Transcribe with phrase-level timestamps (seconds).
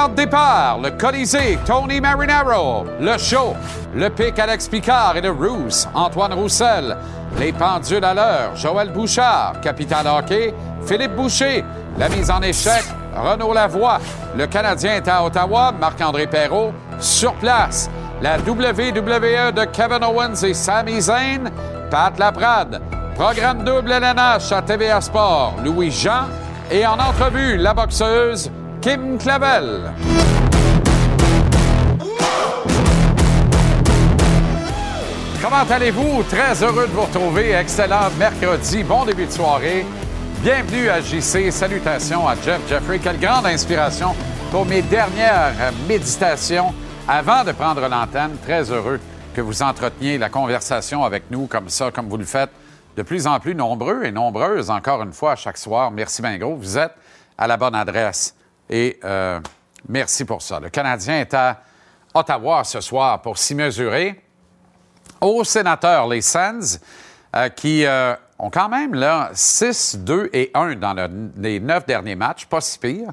[0.00, 2.84] Le Colisée, Tony Marinaro.
[3.00, 3.56] Le show,
[3.92, 6.96] le pic Alex Picard et le Rousse, Antoine Roussel.
[7.36, 9.54] Les pendules à l'heure, Joël Bouchard.
[9.60, 10.54] Capital hockey,
[10.86, 11.64] Philippe Boucher.
[11.98, 13.98] La mise en échec, Renaud Lavoie.
[14.36, 16.72] Le Canadien est à Ottawa, Marc-André Perrault.
[17.00, 17.90] Sur place,
[18.22, 21.50] la WWE de Kevin Owens et Sami Zayn.
[21.90, 22.80] Pat Laprade.
[23.16, 26.26] Programme double LNH à TVA Sport, Louis Jean.
[26.70, 28.48] Et en entrevue, la boxeuse
[28.80, 29.92] Kim Clavel.
[35.42, 36.22] Comment allez-vous?
[36.24, 37.52] Très heureux de vous retrouver.
[37.52, 38.84] Excellent mercredi.
[38.84, 39.84] Bon début de soirée.
[40.42, 41.50] Bienvenue à JC.
[41.50, 43.00] Salutations à Jeff Jeffrey.
[43.00, 44.14] Quelle grande inspiration
[44.50, 46.72] pour mes dernières méditations
[47.08, 48.36] avant de prendre l'antenne.
[48.44, 49.00] Très heureux
[49.34, 52.50] que vous entreteniez la conversation avec nous comme ça, comme vous le faites
[52.96, 55.90] de plus en plus nombreux et nombreuses, encore une fois, chaque soir.
[55.90, 56.56] Merci bien gros.
[56.56, 56.94] Vous êtes
[57.36, 58.34] à la bonne adresse.
[58.70, 59.40] Et euh,
[59.88, 60.60] merci pour ça.
[60.60, 61.62] Le Canadien est à
[62.14, 64.20] Ottawa ce soir pour s'y mesurer
[65.20, 66.78] aux sénateurs, les Sens,
[67.34, 71.86] euh, qui euh, ont quand même là 6, 2 et 1 dans le- les neuf
[71.86, 73.08] derniers matchs, pas si pire,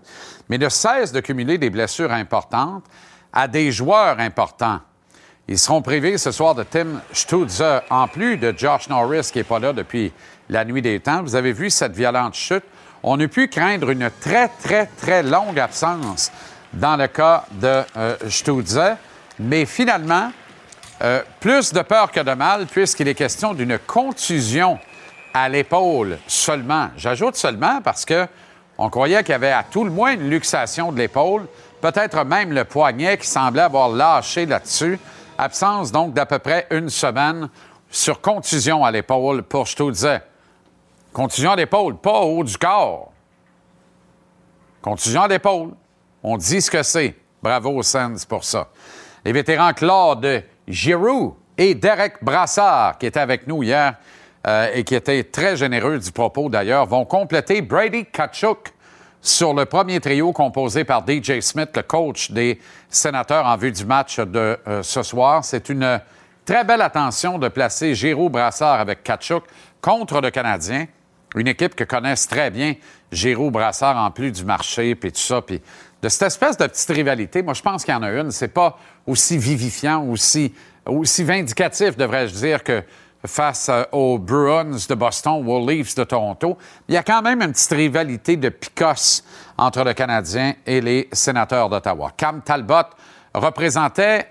[0.50, 2.84] mais ne cessent de cumuler des blessures importantes
[3.34, 4.80] à des joueurs importants.
[5.48, 9.44] Ils seront privés ce soir de Tim Stutz, en plus de Josh Norris qui n'est
[9.44, 10.12] pas là depuis
[10.50, 11.22] la nuit des temps.
[11.22, 12.64] Vous avez vu cette violente chute.
[13.08, 16.32] On a pu craindre une très, très, très longue absence
[16.74, 18.96] dans le cas de euh.
[19.38, 20.32] Mais finalement,
[21.04, 24.80] euh, plus de peur que de mal, puisqu'il est question d'une contusion
[25.36, 26.90] à l'épaule seulement.
[26.98, 28.26] J'ajoute seulement parce que
[28.80, 31.46] on croyait qu'il y avait à tout le moins une luxation de l'épaule,
[31.82, 34.98] peut-être même le poignet qui semblait avoir lâché là-dessus.
[35.38, 37.50] Absence donc d'à peu près une semaine
[37.92, 40.22] sur contusion à l'épaule pour Stutze.
[41.16, 43.10] Contusion à l'épaule, pas au haut du corps.
[44.82, 45.70] Contusion à l'épaule.
[46.22, 47.16] On dit ce que c'est.
[47.42, 48.68] Bravo aux Sens pour ça.
[49.24, 53.96] Les vétérans Claude Giroux et Derek Brassard, qui étaient avec nous hier
[54.46, 58.74] euh, et qui étaient très généreux du propos d'ailleurs, vont compléter Brady Kachuk
[59.22, 62.60] sur le premier trio composé par DJ Smith, le coach des
[62.90, 65.46] sénateurs en vue du match de euh, ce soir.
[65.46, 66.02] C'est une
[66.44, 69.46] très belle attention de placer Giroux Brassard avec Kachuk
[69.80, 70.88] contre le Canadien.
[71.36, 72.76] Une équipe que connaissent très bien
[73.12, 75.62] Giroux Brassard en plus du marché, puis tout ça, puis
[76.02, 77.42] de cette espèce de petite rivalité.
[77.44, 78.32] Moi, je pense qu'il y en a une.
[78.32, 80.54] C'est pas aussi vivifiant, aussi,
[80.86, 82.84] aussi vindicatif, devrais-je dire, que
[83.28, 86.58] face euh, aux Bruins de Boston ou aux Leafs de Toronto.
[86.88, 89.24] Il y a quand même une petite rivalité de picosse
[89.58, 92.12] entre le Canadien et les sénateurs d'Ottawa.
[92.16, 92.90] Cam Talbot
[93.34, 94.28] représentait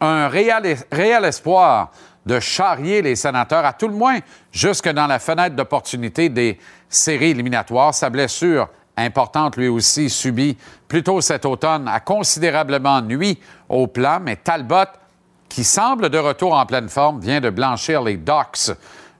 [0.00, 1.90] un réel espoir
[2.26, 4.18] de charrier les sénateurs, à tout le moins
[4.52, 6.58] jusque dans la fenêtre d'opportunité des
[6.88, 7.94] séries éliminatoires.
[7.94, 10.56] Sa blessure importante, lui aussi, subie
[10.88, 14.84] plus tôt cet automne, a considérablement nuit au plan, mais Talbot,
[15.48, 18.72] qui semble de retour en pleine forme, vient de blanchir les Ducks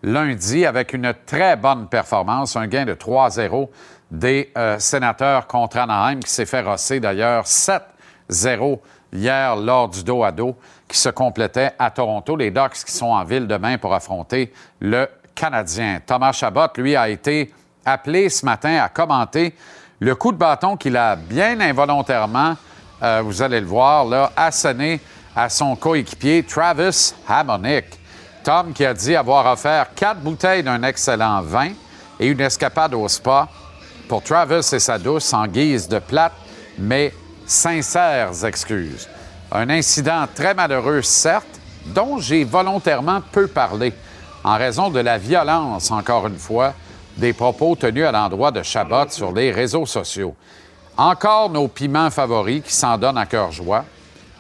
[0.02, 3.68] lundi avec une très bonne performance, un gain de 3-0
[4.10, 8.78] des euh, sénateurs contre Anaheim, qui s'est fait rosser d'ailleurs 7-0
[9.12, 10.56] hier lors du dos à dos
[10.88, 12.34] qui se complétait à Toronto.
[12.34, 16.00] Les Ducks qui sont en ville demain pour affronter le Canadien.
[16.04, 17.52] Thomas Chabot, lui, a été
[17.84, 19.54] appelé ce matin à commenter
[20.00, 22.56] le coup de bâton qu'il a bien involontairement,
[23.02, 25.00] euh, vous allez le voir, là, asséné
[25.34, 27.84] à son coéquipier Travis Hamonic.
[28.44, 31.70] Tom qui a dit avoir offert quatre bouteilles d'un excellent vin
[32.18, 33.48] et une escapade au spa
[34.08, 36.32] pour Travis et sa douce en guise de plate,
[36.78, 37.12] mais
[37.46, 39.08] sincères excuses.
[39.50, 43.94] Un incident très malheureux, certes, dont j'ai volontairement peu parlé,
[44.44, 46.74] en raison de la violence, encore une fois,
[47.16, 50.34] des propos tenus à l'endroit de Chabot sur les réseaux sociaux.
[50.96, 53.84] Encore nos piments favoris qui s'en donnent à cœur joie.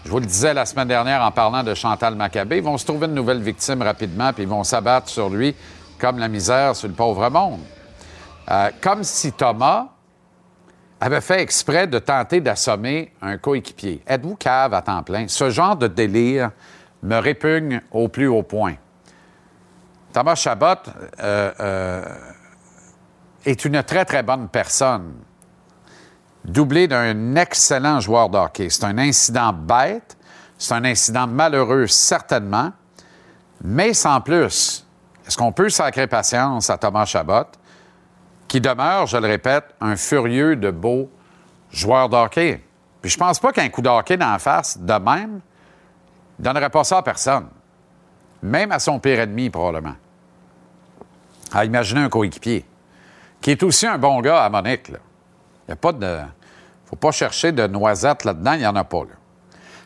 [0.04, 2.84] Je vous le disais la semaine dernière en parlant de Chantal Maccabé, ils vont se
[2.84, 5.54] trouver une nouvelle victime rapidement, puis ils vont s'abattre sur lui
[5.98, 7.60] comme la misère sur le pauvre monde.
[8.50, 9.86] Euh, comme si Thomas
[11.00, 14.02] avait fait exprès de tenter d'assommer un coéquipier.
[14.06, 15.28] Êtes-vous cave à temps plein?
[15.28, 16.50] Ce genre de délire
[17.02, 18.74] me répugne au plus haut point.
[20.12, 20.66] Thomas Chabot
[21.20, 22.04] euh, euh,
[23.44, 25.14] est une très, très bonne personne,
[26.44, 28.68] doublé d'un excellent joueur de.
[28.68, 30.16] C'est un incident bête,
[30.56, 32.72] c'est un incident malheureux, certainement,
[33.62, 34.84] mais sans plus.
[35.26, 37.44] Est-ce qu'on peut sacrer patience à Thomas Chabot,
[38.48, 41.10] qui demeure, je le répète, un furieux de beau
[41.70, 42.62] joueur de hockey?
[43.00, 45.40] Puis je pense pas qu'un coup de hockey dans la face, de même,
[46.38, 47.48] donnerait pas ça à personne.
[48.42, 49.96] Même à son pire ennemi, probablement.
[51.52, 52.64] À imaginer un coéquipier,
[53.40, 54.88] qui est aussi un bon gars à Monique.
[54.88, 54.92] Il
[55.68, 56.18] n'y a pas de.
[56.86, 59.02] faut pas chercher de noisettes là-dedans, il n'y en a pas.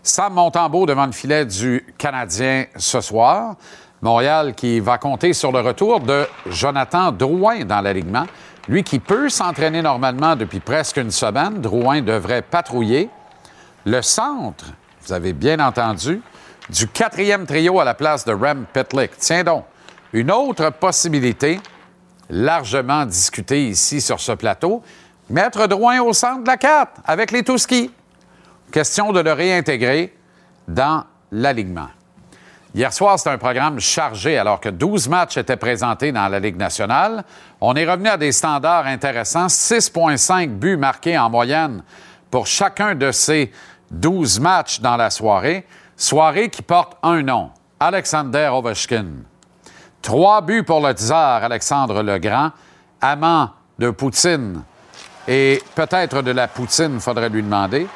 [0.02, 3.56] Sam Montembeau devant le filet du Canadien ce soir.
[4.00, 8.26] Montréal qui va compter sur le retour de Jonathan Drouin dans l'alignement.
[8.68, 11.60] Lui qui peut s'entraîner normalement depuis presque une semaine.
[11.60, 13.10] Drouin devrait patrouiller.
[13.84, 14.66] Le centre,
[15.02, 16.22] vous avez bien entendu,
[16.70, 19.16] du quatrième trio à la place de Rem Petlick.
[19.18, 19.64] Tiens donc,
[20.12, 21.60] une autre possibilité
[22.30, 24.82] largement discutée ici sur ce plateau,
[25.28, 27.90] mettre Drouin au centre de la carte avec les Touskis.
[28.70, 30.16] Question de le réintégrer
[30.68, 31.88] dans l'alignement.
[32.74, 36.56] Hier soir, c'était un programme chargé alors que 12 matchs étaient présentés dans la Ligue
[36.56, 37.22] nationale.
[37.60, 39.48] On est revenu à des standards intéressants.
[39.48, 41.82] 6,5 buts marqués en moyenne
[42.30, 43.52] pour chacun de ces
[43.90, 45.66] 12 matchs dans la soirée.
[45.98, 49.06] Soirée qui porte un nom, Alexander Ovechkin.
[50.00, 52.52] Trois buts pour le tsar Alexandre le Grand,
[53.02, 54.62] amant de Poutine
[55.28, 57.86] et peut-être de la Poutine, faudrait lui demander,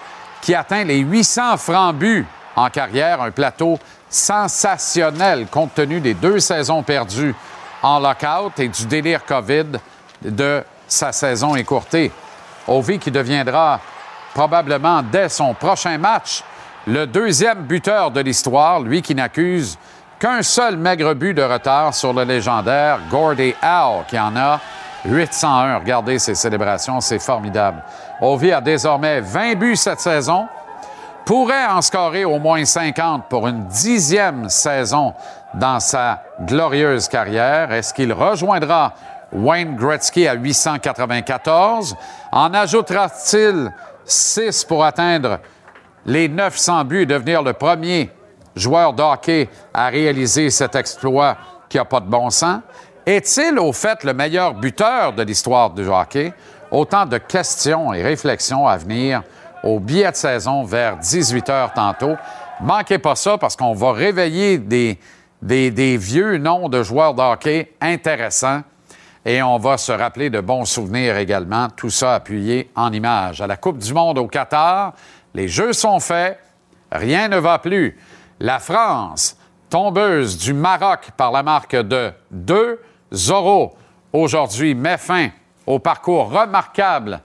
[0.43, 2.27] qui atteint les 800 francs buts
[2.57, 7.35] en carrière, un plateau sensationnel compte tenu des deux saisons perdues
[7.83, 9.67] en lockout et du délire COVID
[10.23, 12.11] de sa saison écourtée.
[12.67, 13.81] Ovi qui deviendra
[14.35, 16.43] probablement dès son prochain match
[16.87, 19.77] le deuxième buteur de l'histoire, lui qui n'accuse
[20.19, 24.61] qu'un seul maigre but de retard sur le légendaire Gordie Howe, qui en a
[25.05, 25.79] 801.
[25.79, 27.83] Regardez ces célébrations, c'est formidable.
[28.21, 30.49] Ovi a désormais 20 buts cette saison,
[31.27, 35.13] pourrait en scorer au moins 50 pour une dixième saison
[35.55, 37.73] dans sa glorieuse carrière.
[37.73, 38.95] Est-ce qu'il rejoindra
[39.33, 41.97] Wayne Gretzky à 894?
[42.31, 43.73] En ajoutera-t-il
[44.05, 45.41] 6 pour atteindre
[46.07, 48.13] les 900 buts et devenir le premier
[48.55, 51.37] joueur de hockey à réaliser cet exploit
[51.69, 52.61] qui n'a pas de bon sens?
[53.05, 56.33] Est-il au fait le meilleur buteur de l'histoire du hockey?
[56.71, 59.23] Autant de questions et réflexions à venir
[59.63, 62.17] au billet de saison vers 18 h tantôt.
[62.61, 64.99] Manquez pas ça parce qu'on va réveiller des,
[65.43, 68.63] des, vieux noms de joueurs de hockey intéressants
[69.25, 73.41] et on va se rappeler de bons souvenirs également, tout ça appuyé en images.
[73.41, 74.93] À la Coupe du Monde au Qatar,
[75.35, 76.41] les jeux sont faits,
[76.93, 77.99] rien ne va plus.
[78.39, 79.37] La France,
[79.69, 82.13] tombeuse du Maroc par la marque de
[83.13, 83.73] 2-0,
[84.13, 85.31] aujourd'hui met fin
[85.67, 87.21] au parcours remarquable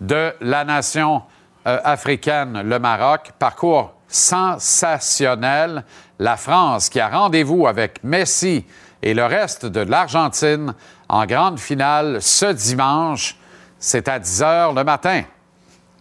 [0.00, 1.22] de la nation
[1.66, 3.32] euh, africaine, le Maroc.
[3.38, 5.84] Parcours sensationnel.
[6.18, 8.66] La France qui a rendez-vous avec Messi
[9.02, 10.74] et le reste de l'Argentine
[11.08, 13.36] en grande finale ce dimanche.
[13.78, 15.22] C'est à 10 heures le matin.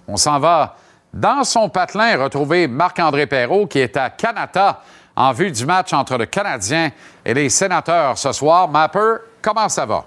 [0.08, 0.76] On s'en va
[1.14, 4.82] dans son patelin retrouver Marc-André Perrault qui est à Canada
[5.16, 6.92] en vue du match entre le Canadien
[7.26, 8.68] et les sénateurs ce soir.
[8.68, 10.06] Mapper, comment ça va?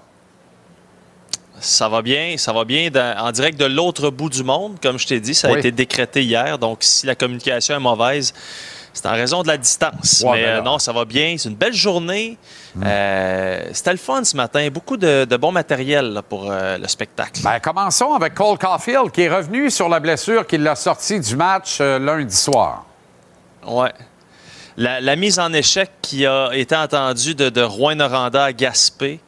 [1.63, 4.75] Ça va bien, ça va bien en direct de l'autre bout du monde.
[4.81, 6.59] Comme je t'ai dit, ça a été décrété hier.
[6.59, 8.33] Donc, si la communication est mauvaise,
[8.91, 10.23] c'est en raison de la distance.
[10.25, 11.35] Mais ben euh, non, ça va bien.
[11.37, 12.37] C'est une belle journée.
[12.75, 12.83] Hmm.
[12.85, 14.67] Euh, c'était le fun ce matin.
[14.71, 17.41] Beaucoup de, bon matériel pour euh, le spectacle.
[17.41, 21.35] Ben, commençons avec Cole Caulfield qui est revenu sur la blessure qui l'a sorti du
[21.37, 22.85] match lundi soir.
[23.65, 23.93] Ouais.
[24.75, 29.21] La, mise en échec qui a été entendue de, de Rouen-Noranda à Gaspé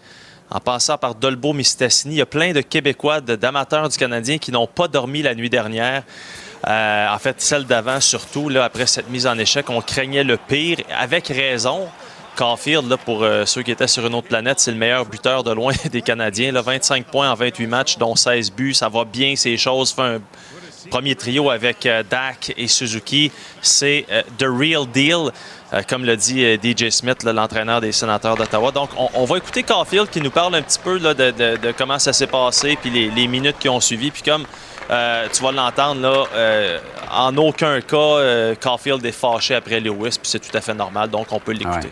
[0.49, 2.15] en passant par Dolbo Mistassini.
[2.15, 5.49] Il y a plein de Québécois, d'amateurs du Canadien qui n'ont pas dormi la nuit
[5.49, 6.03] dernière.
[6.67, 10.77] Euh, en fait, celle d'avant surtout, après cette mise en échec, on craignait le pire,
[10.97, 11.87] avec raison.
[12.35, 15.43] Caulfield, là, pour euh, ceux qui étaient sur une autre planète, c'est le meilleur buteur
[15.43, 16.51] de loin des Canadiens.
[16.51, 18.73] Là, 25 points en 28 matchs, dont 16 buts.
[18.73, 19.95] Ça va bien, ces choses.
[20.89, 23.31] Premier trio avec euh, Dak et Suzuki.
[23.61, 24.05] C'est
[24.37, 25.31] The Real Deal.
[25.73, 28.71] Euh, comme l'a dit euh, DJ Smith, l'entraîneur des sénateurs d'Ottawa.
[28.71, 32.27] Donc, on, va écooter Caulfield qui nous parle un petit peu de, comment ça s'est
[32.27, 34.11] passé, puis les, minutes qui ont suivi.
[34.11, 34.45] Puis comme
[34.91, 36.79] euh, tu vas l'entendre, là,
[37.11, 41.27] en aucun cas, Caulfield est fâché après Lewis, puis c'est tout à fait normal, donc
[41.31, 41.89] on peut l'écouter.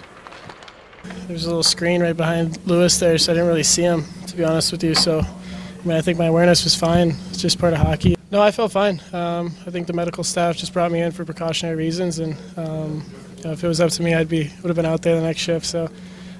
[1.28, 4.38] There's a little screen right behind Lewis there, so I didn't really see him, to
[4.38, 4.94] be honest with you.
[4.94, 7.16] So, I mean, I think my awareness was fine.
[7.32, 8.16] It's just part of hockey.
[8.34, 9.00] No, I felt fine.
[9.14, 13.06] Um, I think the medical staff just brought me in for precautionary reasons, and um,
[13.38, 15.16] you know, if it was up to me, I'd be would have been out there
[15.16, 15.68] the next shift.
[15.68, 15.88] So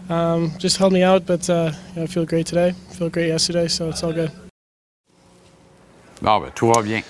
[0.10, 2.70] um, just held me out, but uh, you know, I feel great today.
[2.70, 4.32] I feel great yesterday, so it's all good.
[6.20, 7.04] Bon, ben, tout va bien.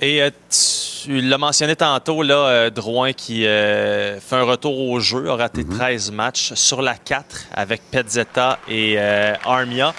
[0.00, 4.98] Et euh, tu l'as mentionné tantôt, là, euh, Drouin qui euh, fait un retour au
[4.98, 5.78] jeu, a raté mm -hmm.
[5.78, 9.94] 13 matchs sur la 4 avec Petzetta et euh, Armia.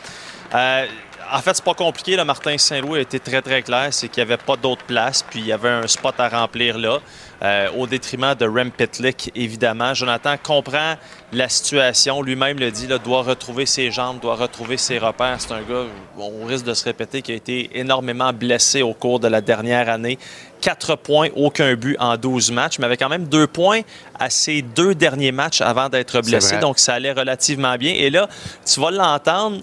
[1.34, 2.18] En fait, c'est pas compliqué.
[2.18, 3.88] Le Martin Saint-Louis a été très, très clair.
[3.92, 6.78] C'est qu'il n'y avait pas d'autre place, puis il y avait un spot à remplir
[6.78, 7.00] là,
[7.42, 9.94] euh, au détriment de Rem Pitlick, évidemment.
[9.94, 10.96] Jonathan comprend
[11.32, 12.22] la situation.
[12.22, 15.38] Lui-même le dit, là, doit retrouver ses jambes, doit retrouver ses repères.
[15.40, 15.86] C'est un gars,
[16.18, 19.88] on risque de se répéter, qui a été énormément blessé au cours de la dernière
[19.88, 20.20] année.
[20.60, 23.82] Quatre points, aucun but en 12 matchs, mais avait quand même deux points
[24.20, 26.58] à ses deux derniers matchs avant d'être blessé.
[26.58, 27.94] Donc, ça allait relativement bien.
[27.94, 28.28] Et là,
[28.66, 29.62] tu vas l'entendre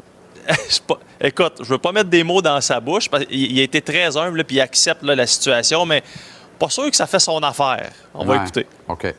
[1.21, 4.17] écoute, je veux pas mettre des mots dans sa bouche, parce qu'il a été très
[4.17, 6.03] humble, puis il accepte la situation, mais
[6.59, 7.91] pas sûr que ça fait son affaire.
[8.15, 8.67] On va écouter.
[8.89, 9.15] OK.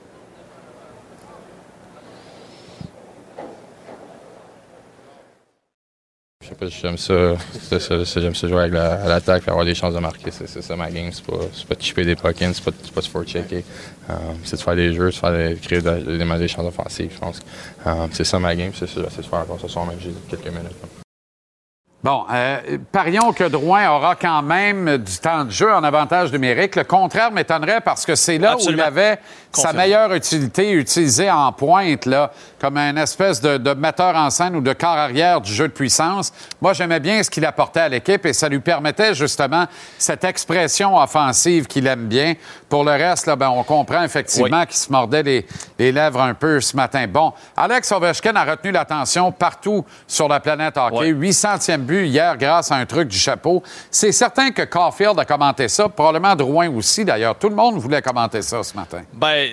[6.42, 7.36] Je sais pas, j'aime ça.
[8.20, 10.32] J'aime ça jouer avec à l'attaque et avoir des chances de marquer.
[10.32, 11.12] C'est ça ma game.
[11.12, 13.64] C'est pas, pas de chipper des puck-ins, c'est pas, pas de forechecker.
[14.10, 17.40] Um, c'est de faire des jeux, de, de créer des, des chances offensives, je pense.
[17.86, 20.12] Um, c'est ça ma game, c'est ça j'essaie de faire encore ce soir, même j'ai
[20.28, 20.99] quelques minutes.
[22.02, 26.78] Bon, euh, parions que Drouin aura quand même du temps de jeu en avantage numérique.
[26.78, 29.20] Le contraire m'étonnerait parce que c'est là où il avait
[29.52, 34.56] sa meilleure utilité utilisée en pointe, là, comme un espèce de, de, metteur en scène
[34.56, 36.32] ou de corps arrière du jeu de puissance.
[36.62, 39.66] Moi, j'aimais bien ce qu'il apportait à l'équipe et ça lui permettait justement
[39.98, 42.34] cette expression offensive qu'il aime bien.
[42.68, 45.48] Pour le reste, là, ben, on comprend effectivement qu'il se mordait les,
[45.78, 47.06] les, lèvres un peu ce matin.
[47.08, 51.14] Bon, Alex Ovechkin a retenu l'attention partout sur la planète hockey.
[51.14, 53.64] 800e but hier grâce à un truc du chapeau.
[53.90, 57.36] C'est certain que Caulfield a commenté ça, probablement Drouin aussi d'ailleurs.
[57.36, 59.02] Tout le monde voulait commenter ça ce matin.
[59.14, 59.50] Ben,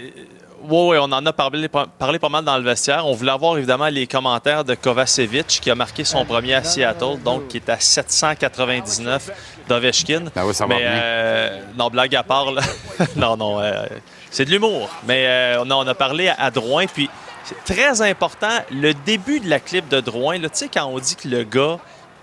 [0.69, 3.07] oui, on en a parlé, parlé, pas mal dans le vestiaire.
[3.07, 7.19] On voulait avoir évidemment les commentaires de Kovacevic qui a marqué son premier à Seattle,
[7.25, 9.31] donc qui est à 799
[9.69, 10.25] d'Ovechkin.
[10.35, 12.53] Ben oui, ça va Mais, euh, non, blague à part,
[13.17, 13.87] non, non, euh,
[14.31, 14.89] c'est de l'humour.
[15.07, 17.09] Mais euh, on, a, on, a, parlé à, Drouin, puis
[17.45, 21.17] c'est très important, le début de la clip de Drouin, tu sais, quand on dit
[21.17, 21.79] que le gars,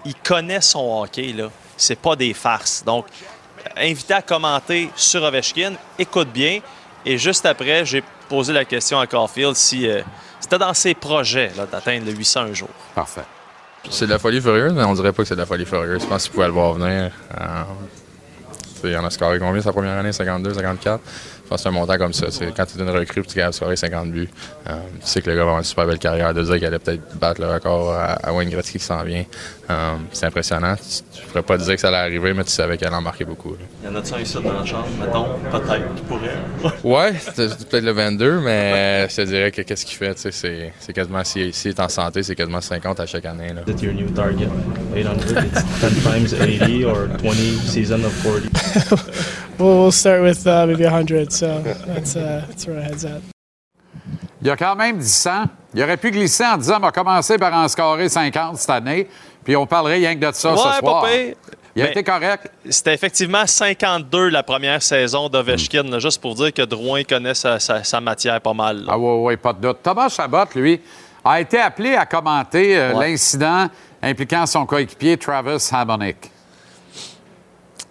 [0.05, 2.83] il connaît son hockey, là, c'est pas des farces.
[2.85, 3.05] Donc,
[3.77, 6.59] invité à commenter sur Ovechkin, écoute bien.
[7.05, 10.01] Et juste après, j'ai posé la question à Caulfield si euh,
[10.39, 12.69] c'était dans ses projets d'atteindre le 800 un jour.
[12.95, 13.21] Parfait.
[13.91, 16.01] C'est de la folie furieuse, mais on dirait pas que c'est de la folie furieuse.
[16.01, 17.11] Je pense qu'il pouvait le voir venir.
[17.39, 17.63] Euh,
[18.85, 20.11] il en a scoré combien sa première année?
[20.11, 21.03] 52, 54?
[21.55, 22.27] C'est un montant comme ça.
[22.55, 24.29] quand tu es une recrue et tu gagnes scorer 50 buts,
[24.67, 26.33] euh, tu sais que le gars va avoir une super belle carrière.
[26.33, 29.23] De dire qu'il allait peut-être battre le record à, Wayne Gretzky qui s'en vient,
[29.69, 30.75] euh, c'est impressionnant.
[30.75, 33.25] Tu ne pourrais pas dire que ça allait arriver, mais tu savais qu'elle en marquait
[33.25, 33.55] beaucoup.
[33.83, 36.73] Il y en a-tu un ici dans la chambre, mettons, peut-être, qui pourrait?
[36.83, 41.53] ouais, peut-être le 22, mais je te dirais que qu'est-ce qu'il fait, c'est, quasiment, s'il
[41.53, 43.49] si, est en santé, c'est quasiment 50 à chaque année.
[43.53, 43.61] Là.
[43.81, 44.49] your new target?
[44.93, 45.31] 800?
[45.31, 47.33] It's 10 times 80 or 20
[47.67, 48.49] season of 40?
[49.59, 53.21] we'll, we'll start with uh, maybe 100, so that's, uh, that's where my head's at.
[54.41, 55.45] Il a quand même 10 ans.
[55.73, 59.07] Il aurait pu glisser en disant, on va commencer par en scorer 50 cette année,
[59.43, 61.05] puis on parlerait rien que de ça ouais, ce soir.
[61.75, 62.51] Il a Mais été correct.
[62.69, 65.99] C'était effectivement 52 la première saison d'Ovechkin, mm.
[65.99, 68.83] juste pour dire que Drouin connaît sa, sa, sa matière pas mal.
[68.83, 68.91] Là.
[68.91, 69.77] Ah oui, oui, pas de doute.
[69.81, 70.79] Thomas Chabot, lui,
[71.23, 73.11] a été appelé à commenter euh, ouais.
[73.11, 73.67] l'incident
[74.01, 76.32] impliquant son coéquipier Travis Hamonic.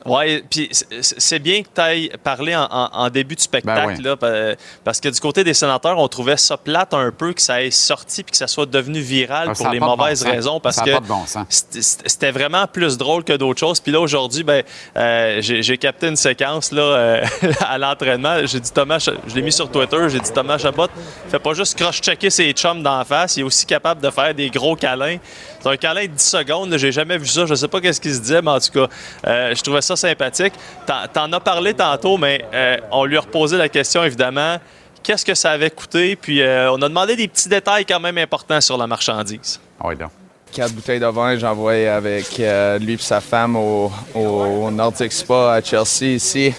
[0.06, 0.68] Oui, puis
[1.00, 4.26] c'est bien que tu ailles parler en, en, en, début de spectacle, ben oui.
[4.32, 7.62] là, parce que du côté des sénateurs, on trouvait ça plate un peu que ça
[7.62, 10.76] ait sorti puis que ça soit devenu viral Ah, pour les mauvaises bon raisons, parce
[10.76, 13.80] ça que bon c'était vraiment plus drôle que d'autres choses.
[13.80, 14.62] Puis là, aujourd'hui, ben,
[14.96, 17.24] euh, j'ai capté une séquence là, euh,
[17.60, 18.44] à l'entraînement.
[18.44, 20.88] J'ai dit Thomas, je l'ai mis sur Twitter, j'ai dit Thomas Chabot,
[21.28, 24.50] fait pas juste cross-checker ses chums d'en face, il est aussi capable de faire des
[24.50, 25.18] gros câlins.
[25.62, 28.14] C'est un câlin de 10 secondes, j'ai jamais vu ça, je sais pas qu'est-ce qu'il
[28.14, 28.88] se disait, mais en tout cas,
[29.26, 30.54] euh, je trouvais ça sympathique.
[30.86, 34.58] T'en as parlé tantôt, mais euh, on lui a reposé la question, évidemment,
[35.02, 36.16] qu'est-ce que ça avait coûté?
[36.16, 39.60] Puis euh, on a demandé des petits détails quand même importants sur la marchandise.
[39.82, 40.10] Oui, donc.
[40.52, 45.10] Quatre bouteilles de vin, j'ai envoyé avec euh, lui et sa femme au, au, Nordic
[45.10, 46.52] Spa à Chelsea ici.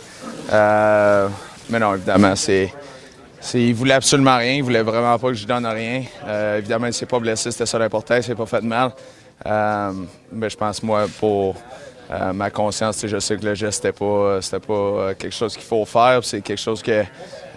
[0.52, 1.28] Euh,
[1.70, 2.74] mais non, évidemment, c'est.
[3.54, 6.04] Il voulait absolument rien, il voulait vraiment pas que je donne rien.
[6.26, 8.92] Euh, évidemment, il s'est pas blessé, c'était ça l'important, il s'est pas fait de mal.
[10.32, 11.56] mais je pense, moi, pour
[12.12, 15.66] euh, ma conscience, je sais que le geste, c'était pas, pas euh, quelque chose qu'il
[15.66, 16.20] faut faire.
[16.24, 17.04] C'est quelque chose que,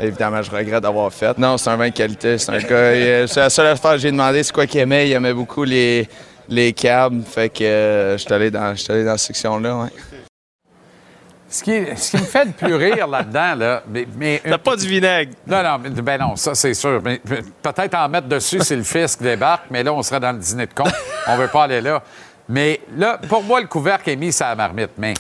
[0.01, 1.37] évidemment, je regrette d'avoir fait.
[1.37, 2.39] Non, c'est un vin de qualité.
[2.39, 3.27] C'est un gars.
[3.27, 5.09] C'est la seule affaire que j'ai demandé, c'est quoi qu'il aimait.
[5.09, 6.09] Il aimait beaucoup les,
[6.49, 7.23] les cabs.
[7.25, 9.77] Fait que euh, je suis allé dans, dans cette section-là.
[9.77, 9.91] Ouais.
[11.49, 14.07] Ce qui, ce qui me fait le plus rire là-dedans, là, mais.
[14.17, 15.33] mais T'as pas du vinaigre.
[15.47, 17.01] Non, non, mais, ben non, ça, c'est sûr.
[17.05, 17.21] Mais,
[17.63, 20.67] peut-être en mettre dessus si le fisc débarque, mais là, on serait dans le dîner
[20.67, 20.85] de con.
[21.29, 22.03] On veut pas aller là.
[22.49, 24.91] Mais là, pour moi, le couvercle est mis sur la marmite.
[24.99, 25.15] Mais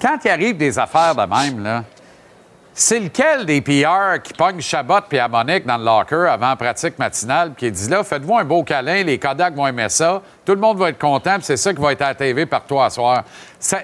[0.00, 1.84] quand il arrive des affaires de même, là,
[2.76, 7.52] c'est lequel des PR qui pogne Chabot puis Monique dans le locker avant pratique matinale
[7.56, 10.78] qui dit là, faites-vous un beau câlin, les Kodak vont aimer ça, tout le monde
[10.78, 12.90] va être content, puis c'est ça qui va être à la TV par toi à
[12.90, 13.22] soir.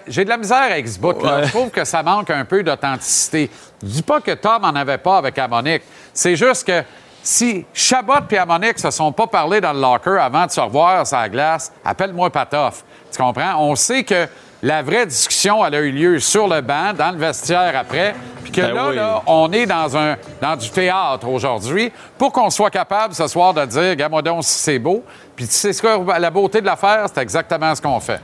[0.08, 1.44] J'ai de la misère avec ce bout-là.
[1.44, 3.48] Je trouve que ça manque un peu d'authenticité.
[3.80, 5.82] Je dis pas que Tom en avait pas avec Monique.
[6.12, 6.82] C'est juste que
[7.22, 11.06] si Chabot et Monique se sont pas parlé dans le locker avant de se revoir
[11.06, 12.82] sur la glace, appelle-moi Patoff.
[13.12, 13.54] Tu comprends?
[13.58, 14.26] On sait que
[14.62, 18.52] la vraie discussion, elle a eu lieu sur le banc, dans le vestiaire après, puis
[18.52, 18.96] que Ben là, oui.
[18.96, 23.54] là, on est dans, un, dans du théâtre aujourd'hui pour qu'on soit capable ce soir
[23.54, 25.02] de dire, donc si c'est beau.
[25.34, 28.20] Puis tu sais ce que la beauté de l'affaire, c'est exactement ce qu'on fait.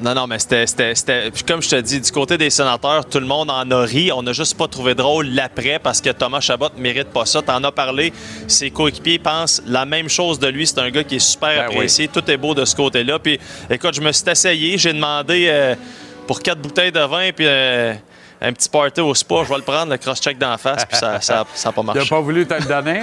[0.00, 3.04] Non, non, mais c'était, c'était, c'était- puis Comme je te dis, du côté des sénateurs,
[3.04, 4.12] tout le monde en a ri.
[4.12, 7.42] On n'a juste pas trouvé drôle l'après parce que Thomas Chabot ne mérite pas ça.
[7.42, 8.12] T'en as parlé.
[8.46, 10.66] Ses coéquipiers pensent la même chose de lui.
[10.68, 12.06] C'est un gars qui est super Ben apprécié.
[12.06, 13.18] Tout est beau de ce côté-là.
[13.18, 14.78] Puis écoute, je me suis essayé.
[14.78, 15.74] J'ai demandé euh,
[16.28, 17.92] pour quatre bouteilles de vin puis euh,
[18.40, 19.42] un petit party au spa.
[19.42, 20.84] Je vais le prendre, le cross-check d'en face.
[20.84, 22.08] Puis ça n'a ça, pas Il n'a marché.
[22.10, 23.02] pas voulu te le donner?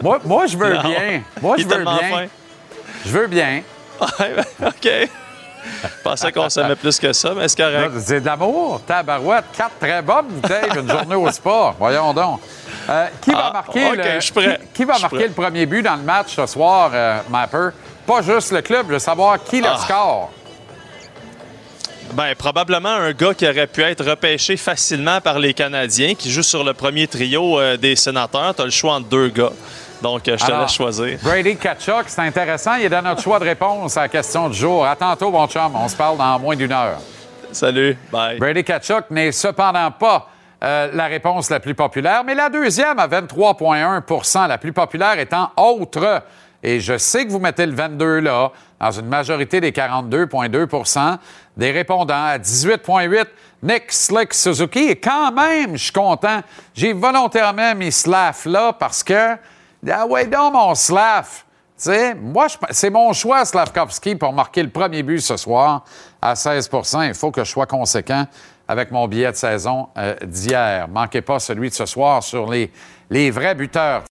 [0.00, 0.82] moi, moi, je veux Non.
[0.82, 1.22] bien.
[1.42, 1.96] Moi, je veux bien.
[1.98, 2.26] fin.
[3.04, 3.62] Je veux bien.
[4.00, 4.34] Ouais,
[4.66, 5.10] OK.
[5.82, 7.92] Je pensais qu'on s'aimait plus que ça, mais c'est correct.
[8.00, 8.80] C'est de l'amour.
[8.86, 11.74] Tabarouette, quatre très bonnes bouteilles, une journée au spa.
[11.78, 12.40] Voyons donc.
[12.88, 14.18] Euh, qui va Ah, marquer, le.
[14.20, 17.68] Qui, qui va marquer premier but dans le match ce soir, euh, Mapper?
[18.06, 19.78] Pas juste le club, je veux savoir qui le Ah.
[19.78, 20.30] score.
[22.12, 26.42] Ben, probablement un gars qui aurait pu être repêché facilement par les Canadiens, qui joue
[26.42, 28.52] sur le premier trio euh, des sénateurs.
[28.56, 29.52] Tu as le choix entre deux gars.
[30.02, 31.18] Donc, euh, je te Alors, laisse choisir.
[31.22, 32.74] Brady Kachuk, c'est intéressant.
[32.76, 34.86] Il est dans notre choix de réponse à la question du jour.
[34.86, 35.72] À tantôt, mon chum.
[35.74, 36.98] On se parle dans moins d'une heure.
[37.52, 37.96] Salut.
[38.10, 38.38] Bye.
[38.38, 40.28] Brady Kachuk n'est cependant pas
[40.62, 45.50] euh, la réponse la plus populaire, mais la deuxième à 23,1% la plus populaire étant
[45.56, 46.22] autre.
[46.62, 51.16] Et je sais que vous mettez le 22 là, dans une majorité des 42,2%
[51.56, 53.24] des répondants à 18,8
[53.62, 54.90] Nick Slick Suzuki.
[54.90, 56.42] Et quand même, je suis content.
[56.74, 59.36] J'ai volontairement mis Slav là parce que,
[59.88, 61.44] ah ouais, donc mon Slav.
[61.76, 65.84] Tu sais, moi, c'est mon choix, Slavkovski, pour marquer le premier but ce soir
[66.20, 68.26] à 16% Il faut que je sois conséquent
[68.68, 70.88] avec mon billet de saison euh, d'hier.
[70.88, 72.70] Manquez pas celui de ce soir sur les,
[73.08, 74.02] les vrais buteurs.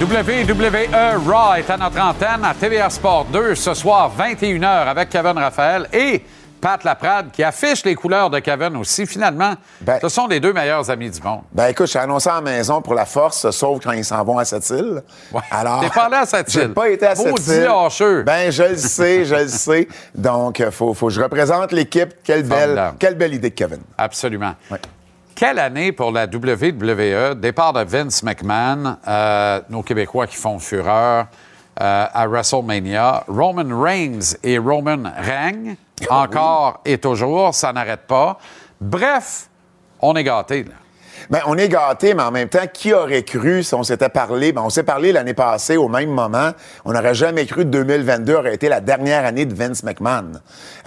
[0.00, 0.88] WWE
[1.26, 5.88] Raw est à notre antenne à TVA Sport 2 ce soir, 21h, avec Kevin Raphaël
[5.92, 6.22] et
[6.62, 9.04] Pat Laprade, qui affiche les couleurs de Kevin aussi.
[9.04, 11.40] Finalement, Ben- ce sont les deux meilleurs amis du monde.
[11.52, 14.38] Ben écoute, j'ai annoncé à la maison pour la force, sauf quand ils s'en vont
[14.38, 15.02] à cette île.
[15.32, 15.40] Ouais.
[15.50, 16.72] Alors, T'es pas allé à cette J'ai île.
[16.72, 17.64] pas été à cette île.
[17.64, 18.22] lâcheux.
[18.22, 19.88] Ben je le sais, je le sais.
[20.14, 22.14] Donc euh, faut, faut que je représente l'équipe.
[22.22, 23.80] Quelle belle, quelle belle idée de Kevin.
[23.98, 24.54] Absolument.
[24.70, 24.78] Ouais.
[25.34, 27.34] Quelle année pour la WWE?
[27.34, 31.26] Départ de Vince McMahon, euh, nos Québécois qui font fureur
[31.80, 33.24] euh, à WrestleMania.
[33.26, 35.74] Roman Reigns et Roman règnent
[36.10, 38.38] encore et toujours, ça n'arrête pas.
[38.80, 39.48] Bref,
[40.00, 40.64] on est gâtés.
[40.64, 40.74] là.
[41.30, 44.52] Ben, on est gâtés, mais en même temps, qui aurait cru si on s'était parlé?
[44.52, 46.50] Ben, on s'est parlé l'année passée au même moment.
[46.84, 50.32] On n'aurait jamais cru que 2022 aurait été la dernière année de Vince McMahon.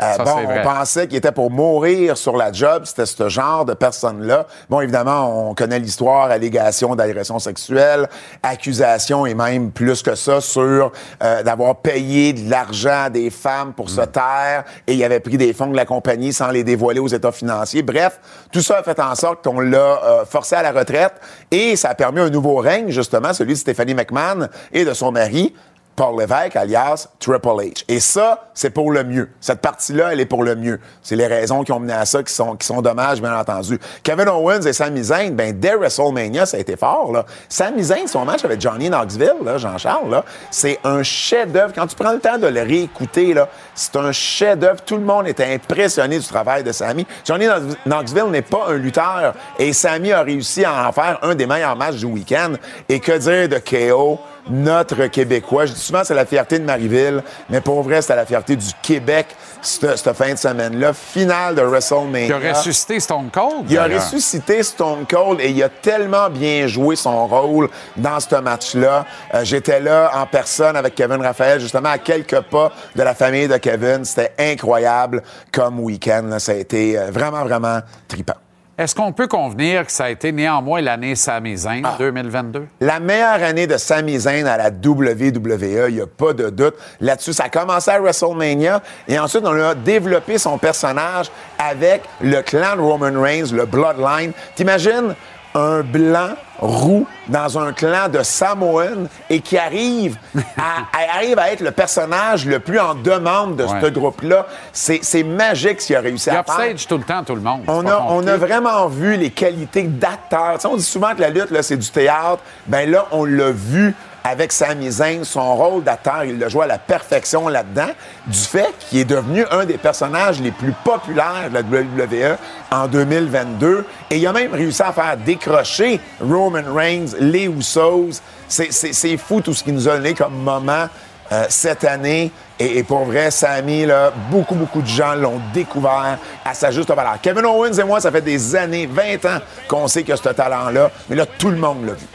[0.02, 2.84] Euh, Ça, bon, on pensait qu'il était pour mourir sur la job.
[2.86, 4.48] C'était ce genre de personne-là.
[4.69, 8.08] Bon, évidemment, on connaît l'histoire, allégation d'agression sexuelle,
[8.43, 10.91] accusation et même plus que ça sur
[11.24, 15.38] euh, d'avoir payé de l'argent à des femmes pour se taire et il avait pris
[15.38, 17.84] des fonds de la compagnie sans les dévoiler aux états financiers.
[17.84, 18.19] Bref,
[18.52, 21.14] tout ça a fait en sorte qu'on l'a euh, forcé à la retraite
[21.52, 25.12] et ça a permis un nouveau règne, justement, celui de Stéphanie McMahon et de son
[25.12, 25.54] mari,
[25.95, 27.84] Paul Lévesque, alias Triple H.
[27.88, 29.29] Et ça, c'est pour le mieux.
[29.39, 30.79] Cette partie-là, elle est pour le mieux.
[31.01, 33.79] C'est les raisons qui ont mené à ça qui sont, qui sont dommages, bien entendu.
[34.03, 37.25] Kevin Owens et Sami Zayn, ben, dès WrestleMania, ça a été fort, là.
[37.47, 41.73] Sami Zayn, son match avec Johnny Knoxville, là, Jean-Charles, là, c'est un chef-d'œuvre.
[41.73, 44.81] Quand tu prends le temps de le réécouter, là, c'est un chef-d'œuvre.
[44.86, 47.08] Tout le monde était impressionné du travail de Sami.
[47.23, 51.36] Johnny Knox- Knoxville n'est pas un lutteur et Sami a réussi à en faire un
[51.36, 52.53] des meilleurs matchs du week-end.
[52.89, 54.19] Et que dire de KO?
[54.49, 55.65] Notre Québécois.
[55.65, 58.67] Je dis souvent c'est la fierté de Marieville, mais pour vrai, c'est la fierté du
[58.81, 59.27] Québec
[59.62, 60.93] cette, cette fin de semaine-là.
[60.93, 62.39] Finale de WrestleMania.
[62.39, 63.69] Qui a ressuscité Stone Cold.
[63.69, 68.36] Il a ressuscité Stone Cold et il a tellement bien joué son rôle dans ce
[68.36, 69.05] match-là.
[69.34, 73.47] Euh, J'étais là en personne avec Kevin Raphaël, justement à quelques pas de la famille
[73.47, 74.05] de Kevin.
[74.05, 76.38] C'était incroyable comme week-end.
[76.39, 78.34] Ça a été euh, vraiment, vraiment trippant.
[78.78, 81.96] Est-ce qu'on peut convenir que ça a été néanmoins l'année Sami Zayn, Ah.
[81.98, 82.68] 2022?
[82.82, 86.76] La meilleure année de Sami Zayn à la WWE, il n'y a pas de doute
[87.00, 87.32] là-dessus.
[87.32, 92.76] Ça a commencé à WrestleMania et ensuite on a développé son personnage avec le clan
[92.76, 94.34] de Roman Reigns, le Bloodline.
[94.56, 95.16] T'imagines?
[95.56, 100.18] Un blanc roux dans un clan de Samoan et qui arrive
[100.58, 100.62] à,
[100.94, 103.82] à- arrive à être le personnage le plus en demande de Ouais.
[103.82, 104.46] ce groupe-là.
[104.74, 106.56] C'est c'est magique ce qu'il a réussi Il à faire.
[106.56, 107.63] upstage tout le temps tout le monde.
[107.68, 108.38] On a, on a compliqué.
[108.38, 110.54] vraiment vu les qualités d'acteur.
[110.56, 112.39] Tu sais, on dit souvent que la lutte, là, c'est du théâtre.
[112.68, 115.24] Ben là, on l'a vu avec Sami Zayn.
[115.24, 117.90] Son rôle d'acteur, il l'a joué à la perfection là-dedans.
[118.28, 122.38] Du fait qu'il est devenu un des personnages les plus populaires de la WWE
[122.72, 123.86] en 2022.
[124.10, 128.22] Et il a même réussi à faire décrocher Roman Reigns, les Usos.
[128.48, 130.88] C'est- fou tout ce qu'il nous a donné comme moment
[131.32, 132.32] euh, cette année.
[132.60, 137.18] Et, pour vrai, Sammy, là, beaucoup, beaucoup de gens l'ont découvert à sa juste valeur.
[137.22, 140.92] Kevin Owens et moi, ça fait des années, 20 ans qu'on sait a ce talent-là.
[141.10, 142.06] Mais là, tout le monde l'a vu.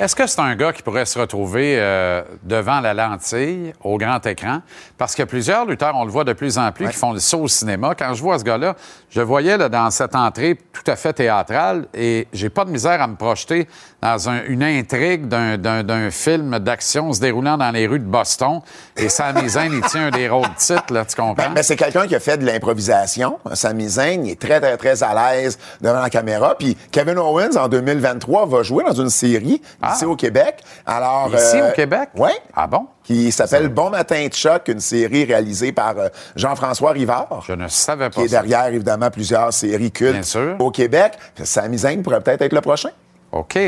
[0.00, 4.24] Est-ce que c'est un gars qui pourrait se retrouver euh, devant la lentille, au grand
[4.24, 4.62] écran?
[4.96, 7.40] Parce que plusieurs lutteurs, on le voit de plus en plus, qui font le saut
[7.40, 7.94] au cinéma.
[7.94, 8.76] Quand je vois ce gars-là,
[9.10, 12.70] je le voyais là, dans cette entrée tout à fait théâtrale et j'ai pas de
[12.70, 13.68] misère à me projeter
[14.02, 18.04] dans un- une intrigue d'un- d'un d'un film d'action se déroulant dans les rues de
[18.04, 18.60] Boston.
[18.96, 21.34] Et Sami Zayn, il tient un des rôles titres, là, tu comprends?
[21.48, 23.38] Ben, ben, c'est quelqu'un qui a fait de l'improvisation.
[23.54, 26.54] Sami Zayn, il est très, très, très à l'aise devant la caméra.
[26.58, 29.60] Puis Kevin Owens, en 2023, va jouer dans une série
[29.92, 30.62] ici au Québec.
[30.86, 32.08] Alors, Ici, euh, au Québec?
[32.16, 32.30] Oui.
[32.54, 32.86] Ah bon?
[33.04, 37.42] Qui s'appelle Bon Matin de Choc, une série réalisée par euh, Jean-François Rivard.
[37.46, 38.40] Je ne savais pas qui est ça.
[38.42, 40.56] derrière, évidemment, plusieurs séries cultes Bien sûr.
[40.58, 41.14] au Québec.
[41.42, 42.90] Sami Zayn pourrait peut-être être le prochain.
[43.32, 43.58] OK.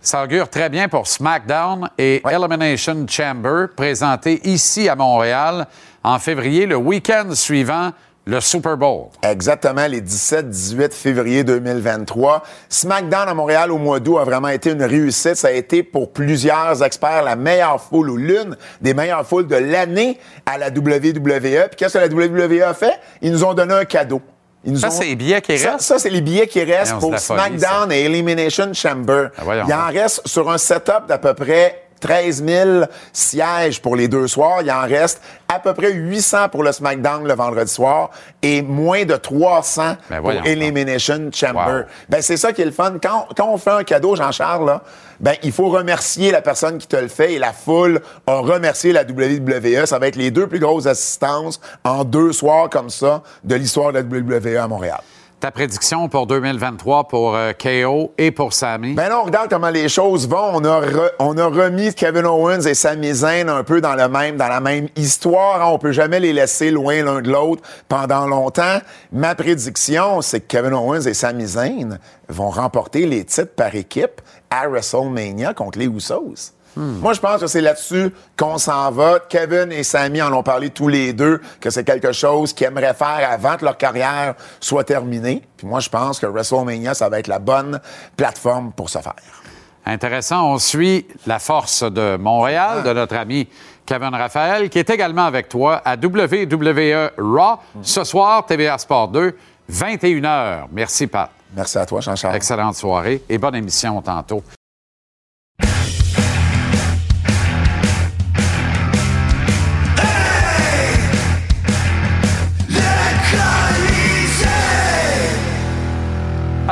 [0.00, 2.34] Ça augure très bien pour SmackDown et Ouais.
[2.34, 5.66] Elimination Chamber, présenté ici à Montréal
[6.02, 7.90] en février, le week-end suivant
[8.26, 9.06] le Super Bowl.
[9.22, 12.42] Exactement, les 17-18 février 2023.
[12.68, 15.34] SmackDown à Montréal au mois d'août a vraiment été une réussite.
[15.34, 19.56] Ça a été pour plusieurs experts la meilleure foule ou l'une des meilleures foules de
[19.56, 21.68] l'année à la WWE.
[21.68, 22.98] Puis qu'est-ce que la WWE a fait?
[23.20, 24.22] Ils nous ont donné un cadeau.
[24.64, 25.80] Ils nous Ça, ont- c'est les billets qui restent?
[25.80, 29.28] ça, c'est les billets qui restent Voyons, pour folie, SmackDown et Elimination Chamber.
[29.38, 32.68] Ah, Il en reste sur un setup d'à peu près 13 000
[33.12, 34.62] sièges pour les deux soirs.
[34.62, 38.10] Il en reste à peu près 800 pour le SmackDown le vendredi soir
[38.42, 41.80] et moins de 300 Ben, pour Elimination Chamber.
[41.80, 41.84] Wow.
[42.08, 42.94] Ben, c'est ça qui est le fun.
[43.02, 44.80] Quand, quand on fait un cadeau, Jean-Charles,
[45.20, 48.92] ben, il faut remercier la personne qui te le fait et la foule a remercié
[48.92, 49.86] la WWE.
[49.86, 53.92] Ça va être les deux plus grosses assistances en deux soirs comme ça de l'histoire
[53.92, 55.00] de la WWE à Montréal.
[55.40, 58.92] Ta prédiction pour 2023 pour euh, KO et pour Sami?
[58.92, 60.50] Ben là, on regarde comment les choses vont.
[60.56, 60.82] On a,
[61.18, 64.60] on a remis Kevin Owens et Sami Zayn un peu dans, le même, dans la
[64.60, 65.62] même histoire.
[65.62, 65.70] hein.
[65.72, 68.80] On peut jamais les laisser loin l'un de l'autre pendant longtemps.
[69.12, 71.98] Ma prédiction, c'est que Kevin Owens et Sami Zayn
[72.28, 76.52] vont remporter les titres par équipe à WrestleMania contre les Usos.
[76.76, 79.18] Moi, je pense que c'est là-dessus qu'on s'en va.
[79.28, 82.94] Kevin et Sami en ont parlé tous les deux, que c'est quelque chose qu'ils aimeraient
[82.94, 85.42] faire avant que leur carrière soit terminée.
[85.56, 87.80] Puis moi, je pense que WrestleMania, ça va être la bonne
[88.16, 89.14] plateforme pour ce faire.
[89.86, 90.52] Intéressant.
[90.52, 93.48] On suit la force de Montréal, de notre ami
[93.86, 99.36] Kevin Raphaël, qui est également avec toi à WWE Raw ce soir, TVA Sport 2,
[99.72, 100.66] 21h.
[100.70, 101.30] Merci, Pat.
[101.56, 102.36] Merci à toi, Jean-Charles.
[102.36, 104.42] Excellente soirée et bonne émission tantôt.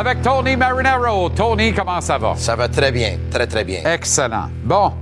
[0.08, 1.28] Avec Tony Marinaro.
[1.28, 2.34] Tony, comment ça va?
[2.34, 3.84] Ça va très bien, très, très bien.
[3.84, 4.48] Excellent.
[4.64, 4.94] Bon,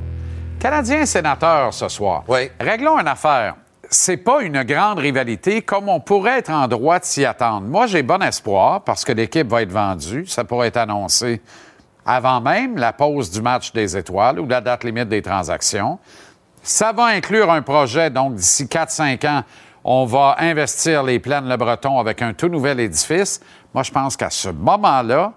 [0.59, 2.25] Canadien sénateur ce soir.
[2.27, 2.51] Oui.
[2.59, 3.55] Réglons une affaire.
[3.89, 7.69] C'est pas une grande rivalité comme on pourrait être en droit de s'y attendre.
[7.69, 10.27] Moi, j'ai bon espoir parce que l'équipe va être vendue.
[10.27, 11.41] Ça pourrait être annoncé
[12.05, 16.01] avant même la pause du match des étoiles ou la date limite des transactions.
[16.65, 19.45] Ça va inclure un projet, donc d'ici 4-5 ans,
[19.89, 23.41] on va investir les plaines Le Breton avec un tout nouvel édifice.
[23.77, 25.35] Moi, je pense qu'à ce moment-là,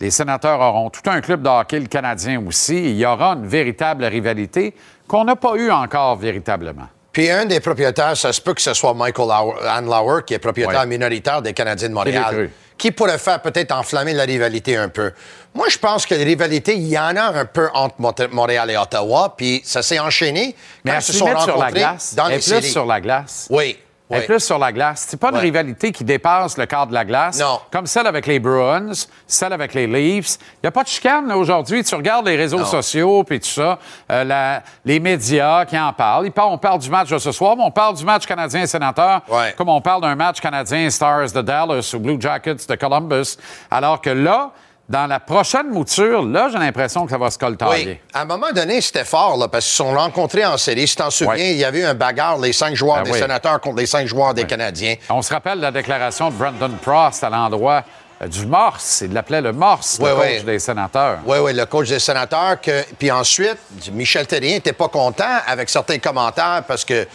[0.00, 2.74] les sénateurs auront tout un club de hockey, le Canadien aussi.
[2.76, 4.74] il y aura une véritable rivalité
[5.06, 6.88] qu'on n'a pas eue encore véritablement.
[7.12, 10.40] Puis un des propriétaires, ça se peut que ce soit Michael Lauer- Anlauer, qui est
[10.40, 10.86] propriétaire Ouais.
[10.86, 15.12] minoritaire des Canadiens de Montréal, qui pourrait faire peut-être enflammer la rivalité un peu.
[15.54, 18.72] Moi, je pense que la rivalité, il y en a un peu entre Mont- Montréal
[18.72, 21.78] et Ottawa, puis ça s'est enchaîné Mais quand ils se sont mettre sur la rencontrés
[21.80, 22.68] glace, dans les plus séries.
[22.70, 23.46] sur la glace.
[23.50, 23.78] Oui.
[24.10, 25.04] Elle est plus sur la glace.
[25.08, 27.38] C'est pas une rivalité qui dépasse le cadre de la glace.
[27.40, 27.60] Non.
[27.70, 28.92] Comme celle avec les Bruins,
[29.26, 30.38] celle avec les Leafs.
[30.54, 31.84] Il n'y a pas de chicane aujourd'hui.
[31.84, 32.64] Tu regardes les réseaux Non.
[32.64, 33.78] sociaux puis tout ça,
[34.10, 36.24] euh, la- les médias qui en parlent.
[36.26, 36.52] Ils parlent.
[36.52, 39.54] On parle du match de ce soir, mais on parle du match canadien-sénateur Ouais.
[39.58, 43.36] comme on parle d'un match canadien-Stars de Dallas ou Blue Jackets de Columbus.
[43.70, 44.52] Alors que là,
[44.88, 47.86] dans la prochaine mouture, là, j'ai l'impression que ça va se coltailler.
[47.86, 47.98] Oui.
[48.14, 50.88] À un moment donné, c'était fort, là, parce qu'ils se sont rencontrés en série.
[50.88, 53.18] Si t'en souviens, il y avait eu un bagarre, les cinq joueurs Ben des oui.
[53.18, 54.94] sénateurs contre les cinq joueurs des Canadiens.
[55.10, 57.84] On se rappelle la déclaration de Brandon Prost à l'endroit
[58.22, 59.02] euh, du Morse.
[59.04, 61.18] Il l'appelait le Morse, le coach des sénateurs.
[61.26, 62.58] Oui, oui, le coach des sénateurs.
[62.58, 63.58] Que, puis ensuite,
[63.92, 67.06] Michel Terrien n'était pas content avec certains commentaires parce que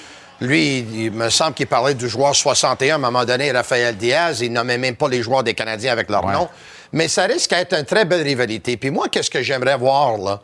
[0.42, 4.42] lui, il me semble qu'il parlait du joueur 61 à un moment donné, Raphaël Diaz.
[4.42, 6.48] Il nommait même pas les joueurs des Canadiens avec leur nom.
[6.94, 8.78] Mais ça risque d'être une très belle rivalité.
[8.78, 10.40] Puis moi, qu'est-ce que j'aimerais voir, là?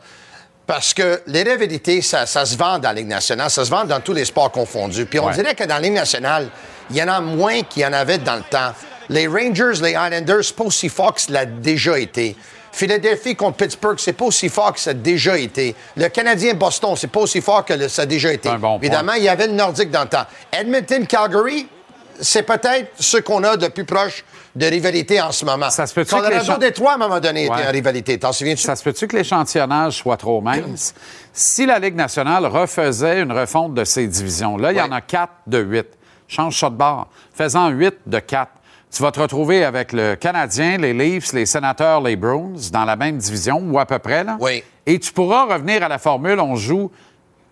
[0.66, 3.84] Parce que les rivalités, ça, ça se vend dans la Ligue nationale, ça se vend
[3.84, 5.06] dans tous les sports confondus.
[5.06, 5.34] Puis on Ouais.
[5.34, 6.48] dirait que dans la Ligue nationale,
[6.90, 8.72] il y en a moins qu'il y en avait dans le temps.
[9.08, 12.36] Les Rangers, les Islanders, c'est pas aussi fort que l'a déjà été.
[12.72, 15.74] Philadelphie contre Pittsburgh, c'est pas aussi fort que ça a déjà été.
[15.96, 18.48] Le Canadien Boston, c'est pas aussi fort que le- ça a déjà été.
[18.48, 18.76] Point.
[18.80, 20.26] Évidemment, il y avait le Nordique dans le temps.
[20.52, 21.66] Edmonton, Calgary,
[22.20, 25.70] c'est peut-être ce qu'on a de plus proche de rivalité en ce moment.
[25.70, 27.58] Ça se peut-tu que les Détroit, à un moment donné, Ouais.
[27.58, 28.18] était en rivalité.
[28.18, 28.62] T'en souviens-tu?
[28.62, 30.94] Ça se peut-tu que l'échantillonnage soit trop mince?
[31.32, 35.00] Si la Ligue nationale refaisait une refonte de ces divisions, là, il y en a
[35.00, 35.86] quatre de huit.
[36.26, 37.08] Change ça de bord.
[37.32, 38.52] Faisant huit de quatre.
[38.92, 42.96] Tu vas te retrouver avec le Canadien, les Leafs, les Sénateurs, les Bruins dans la
[42.96, 44.24] même division, ou à peu près.
[44.24, 44.36] Là.
[44.40, 44.64] Oui.
[44.84, 46.90] Et tu pourras revenir à la formule, on joue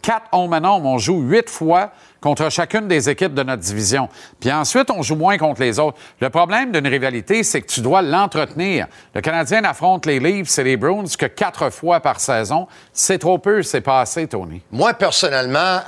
[0.03, 4.09] quatre and home, on joue huit fois contre chacune des équipes de notre division.
[4.41, 5.99] Puis ensuite, on joue moins contre les autres.
[6.21, 8.87] Le problème d'une rivalité, c'est que tu dois l'entretenir.
[9.15, 12.67] Le Canadien affronte les Leafs et les Bruins que quatre fois par saison.
[12.93, 14.63] C'est trop peu, c'est pas assez, Tony.
[14.71, 15.81] Moi, personnellement,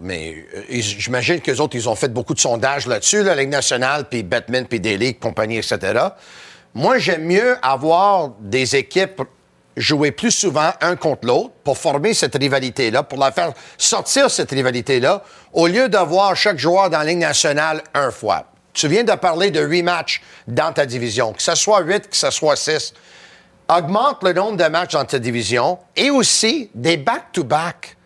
[0.00, 3.50] mais euh, j'imagine que les autres, ils ont fait beaucoup de sondages là-dessus, la Ligue
[3.50, 5.78] nationale, puis Batman, puis des ligues, compagnie, etc.
[6.74, 9.22] Moi, j'aime mieux avoir des équipes
[9.78, 14.50] jouer plus souvent un contre l'autre pour former cette rivalité-là, pour la faire sortir cette
[14.50, 18.46] rivalité-là, au lieu d'avoir chaque joueur dans la Ligue nationale un fois.
[18.74, 22.16] Tu viens de parler de huit matchs dans ta division, que ce soit huit, que
[22.16, 22.92] ce soit six.
[23.68, 27.96] Augmente le nombre de matchs dans ta division et aussi des back-to-back.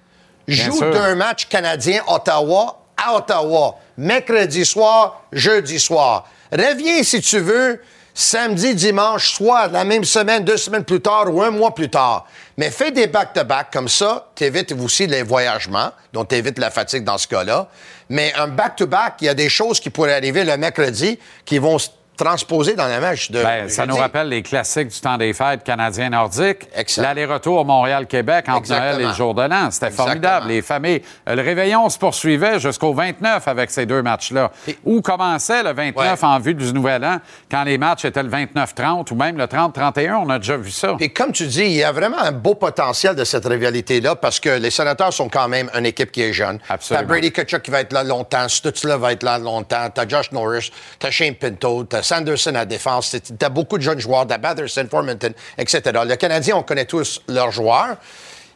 [0.49, 0.91] Joue sûr.
[0.91, 6.29] d'un match canadien-Ottawa à Ottawa, mercredi soir, jeudi soir.
[6.51, 7.81] Reviens si tu veux
[8.15, 12.27] samedi, dimanche soir, la même semaine, deux semaines plus tard ou un mois plus tard.
[12.57, 17.19] Mais fais des back-to-back comme ça, t'évites aussi les voyagements, donc t'évites la fatigue dans
[17.19, 17.69] ce cas-là.
[18.09, 21.79] Mais un back-to-back, il y a des choses qui pourraient arriver le mercredi qui vont
[22.19, 25.33] se transposer dans la match de Ben, ça nous rappelle les classiques du temps des
[25.33, 26.69] fêtes canadiens-nordiques.
[26.75, 27.09] Excellent.
[27.09, 28.91] L'aller-retour Montréal-Québec entre Exactement.
[28.93, 29.71] Noël et le jour de l'an.
[29.71, 30.49] C'était formidable.
[30.49, 31.03] Les familles.
[31.29, 34.51] euh, Le réveillon se poursuivait jusqu'au 29 avec ces deux matchs-là.
[34.69, 36.29] Et- Où commençait le 29 Ouais.
[36.29, 37.19] en vue du Nouvel An,
[37.51, 40.17] quand les matchs étaient le 29-30 ou même le 30-31.
[40.25, 40.97] On a déjà vu ça.
[41.01, 44.39] Et comme tu dis, il y a vraiment un beau potentiel de cette rivalité-là parce
[44.39, 46.59] que les sénateurs sont quand même une équipe qui est jeune.
[46.69, 47.03] Absolument.
[47.03, 50.31] T'as Brady Kachuk qui va être là longtemps, Stutzla va être là longtemps, t'as Josh
[50.33, 54.39] Norris, t'as Shane Pinto, t'as Sanderson à défense, t'as- t'as beaucoup de jeunes joueurs, t'as
[54.39, 55.81] Batherson, Formanton, etc.
[56.07, 57.97] Le Canadien, on connaît tous leurs joueurs.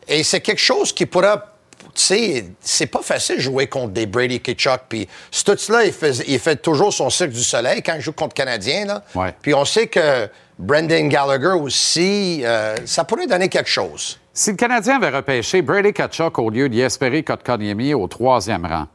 [0.08, 1.52] Et c'est quelque chose qui pourra
[1.94, 4.80] tu sais, c'est pas facile de jouer contre des Brady Kitchuk.
[4.88, 8.34] Puis Stutzla, il fait, il fait toujours son cirque du soleil quand il joue contre
[8.34, 8.84] Canadien.
[8.86, 9.02] Là.
[9.14, 9.34] Ouais.
[9.40, 10.28] Puis on sait que
[10.58, 14.18] Brendan Gallagher aussi, euh, ça pourrait donner quelque chose.
[14.34, 18.86] Si le Canadien avait repêché Brady Kachuk au lieu d'Yesperi Kotkaniemi au troisième rang,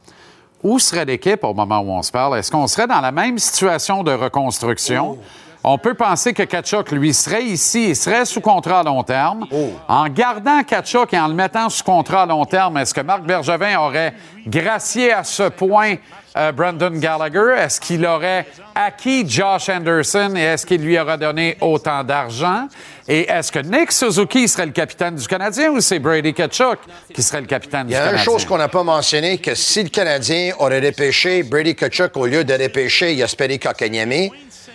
[0.62, 2.38] où serait l'équipe au moment où on se parle?
[2.38, 5.18] Est-ce qu'on serait dans la même situation de reconstruction?
[5.64, 9.46] On peut penser que Kachuk, lui, serait ici, il serait sous contrat à long terme.
[9.86, 13.22] En gardant Kachuk et en le mettant sous contrat à long terme, est-ce que Marc
[13.22, 14.14] Bergevin aurait
[14.46, 15.94] gracié à ce point
[16.36, 17.54] euh, Brandon Gallagher?
[17.58, 22.68] Est-ce qu'il aurait acquis Josh Anderson et est-ce qu'il lui aurait donné autant d'argent?
[23.08, 26.78] Et est-ce que Nick Suzuki serait le capitaine du Canadien ou c'est Brady Kachuk
[27.12, 28.18] qui serait le capitaine Il du y a Canadien?
[28.18, 32.26] une chose qu'on n'a pas mentionné, que si le Canadien aurait repêché Brady Kachuk au
[32.26, 34.30] lieu de repêcher Yasperi Kokanyemi,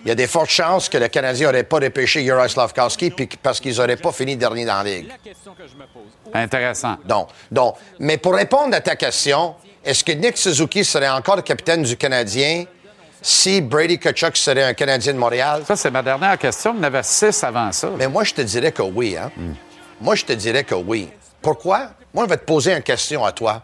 [0.06, 3.60] il y a des fortes chances que le Canadien n'aurait pas repêché Juraj Slavkowski parce
[3.60, 5.08] qu'ils n'auraient pas fini dernier dans la Ligue.
[6.34, 6.98] Intéressant.
[7.06, 11.42] Donc, donc, mais pour répondre à ta question, est-ce que Nick Suzuki serait encore le
[11.42, 12.66] capitaine du Canadien
[13.22, 15.64] si Brady Kachuk serait un Canadien de Montréal?
[15.66, 16.74] Ça, c'est ma dernière question.
[16.74, 17.90] Il y en avait six avant ça.
[17.98, 19.16] Mais moi, je te dirais que oui.
[19.18, 19.32] Hein?
[20.00, 21.10] Moi, je te dirais que oui.
[21.42, 21.90] Pourquoi?
[22.14, 23.62] Moi, je vais te poser une question à toi.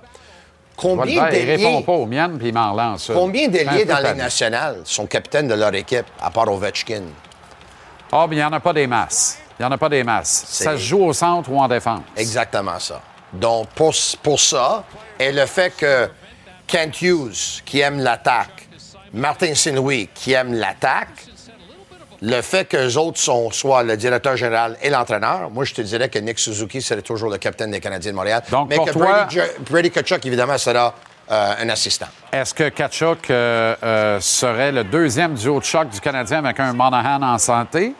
[0.76, 1.34] Combien faire.
[1.34, 3.10] Il répond d'ailiers pas aux miennes, puis il m'en lance.
[3.10, 3.15] une.
[3.15, 7.04] combien d'ailiers dans la nationale sont capitaines de leur équipe, à part Ovechkin?
[8.12, 9.39] Ah, mais il n'y en a pas des masses.
[9.60, 10.45] Il n'y en a pas des masses.
[10.47, 12.02] Ça se joue au centre ou en défense.
[12.15, 13.02] Exactement ça.
[13.34, 14.84] Donc, pour, pour ça,
[15.19, 16.10] et le fait que
[16.67, 18.67] Kent Hughes, qui aime l'attaque,
[19.13, 21.26] Martin Saint-Louis, qui aime l'attaque,
[22.22, 26.08] le fait qu'eux autres sont soit le directeur général et l'entraîneur, moi, je te dirais
[26.08, 28.41] que Nick Suzuki serait toujours le capitaine des Canadiens de Montréal.
[28.50, 30.93] Donc, Mais pour que toi- Brady, Brady Kachuk, évidemment, sera
[31.32, 32.08] euh, un assistant.
[32.32, 36.74] Est-ce que Kachuk euh, euh, serait le deuxième duo de choc du Canadien avec un
[36.74, 37.93] Monahan en santé?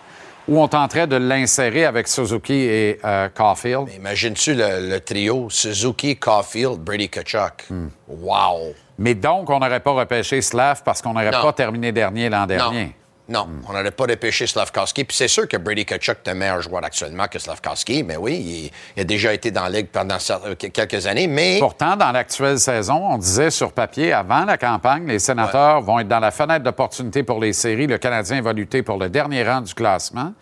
[0.48, 3.90] Ou on tenterait de l'insérer avec Suzuki et euh, Caulfield?
[3.96, 7.66] Imagines-tu le, le trio Suzuki, Caulfield, Brady Kachuk?
[7.70, 7.88] Hmm.
[8.08, 8.74] Wow!
[8.98, 12.96] Mais donc, on n'aurait pas repêché Slav parce qu'on n'aurait pas terminé dernier l'an dernier.
[13.30, 15.06] Non, on n'aurait pas repêché Slavkowski.
[15.06, 18.34] Puis c'est sûr que Brady Kachuk est un meilleur joueur actuellement que Slavkowski, mais oui,
[18.36, 21.28] il, il a déjà été dans la Ligue pendant euh, quelques années.
[21.28, 26.00] Mais Pourtant, dans l'actuelle saison, on disait sur papier, avant la campagne, les sénateurs vont
[26.00, 27.88] être dans la fenêtre d'opportunité pour les séries.
[27.88, 30.34] Le Canadien va lutter pour le dernier rang du classement.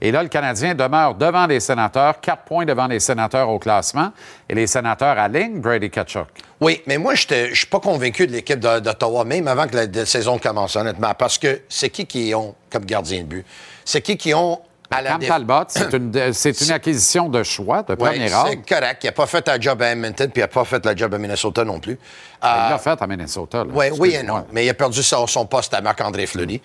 [0.00, 4.12] Et là, le Canadien demeure devant les sénateurs, quatre points devant les sénateurs au classement.
[4.48, 6.28] Et les sénateurs alignent Brady Kachuk.
[6.60, 9.86] Oui, mais moi, je ne suis pas convaincu de l'équipe d'Ottawa, même avant que la,
[9.86, 13.46] la saison commence, honnêtement, parce que c'est qui qui ont comme gardien de but?
[13.84, 14.60] C'est qui qui ont
[14.92, 18.50] à la Cam Talbot, c'est une, c'est une acquisition de choix, de Ouais, premier ordre.
[18.50, 19.04] c'est correct.
[19.04, 21.14] Il n'a pas fait la job à Edmonton, puis il n'a pas fait la job
[21.14, 21.96] à Minnesota non plus.
[22.42, 23.58] Il Euh, l'a fait à Minnesota.
[23.64, 23.72] là.
[23.72, 24.44] ouais, oui et non.
[24.52, 26.60] Mais il a perdu son, son poste à Marc-André Fleury.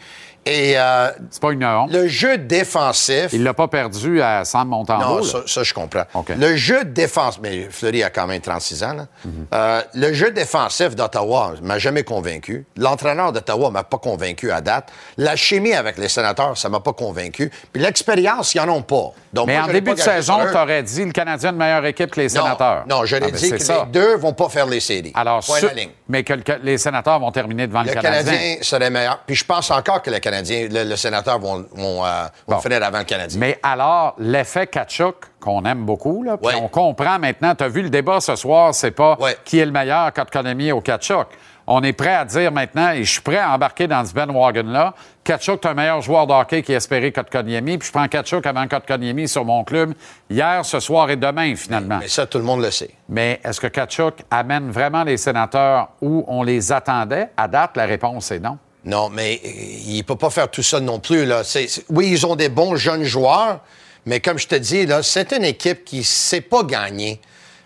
[0.47, 1.91] Et euh, C'est pas une honte.
[1.91, 3.29] le jeu défensif.
[3.33, 5.17] Il l'a pas perdu à Sam Montembeau.
[5.17, 6.03] Non, ça, ça, je comprends.
[6.37, 8.93] Le jeu défensif, mais Fleury a quand même 36 ans.
[8.93, 9.07] là.
[9.55, 12.65] Euh, le jeu défensif d'Ottawa m'a jamais convaincu.
[12.77, 14.89] L'entraîneur d'Ottawa m'a pas convaincu à date.
[15.17, 17.51] La chimie avec les sénateurs, ça m'a pas convaincu.
[17.73, 19.13] Puis l'expérience, ils en ont pas.
[19.33, 22.11] Donc, Mais moi, en début de saison, tu aurais dit le Canadien une meilleure équipe
[22.11, 22.83] que les Non, sénateurs.
[22.87, 23.85] Non, je l'ai Ah, ben, dit que ça.
[23.85, 25.11] les deux vont pas faire les séries.
[25.15, 25.89] Alors, Point la ligne.
[26.07, 29.19] mais que le- que les sénateurs vont terminer devant le, Le Canadien serait meilleur.
[29.25, 32.61] Puis je pense encore que le Canadien, le, le sénateur vont, vont, euh, vont Bon.
[32.61, 33.39] finir avant le Canadien.
[33.39, 36.61] Mais alors, l'effet Kachuk, qu'on aime beaucoup, là, puis Ouais.
[36.61, 39.37] on comprend maintenant, tu as vu le débat ce soir, c'est pas Ouais.
[39.45, 41.27] qui est le meilleur, Kotkaniemi ou Kachuk.
[41.67, 44.93] On est prêt à dire maintenant, et je suis prêt à embarquer dans ce bandwagon-là,
[45.23, 48.67] Kachuk est un meilleur joueur de hockey qui espérait Kotkaniemi, puis je prends Kachuk avant
[48.67, 49.93] Kotkaniemi sur mon club
[50.29, 51.97] hier, ce soir et demain, finalement.
[51.99, 52.91] Mais ça, tout le monde le sait.
[53.09, 57.29] Mais est-ce que Kachuk amène vraiment les sénateurs où on les attendait?
[57.35, 58.59] À date, la réponse est non.
[58.83, 59.49] Non, mais euh,
[59.87, 61.25] il ne peut pas faire tout ça non plus.
[61.25, 61.41] Là.
[61.89, 63.61] Oui, ils ont des bons jeunes joueurs,
[64.05, 67.19] mais comme je te dis, c'est une équipe qui ne sait pas gagner.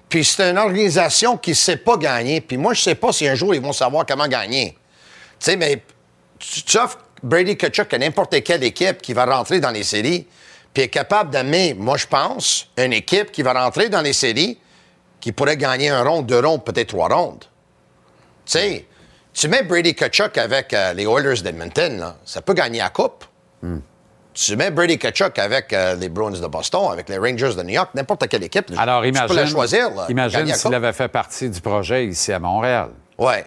[0.09, 2.41] Puis c'est une organisation qui ne sait pas gagner.
[2.41, 4.75] Puis moi, je ne sais pas si un jour ils vont savoir comment gagner.
[5.39, 5.83] Tu sais, mais
[6.39, 10.27] tu, offres Brady Kachuk à n'importe quelle équipe qui va rentrer dans les séries,
[10.73, 14.57] puis est capable d'amener, moi, je pense, une équipe qui va rentrer dans les séries
[15.19, 17.43] qui pourrait gagner un rond, deux rondes, peut-être trois rondes.
[18.45, 18.85] Tu sais,
[19.33, 23.25] tu mets Brady Kachuk avec euh, les Oilers d'Edmonton, ça peut gagner la coupe.
[24.41, 27.73] Tu mets Brady Kachuk avec euh, les Bruins de Boston, avec les Rangers de New
[27.73, 28.71] York, n'importe quelle équipe.
[28.77, 29.93] Alors, tu imagine, peux la choisir.
[29.93, 32.89] Là, imagine s'il avait fait partie du projet ici à Montréal.
[33.17, 33.45] Ouais.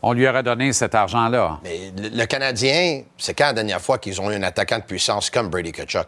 [0.00, 1.58] On lui aurait donné cet argent-là.
[1.64, 4.84] Mais le, le Canadien, c'est quand la dernière fois qu'ils ont eu un attaquant de
[4.84, 6.06] puissance comme Brady Kachuk?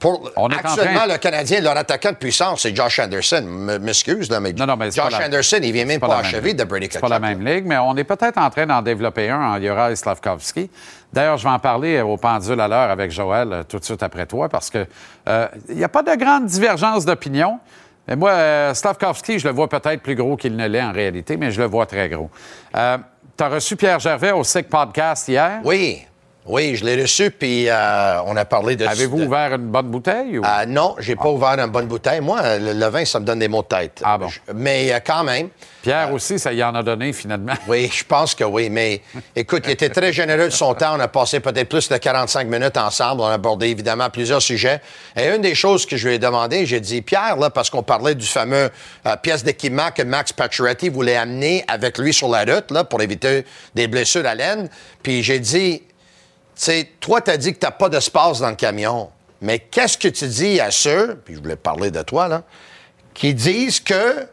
[0.00, 3.42] Pour, On est en actuellement, train- le Canadien, leur attaquant de puissance, c'est Josh Anderson.
[3.80, 6.16] M'excuse, mais, Non, non, mais c'est Josh pas la- Anderson, il vient même C'est pas,
[6.16, 7.08] même achever de Brady C'est Kachuk.
[7.08, 9.94] pas la même ligue, mais on est peut-être en train d'en développer un en Juraj
[9.94, 10.68] Slavkovski.
[11.12, 14.02] D'ailleurs, je vais en parler au pendule à l'heure avec Joël euh, tout de suite
[14.02, 14.84] après toi parce que
[15.28, 17.60] euh, il n'y a pas de grande divergence d'opinion.
[18.08, 21.36] Mais moi, euh, Slavkovski, je le vois peut-être plus gros qu'il ne l'est en réalité,
[21.36, 22.30] mais je le vois très gros.
[23.38, 25.60] Tu as reçu Pierre Gervais au SIC Podcast hier?
[25.62, 26.04] Oui,
[26.48, 28.86] oui, je l'ai reçu, puis euh, on a parlé de...
[28.86, 30.38] Avez-vous ouvert une bonne bouteille?
[30.38, 30.44] Ou...
[30.44, 32.20] Euh, non, j'ai pas ouvert une bonne bouteille.
[32.20, 34.00] Moi, le, le vin, ça me donne des maux de tête.
[34.04, 34.28] Ah bon.
[34.28, 35.48] Je- mais euh, quand même,
[35.82, 37.52] Pierre aussi, ça y en a donné finalement.
[37.68, 38.68] oui, je pense que oui.
[38.70, 39.00] Mais
[39.36, 40.96] écoute, il était très généreux de son temps.
[40.96, 43.20] On a passé peut-être plus de 45 minutes ensemble.
[43.20, 44.80] On a abordé évidemment plusieurs sujets.
[45.16, 47.82] Et une des choses que je lui ai demandé, j'ai dit, Pierre, là, parce qu'on
[47.82, 48.70] parlait du fameux
[49.06, 53.00] euh, pièce d'équipement que Max Pacioretty voulait amener avec lui sur la route, là, pour
[53.02, 54.68] éviter des blessures à laine.
[55.02, 55.82] Puis j'ai dit,
[56.64, 59.10] sais, toi, tu as dit que tu n'as pas d'espace dans le camion.
[59.40, 62.42] Mais qu'est-ce que tu dis à ceux, puis je voulais parler de toi, là,
[63.14, 64.26] qui disent que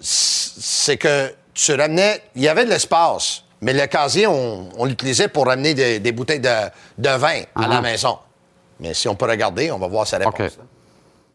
[0.00, 2.22] c'est que tu ramenais.
[2.34, 6.12] Il y avait de l'espace, mais le casier, on, on l'utilisait pour ramener des, des
[6.12, 6.48] bouteilles de,
[6.96, 8.18] de vin à la maison.
[8.80, 10.34] Mais si on peut regarder, on va voir sa réponse.
[10.34, 10.38] OK.
[10.38, 10.64] là.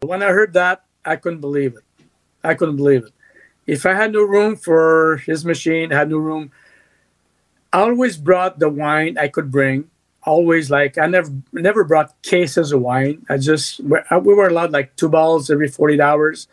[0.02, 2.06] When I heard that, I couldn't believe it.
[2.42, 3.12] I couldn't believe it.
[3.66, 6.50] If I had no room for his machine, I had no room.
[7.74, 9.84] I always brought the wine I could bring.
[10.22, 13.18] Always like I never never brought cases of wine.
[13.28, 16.46] I just we were allowed like two bottles every 48 hours.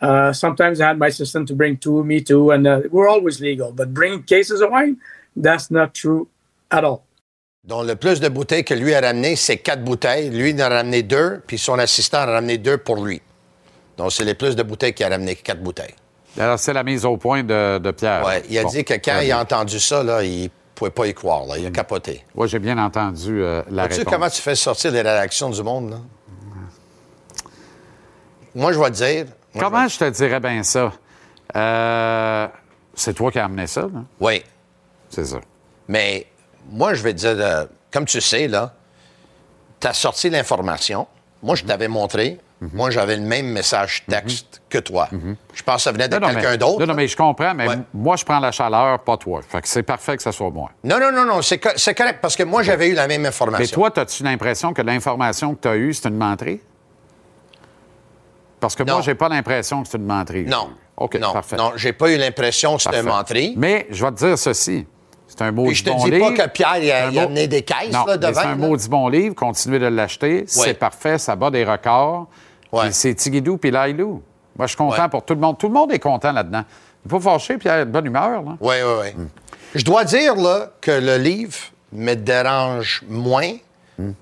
[0.00, 3.40] Uh, sometimes I had my assistant to bring two, me too, and uh, we're always
[3.40, 3.72] legal.
[3.72, 4.96] But bringing cases of wine,
[5.36, 6.28] that's not true
[6.70, 7.02] at all.
[7.68, 10.30] Donc, le plus de bouteilles que lui a ramené, c'est quatre bouteilles.
[10.30, 13.20] Lui, il en a ramené deux, puis son assistant en a ramené deux pour lui.
[13.98, 15.94] Donc, c'est les plus de bouteilles qu'il a ramené, quatre bouteilles.
[16.38, 18.24] Alors, c'est la mise au point de, de Pierre.
[18.24, 18.70] Ouais, il a Bon.
[18.70, 20.48] dit que quand il a entendu ça, là, il
[20.80, 21.44] pouvait pas y croire.
[21.44, 21.58] Là.
[21.58, 22.24] Il a capoté.
[22.34, 24.04] Oui, j'ai bien entendu euh, la réponse.
[24.04, 25.96] comment tu fais sortir les réactions du monde, là?
[28.54, 29.26] Moi, je vais te dire.
[29.54, 30.92] moi, Comment je je te dirais bien ça?
[31.54, 32.48] Euh,
[32.94, 34.04] c'est toi qui as amené ça, là?
[34.20, 34.42] Oui.
[35.10, 35.40] C'est ça.
[35.86, 36.26] Mais
[36.70, 38.74] moi, je vais te dire, euh, comme tu sais, là,
[39.80, 41.06] tu as sorti l'information.
[41.42, 42.38] Moi, je t'avais montré
[42.74, 45.08] Moi, j'avais le même message texte que toi.
[45.54, 46.80] Je pense que ça venait de quelqu'un d'autre.
[46.80, 47.76] Non, non, mais je comprends, mais Ouais.
[47.94, 49.40] moi, je prends la chaleur, pas toi.
[49.48, 50.70] Fait que c'est parfait que ce soit moi.
[50.84, 53.24] Non, non, non, non, c'est co- c'est correct parce que moi, j'avais eu la même
[53.24, 53.58] information.
[53.62, 56.60] Mais toi, as-tu l'impression que l'information que tu as eue, c'est une menterie?
[58.60, 59.00] Parce que moi, Non.
[59.02, 60.44] j'ai pas l'impression que c'est une menterie.
[60.44, 60.70] Non.
[60.98, 61.56] OK, non, parfait.
[61.56, 63.16] non, j'ai pas eu l'impression que c'était un Parfait.
[63.18, 63.54] menterie.
[63.56, 64.86] Mais je vais te dire ceci.
[65.26, 66.34] C'est un mot Puis je te bon dis livre.
[66.34, 69.08] pas que Pierre, a, amené des caisses Non, là, de mais c'est un maudit bon
[69.08, 69.34] livre.
[69.34, 70.44] Continuez de l'acheter.
[70.46, 71.16] C'est parfait.
[71.18, 72.26] Ça bat des records.
[72.72, 72.84] Ouais.
[72.84, 74.22] Puis C'est Tigidou puis Lailou.
[74.56, 75.08] Moi, je suis content Ouais.
[75.08, 75.58] pour tout le monde.
[75.58, 76.64] Tout le monde est content là-dedans.
[77.04, 78.42] Il faut fâcher, Pierre, de bonne humeur.
[78.42, 78.56] Là.
[78.60, 79.24] Oui, oui, oui.
[79.74, 81.56] Je dois dire là, que le livre
[81.92, 83.52] me dérange moins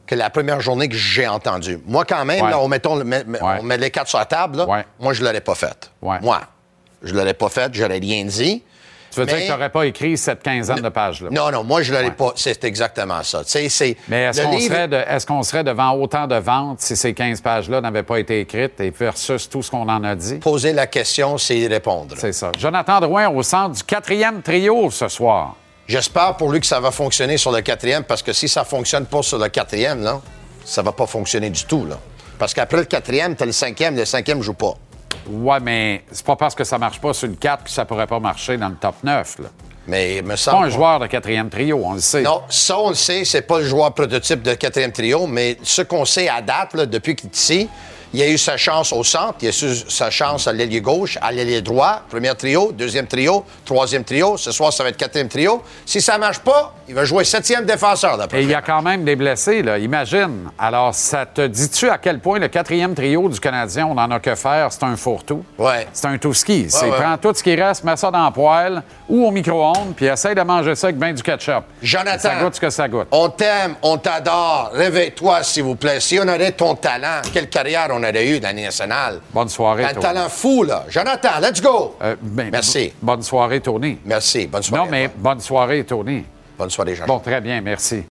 [0.07, 1.79] que la première journée que j'ai entendu.
[1.87, 2.51] Moi, quand même, Ouais.
[2.51, 4.57] là, on, mettons, met- on les quatre sur la table.
[4.59, 4.85] là.
[4.99, 5.91] Moi, je ne l'aurais pas fait.
[6.03, 6.19] Ouais.
[6.21, 6.41] Moi,
[7.03, 8.63] je ne l'aurais pas fait, je n'aurais rien dit.
[9.27, 11.29] Tu veux dire que tu n'aurais pas écrit cette quinzaine de pages-là?
[11.31, 12.15] Non, non, moi, je ne l'aurais Ouais.
[12.15, 12.33] pas.
[12.37, 13.43] C'est exactement ça.
[13.45, 13.97] C'est.
[14.09, 16.97] Mais est-ce le qu'on livre- serait, de- est-ce qu'on serait devant autant de ventes si
[16.97, 20.37] ces 15 pages-là n'avaient pas été écrites et versus tout ce qu'on en a dit?
[20.37, 22.15] Poser la question, c'est y répondre.
[22.19, 22.53] C'est ça.
[22.59, 25.55] Jonathan Drouin au centre du quatrième trio ce soir.
[25.87, 29.07] J'espère pour lui que ça va fonctionner sur le quatrième, parce que si ça fonctionne
[29.07, 30.21] pas sur le quatrième, là,
[30.65, 31.87] ça va pas fonctionner du tout.
[31.87, 31.99] Là.
[32.39, 34.75] Parce qu'après le quatrième, tu as le cinquième, le cinquième joue pas.
[35.29, 38.07] Ouais, mais c'est pas parce que ça marche pas sur le 4 que ça pourrait
[38.07, 39.39] pas marcher dans le top 9.
[39.41, 39.49] Là.
[39.87, 40.59] Mais me C'est semble.
[40.59, 42.23] pas un joueur de quatrième trio, on le sait.
[42.23, 45.83] Non, ça, on le sait, c'est pas le joueur prototype de quatrième trio, mais ce
[45.83, 47.69] qu'on sait à date, là, depuis qu'il est ici,
[48.13, 51.19] il a eu sa chance au centre, il a eu sa chance à l'ailier gauche,
[51.21, 54.37] à l'ailier droit, premier trio, deuxième trio, troisième trio.
[54.37, 55.63] Ce soir, ça va être quatrième trio.
[55.85, 58.83] Si ça marche pas, il va jouer septième défenseur d'après Et il y a quand
[58.83, 59.79] même des blessés, là.
[59.79, 60.51] Imagine.
[60.59, 64.21] Alors, ça te dit-tu à quel point le quatrième trio du Canadien, on n'en a
[64.21, 65.45] que faire, c'est un fourre-tout?
[65.59, 65.87] Ouais.
[65.93, 66.67] C'est un tout ski.
[66.69, 66.97] C'est ouais.
[66.97, 70.35] prends tout ce qui reste, mets ça dans la poêle ou au micro-ondes, puis essaye
[70.35, 71.65] de manger ça avec bien du ketchup.
[71.83, 72.19] Jonathan.
[72.19, 73.09] Ça goûte ce que ça goûte.
[73.11, 74.71] On t'aime, on t'adore.
[74.73, 76.01] Réveille-toi, s'il vous plaît.
[76.01, 79.21] Si on avait ton talent, quelle carrière on aurait eu dans l'année nationale?
[79.33, 80.85] Bonne soirée, T'as un talent fou, là.
[80.89, 81.97] Jonathan, let's go!
[82.03, 82.93] Euh, ben, Merci.
[83.01, 83.99] Bonne soirée, Tony.
[84.05, 84.47] Merci.
[84.47, 84.85] Bonne soirée.
[84.85, 86.25] Non, mais bonne soirée, Tony.
[86.59, 87.07] Bonne soirée, Jean.
[87.07, 88.05] Bon, très bien, merci.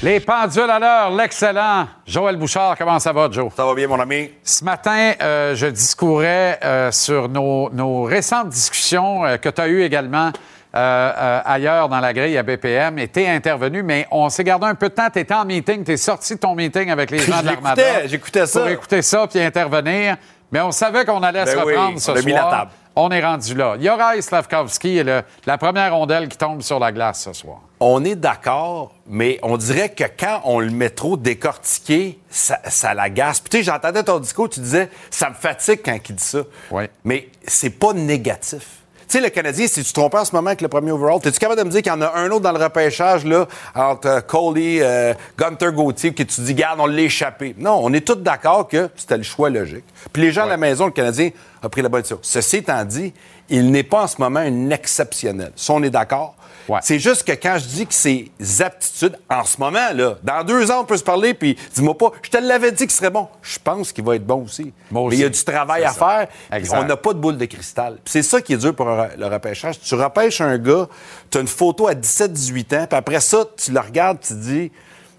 [0.00, 2.76] Les pendules à l'heure, l'excellent Joël Bouchard.
[2.78, 3.52] Comment ça va, Joe?
[3.56, 4.30] Ça va bien, mon ami?
[4.44, 9.66] Ce matin, euh, je discourais euh, sur nos, nos récentes discussions euh, que tu as
[9.66, 10.28] eues également
[10.76, 13.00] euh, euh, ailleurs dans la grille à BPM.
[13.00, 15.08] Et tu es intervenu, mais on s'est gardé un peu de temps.
[15.12, 17.82] Tu étais en meeting, tu es sorti de ton meeting avec les gens de l'Armada.
[18.06, 18.60] J'écoutais, j'écoutais ça.
[18.60, 20.16] Pour écouter ça puis intervenir.
[20.52, 22.24] Mais on savait qu'on allait Ben se oui, reprendre ce on a soir.
[22.26, 22.70] mis la table.
[23.00, 23.76] On est rendu là.
[23.78, 27.58] Yoraï Slavkovski est le- la première rondelle qui tombe sur la glace ce soir.
[27.78, 32.94] On est d'accord, mais on dirait que quand on le met trop décortiqué, ça, ça
[32.94, 33.38] l'agace.
[33.38, 36.40] Puis tu sais, j'entendais ton discours, tu disais, ça me fatigue quand il dit ça.
[36.72, 36.84] Oui.
[37.04, 38.66] Mais c'est pas négatif.
[39.08, 41.18] Tu sais, le Canadien, si tu te trompes en ce moment avec le premier overall,
[41.24, 43.48] es-tu capable de me dire qu'il y en a un autre dans le repêchage, là,
[43.74, 47.54] entre euh, Coley, euh, Gunter Gauthier, que tu dis, garde, on l'a échappé.
[47.56, 49.84] Non, on est tous d'accord que c'était le choix logique.
[50.12, 51.30] Puis les gens à la maison, le Canadien
[51.62, 52.18] a pris la bonne décision.
[52.20, 53.14] Ceci étant dit,
[53.48, 55.52] il n'est pas en ce moment un exceptionnel.
[55.56, 56.34] Ça, on est d'accord.
[56.68, 56.80] Ouais.
[56.82, 60.70] C'est juste que quand je dis que ses aptitudes, en ce moment, là, dans deux
[60.70, 63.26] ans, on peut se parler, puis dis-moi pas, je te l'avais dit qu'il serait bon.
[63.42, 64.72] Je pense qu'il va être bon aussi.
[64.90, 65.44] Moi Mais il y a aussi.
[65.44, 65.98] du travail à ça.
[65.98, 66.28] faire.
[66.58, 66.78] Exact.
[66.80, 67.98] On n'a pas de boule de cristal.
[68.04, 69.80] C'est ça qui est dur pour le repêchage.
[69.80, 70.86] Tu repêches un gars,
[71.30, 74.34] tu as une photo à 17-18 ans, puis après ça, tu le regardes, tu te
[74.34, 74.72] dis,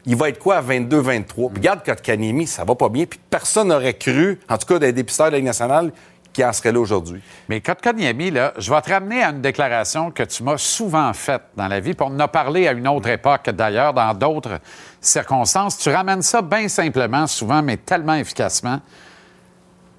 [0.05, 1.23] il va être quoi à 22-23?
[1.25, 4.91] Puis regarde Kotkaniemi, ça va pas bien, puis personne n'aurait cru, en tout cas des
[4.93, 5.91] dépisteurs de la Ligue nationale,
[6.33, 7.21] qu'il en serait là aujourd'hui.
[7.47, 11.41] Mais Kotkaniemi, là, je vais te ramener à une déclaration que tu m'as souvent faite
[11.55, 14.59] dans la vie, puis on en a parlé à une autre époque, d'ailleurs, dans d'autres
[15.01, 15.77] circonstances.
[15.77, 18.79] Tu ramènes ça bien simplement, souvent, mais tellement efficacement.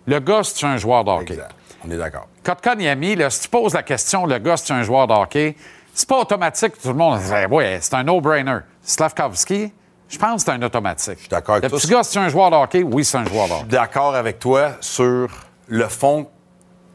[0.07, 1.35] Le gars, c'est un joueur de hockey.
[1.35, 1.55] Exact.
[1.87, 2.29] On est d'accord.
[2.45, 5.57] Kotkaniemi, là, si tu poses la question, le gars, c'est un joueur de hockey,
[5.95, 6.75] c'est pas automatique.
[6.81, 8.59] Tout le monde dit, ouais, c'est un no-brainer.
[8.83, 9.73] Slavkovski,
[10.09, 11.15] je pense que c'est un automatique.
[11.17, 11.79] Je suis d'accord avec Le toi.
[11.79, 12.83] petit gars, c'est un joueur de hockey?
[12.83, 13.65] Oui, c'est un joueur de hockey.
[13.69, 15.29] d'accord avec toi sur
[15.71, 16.29] le fond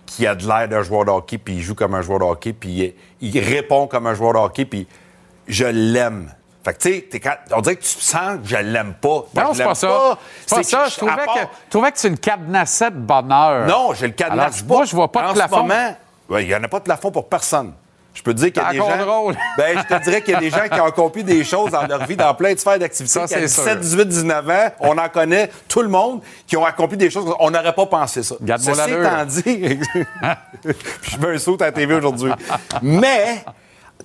[0.06, 2.26] qui a de l'air d'un joueur de hockey, puis il joue comme un joueur de
[2.26, 4.88] hockey, puis il, il répond comme un joueur de hockey, puis
[5.48, 6.32] je l'aime.
[6.64, 7.22] Fait que, tu sais,
[7.56, 9.26] on dirait que tu sens que je l'aime pas.
[9.34, 10.18] Moi, Non, je c'est pas ça.
[10.46, 10.86] C'est pas ça.
[10.90, 13.68] Je trouvais, part- que, je trouvais que tu le cadenassais de bonheur.
[13.68, 14.44] Non, j'ai le cadenas.
[14.44, 15.68] Alors, moi, je vois pas de plafond.
[16.30, 17.74] Ouais, il n'y en a pas de plafond pour personne.
[18.16, 19.06] Je peux te dire qu'il y a des gens...
[19.06, 19.36] drôle.
[19.58, 21.86] Ben, je te dirais qu'il y a des gens qui ont accompli des choses dans
[21.86, 23.20] leur vie, dans plein de sphères d'activité.
[23.20, 23.64] À c'est sûr.
[23.64, 27.32] 17, 18, 19 ans, on en connaît tout le monde qui ont accompli des choses.
[27.40, 28.36] On n'aurait pas pensé ça.
[28.58, 29.80] Ceci étant dit,
[31.04, 32.32] je mets un saut à la TV aujourd'hui.
[32.82, 33.44] Mais,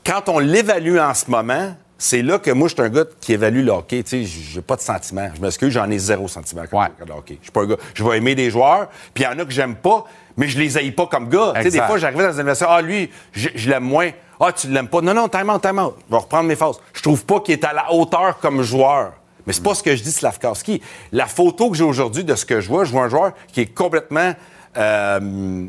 [0.05, 3.35] quand on l'évalue en ce moment, c'est là que moi, je suis un gars qui
[3.35, 4.03] évalue le hockey.
[4.03, 5.29] Tu sais, j'ai pas de sentiment.
[5.37, 6.89] Je m'excuse, j'en ai zéro sentiment quand Ouais.
[6.99, 7.37] je le hockey.
[7.41, 7.77] Je suis pas un gars.
[7.93, 10.05] Je vais aimer des joueurs, puis il y en a que j'aime pas,
[10.41, 11.53] mais je les haïs pas comme gars.
[11.57, 14.09] Tu sais, des fois, j'arrivais dans un anniversaire, ah, lui, je, je l'aime moins.
[14.41, 15.03] Ah, tu l'aimes pas.
[15.03, 15.97] Non, non, time out, time out.
[16.09, 16.81] Je vais reprendre mes phrases.
[16.95, 19.13] Je trouve pas qu'il est à la hauteur comme joueur.
[19.47, 20.81] Mais c'est pas ce que je dis, Slavkowski.
[21.13, 23.61] La photo que j'ai aujourd'hui de ce que je vois, je vois un joueur qui
[23.61, 24.33] est complètement
[24.79, 25.67] euh,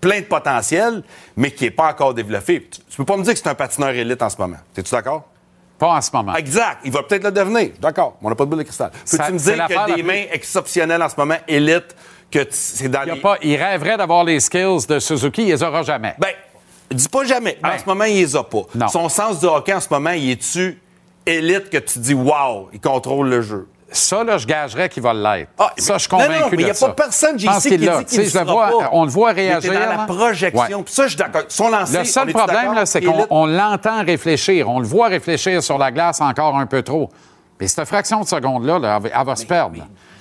[0.00, 1.02] plein de potentiel,
[1.36, 2.66] mais qui n'est pas encore développé.
[2.70, 4.56] Tu, tu peux pas me dire que c'est un patineur élite en ce moment.
[4.74, 5.24] Es-tu d'accord?
[5.78, 6.34] Pas en ce moment.
[6.36, 6.78] Exact.
[6.84, 7.72] Il va peut-être le devenir.
[7.78, 8.16] D'accord.
[8.22, 8.90] On n'a pas de boule de cristal.
[8.90, 11.94] Peux-tu me dire qu'il a des plus- mains exceptionnelles en ce moment, élite,
[12.34, 13.20] que tu- c'est dans Il, y a les...
[13.20, 16.14] pas- il rêverait d'avoir les skills de Suzuki, il les aura jamais.
[16.18, 16.28] Ben,
[16.90, 17.58] dis pas jamais.
[17.62, 17.70] Ben.
[17.70, 18.62] En ce moment, il les a pas.
[18.74, 18.88] Non.
[18.88, 20.80] Son sens du hockey en ce moment, il est-tu
[21.26, 23.68] élite que tu dis «wow, il contrôle le jeu».
[23.90, 25.50] Ça, là, je gagerais qu'il va l'être.
[25.56, 27.68] Ah, ça, je suis non, convaincu non, mais il n'y a pas personne, JC, qui
[27.78, 27.78] dit
[28.08, 28.88] qu'il le vois, pas.
[28.90, 29.72] On le voit Il était réagir.
[29.72, 30.78] dans la projection.
[30.80, 30.84] Ouais.
[30.88, 31.42] Ça, je suis d'accord.
[31.48, 34.68] Son Le seul problème, c'est qu'on on l'entend réfléchir.
[34.68, 37.08] On le voit réfléchir sur la glace encore un peu trop.
[37.60, 39.76] Mais cette fraction de seconde-là, là, elle va- elle va se perdre.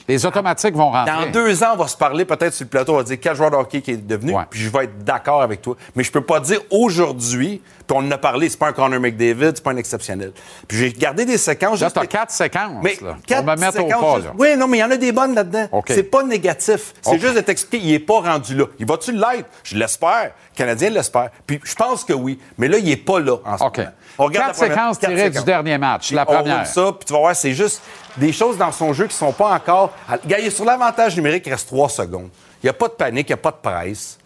[0.08, 1.14] Les automatiques vont rentrer.
[1.14, 3.36] Dans deux ans, on va se parler peut-être sur le plateau, on va dire quel
[3.36, 4.44] joueur de hockey qui est devenu, Ouais.
[4.50, 5.76] puis je vais être d'accord avec toi.
[5.96, 7.62] Mais je peux pas dire aujourd'hui,
[7.94, 10.32] on en a parlé, c'est pas un Connor McDavid, c'est pas un exceptionnel.
[10.68, 11.80] Puis j'ai gardé des séquences.
[11.80, 12.84] Là, juste tu as les- quatre séquences.
[12.84, 14.16] mais là, quatre pour me mettre au pas.
[14.16, 14.34] juste- là.
[14.38, 15.68] Oui, non, mais il y en a des bonnes là-dedans.
[15.72, 15.86] OK.
[15.90, 16.94] C'est pas négatif.
[17.02, 18.66] C'est juste de t'expliquer, il est pas rendu là.
[18.80, 19.50] Il va-tu l'être?
[19.64, 20.32] Je l'espère.
[20.54, 21.30] Le Canadien l'espère.
[21.48, 22.40] Puis je pense que oui.
[22.58, 23.74] Mais là, il est pas là en ce moment.
[24.20, 26.12] On regarde Quatre première- séquences tirées du dernier match.
[26.12, 26.58] La On première.
[26.58, 27.82] roule ça, puis tu vas voir, c'est juste
[28.18, 29.92] des choses dans son jeu qui sont pas encore.
[30.28, 32.30] Gars, il est sur l'avantage numérique, il reste trois secondes.
[32.62, 34.20] Il n'y a pas de panique, il n'y a pas de presse.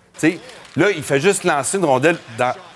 [0.77, 2.17] Là, il fait juste lancer une rondelle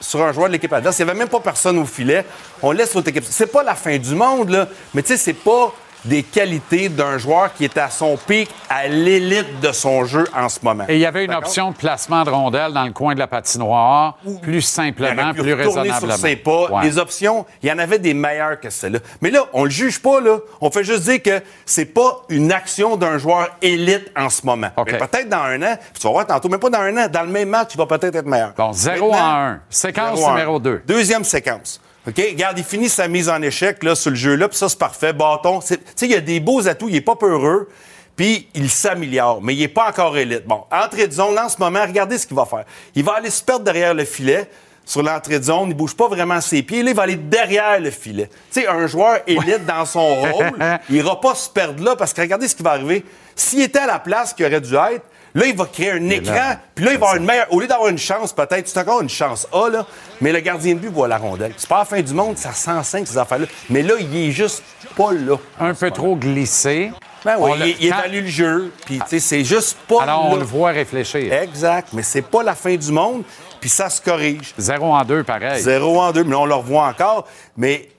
[0.01, 0.99] sur un joueur de l'équipe adverse.
[0.99, 2.25] Il n'y avait même pas personne au filet.
[2.61, 3.23] On laisse l'autre équipe.
[3.29, 5.73] C'est pas la fin du monde, là, mais tu sais, c'est pas
[6.05, 10.49] des qualités d'un joueur qui est à son pic, à l'élite de son jeu en
[10.49, 10.85] ce moment.
[10.87, 13.27] Et il y avait une option de placement de rondelle dans le coin de la
[13.27, 15.99] patinoire, plus simplement, plus raisonnablement.
[15.99, 16.71] sur ses pas.
[16.71, 16.83] Ouais.
[16.83, 18.99] Les options, il y en avait des meilleures que celle-là.
[19.21, 20.37] Mais là, on le juge pas, là.
[20.59, 24.69] On fait juste dire que c'est pas une action d'un joueur élite en ce moment.
[24.85, 27.07] Mais peut-être dans un an, puis tu vas voir tantôt, mais pas dans un an,
[27.11, 28.53] dans le même match, il va peut-être être meilleur.
[28.57, 29.59] Bon, zéro Maintenant, en un.
[29.69, 30.81] Séquence zéro en numéro deux.
[30.85, 31.79] Deuxième séquence.
[32.07, 32.17] OK?
[32.17, 35.13] Regarde, il finit sa mise en échec là, sur le jeu-là, puis ça, c'est parfait.
[35.13, 35.59] Bâton.
[35.59, 37.69] Tu sais, il y a des beaux atouts, il est pas peureux,
[38.15, 40.45] puis il s'améliore, mais il est pas encore élite.
[40.45, 42.65] Bon, entrée de zone, là, en ce moment, regardez ce qu'il va faire.
[42.95, 44.49] Il va aller se perdre derrière le filet.
[44.83, 46.81] Sur l'entrée de zone, il bouge pas vraiment ses pieds.
[46.81, 48.29] Là, il va aller derrière le filet.
[48.51, 50.51] Tu sais, un joueur élite dans son rôle,
[50.89, 53.05] il ira pas se perdre là parce que regardez ce qui va arriver.
[53.35, 56.55] S'il était à la place qu'il aurait dû être, là, il va créer un écran,
[56.75, 57.47] puis là, il va avoir une meilleure.
[57.53, 59.85] Au lieu d'avoir une chance, peut-être, c'est encore une chance A, là,
[60.19, 61.53] mais le gardien de but voit la rondelle.
[61.57, 63.47] C'est pas la fin du monde, ça 105, ces affaires-là.
[63.69, 64.63] Mais là, il est juste
[64.97, 65.37] pas là.
[65.59, 66.91] Un peu trop glissé.
[67.23, 70.25] Ben oui, il, il quand- évalue le jeu, puis tu sais, c'est juste pas Alors,
[70.31, 71.31] on le voit réfléchir.
[71.31, 73.21] Exact, mais c'est pas la fin du monde,
[73.59, 74.53] puis ça se corrige.
[74.57, 75.61] Zéro en deux, pareil.
[75.61, 77.27] Zéro en deux, mais on le revoit encore.
[77.55, 77.89] Mais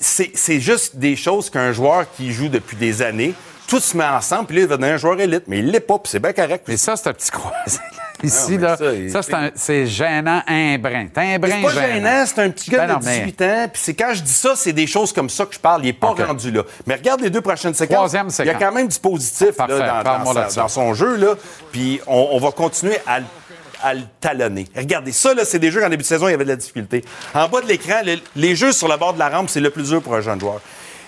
[0.00, 3.32] c'est juste des choses qu'un joueur qui joue depuis des années,
[3.68, 5.44] tout se met ensemble, puis là, il va devenir un joueur élite.
[5.46, 6.64] Mais il l'est pas, puis c'est bien correct.
[6.66, 7.78] Mais ça, ce petit croisé
[8.24, 11.06] ici, mais là, ça, il- ça, c'est un- c'est gênant, un brin.
[11.14, 13.42] C'est un brin C'est pas gênant, c'est un petit gars Ben non, de mais- 18
[13.42, 13.68] ans.
[13.72, 15.84] Puis c'est quand je dis ça, c'est des choses comme ça que je parle.
[15.84, 16.62] Il est pas rendu là.
[16.86, 17.96] Mais regarde les deux prochaines séquences.
[17.96, 18.54] Troisième Il y séquence.
[18.54, 21.16] a quand même du positif là, Parfait, dans- sa- son jeu.
[21.16, 21.34] Là.
[21.70, 23.26] Puis on, on va continuer à, le-
[23.84, 24.66] à le talonner.
[24.74, 26.56] Regardez, ça, là, c'est des jeux qu'en début de saison, il y avait de la
[26.56, 27.04] difficulté.
[27.34, 29.70] En bas de l'écran, le- les jeux sur le bord de la rampe, c'est le
[29.70, 30.60] plus dur pour un jeune joueur.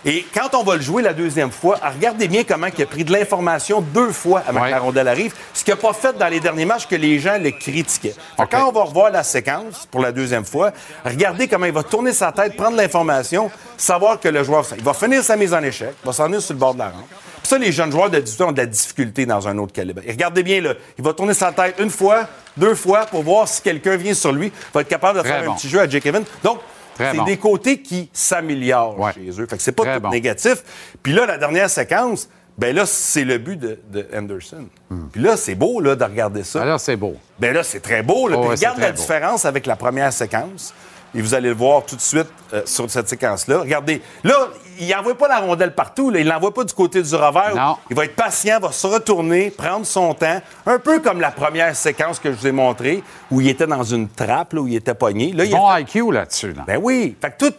[0.04, 3.04] Et quand on va le jouer la deuxième fois, regardez bien comment il a pris
[3.04, 4.68] de l'information deux fois avant Ouais.
[4.68, 7.18] que la rondelle arrive, ce qu'il n'a pas fait dans les derniers matchs que les
[7.18, 8.14] gens le critiquaient.
[8.36, 8.48] Fait que OK.
[8.50, 10.72] Quand on va revoir la séquence pour la deuxième fois,
[11.04, 14.94] regardez comment il va tourner sa tête, prendre l'information, savoir que le joueur, il va
[14.94, 17.06] finir sa mise en échec, va s'en venir sur le bord de la rampe.
[17.42, 19.72] Puis ça, les jeunes joueurs de 18 ans ont de la difficulté dans un autre
[19.72, 20.00] calibre.
[20.06, 22.26] Et regardez bien, là, il va tourner sa tête une fois,
[22.56, 25.44] deux fois pour voir si quelqu'un vient sur lui, va être capable de Très faire
[25.44, 25.52] bon.
[25.52, 26.24] un petit jeu à Jake Evans.
[26.42, 26.60] Donc,
[26.98, 27.24] c'est bon.
[27.24, 29.12] des côtés qui s'améliorent Ouais.
[29.12, 29.46] chez eux.
[29.46, 30.10] Fait que c'est pas Très tout bon.
[30.10, 30.62] négatif.
[31.02, 32.28] Puis là, la dernière séquence,
[32.58, 34.66] ben là, c'est le but de, de Anderson.
[35.12, 36.62] Puis là, c'est beau là, de regarder ça.
[36.62, 37.14] Alors, c'est beau.
[37.38, 38.28] Ben là, c'est très beau.
[38.28, 38.36] Là.
[38.36, 38.98] Oh, Puis ouais, regarde la beau.
[39.00, 40.74] différence avec la première séquence.
[41.14, 43.58] Et vous allez le voir tout de suite euh, sur cette séquence-là.
[43.60, 44.00] Regardez.
[44.22, 44.48] Là,
[44.80, 46.10] il n'envoie pas la rondelle partout.
[46.10, 46.20] Là.
[46.20, 47.54] Il l'envoie pas du côté du revers.
[47.54, 47.76] Non.
[47.90, 50.40] Il va être patient, va se retourner, prendre son temps.
[50.66, 53.82] Un peu comme la première séquence que je vous ai montrée, où il était dans
[53.84, 55.32] une trappe, là, où il était pogné.
[55.32, 56.52] Là, il a Bon fait- IQ là-dessus.
[56.52, 56.64] Là.
[56.66, 57.16] ben oui.
[57.20, 57.54] Fait que tout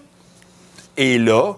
[0.97, 1.53] est là.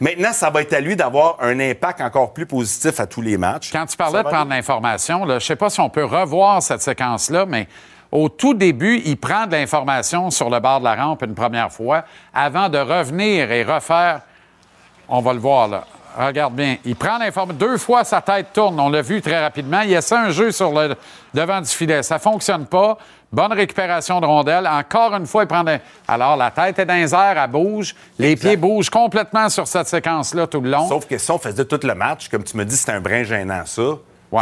[0.00, 3.36] Maintenant, ça va être à lui d'avoir un impact encore plus positif à tous les
[3.36, 3.70] matchs.
[3.72, 6.82] Quand tu parlais de prendre l'information, je ne sais pas si on peut revoir cette
[6.82, 7.66] séquence-là, mais
[8.12, 11.72] au tout début, il prend de l'information sur le bord de la rampe une première
[11.72, 14.20] fois avant de revenir et refaire.
[15.08, 15.84] On va le voir là.
[16.18, 16.76] regarde bien.
[16.84, 17.58] Il prend l'information.
[17.58, 18.78] Deux fois, sa tête tourne.
[18.78, 19.80] On l'a vu très rapidement.
[19.80, 20.94] Il essaie un jeu sur le
[21.32, 22.02] devant du filet.
[22.02, 22.98] Ça fonctionne pas.
[23.30, 24.66] Bonne récupération de rondelle.
[24.66, 25.78] Encore une fois, il prend des...
[26.06, 27.94] Alors, la tête est dans les airs, elle bouge.
[28.18, 30.88] Les pieds bougent complètement sur cette séquence-là tout le long.
[30.88, 33.24] Sauf que si on faisait tout le match, comme tu me dis, c'était un brin
[33.24, 33.82] gênant, ça.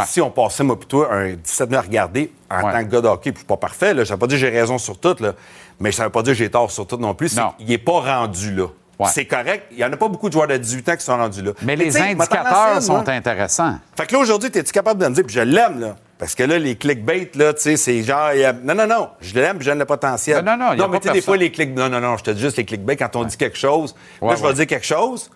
[0.05, 3.07] Si on passait, moi, plutôt un 17 minutes à regarder, en tant que gars de
[3.07, 5.15] hockey, puis je pas parfait, là, ça veut pas dire que j'ai raison sur tout,
[5.19, 5.33] là,
[5.79, 7.37] mais ça veut pas dire que j'ai tort sur tout non plus.
[7.57, 8.67] qu'il est pas rendu là.
[9.05, 9.65] C'est correct.
[9.71, 11.51] Il n'y en a pas beaucoup de joueurs de 18 ans qui sont rendus là.
[11.61, 13.75] Mais, les indicateurs sont intéressants.
[13.95, 16.43] Fait que là, aujourd'hui, es-tu capable de me dire, puis je l'aime, là, parce que
[16.43, 18.19] là, les clickbait, là, tu sais, c'est genre.
[18.29, 20.43] a- Non, non, non, je l'aime, puis j'aime le potentiel.
[20.43, 21.75] Non, non, non, il y a Non, mais tu des fois, les click.
[21.75, 23.93] Non, non, non, je te dis juste les clickbait quand on dit quelque chose.
[24.21, 25.29] Ouais, là, je vais dire quelque chose.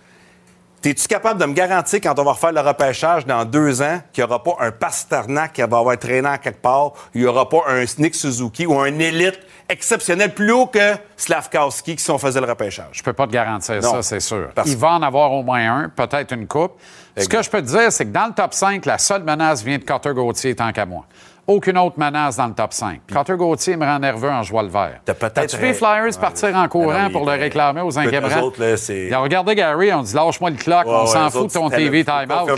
[0.82, 4.24] T'es-tu capable de me garantir, quand on va refaire le repêchage dans deux ans, qu'il
[4.24, 7.48] n'y aura pas un Pasternak qui va avoir traîné en quelque part, il n'y aura
[7.48, 12.18] pas un Nick Suzuki ou un élite exceptionnel plus haut que Slavkowski qui si on
[12.18, 12.88] faisait le repêchage?
[12.94, 13.92] Je peux pas te garantir Non.
[13.92, 14.50] ça, c'est sûr.
[14.56, 16.74] Parce- Il va en avoir au moins un, peut-être une coupe.
[17.16, 19.62] Ce que je peux te dire, c'est que dans le top 5, la seule menace
[19.64, 21.06] vient de Carter Gauthier tant qu'à moi.
[21.48, 23.02] Aucune autre menace dans le top 5.
[23.12, 25.00] Carter Gauthier me rend nerveux en jouant le vert.
[25.04, 25.74] T'as peut-être As-tu vu les.
[25.74, 30.04] Flyers partir en courant non, pour le réclamer aux c'est- Ils ont regardé Gary, on
[30.04, 32.50] dit lâche-moi le clock, Ouais, on s'en fout de ton TV time-out.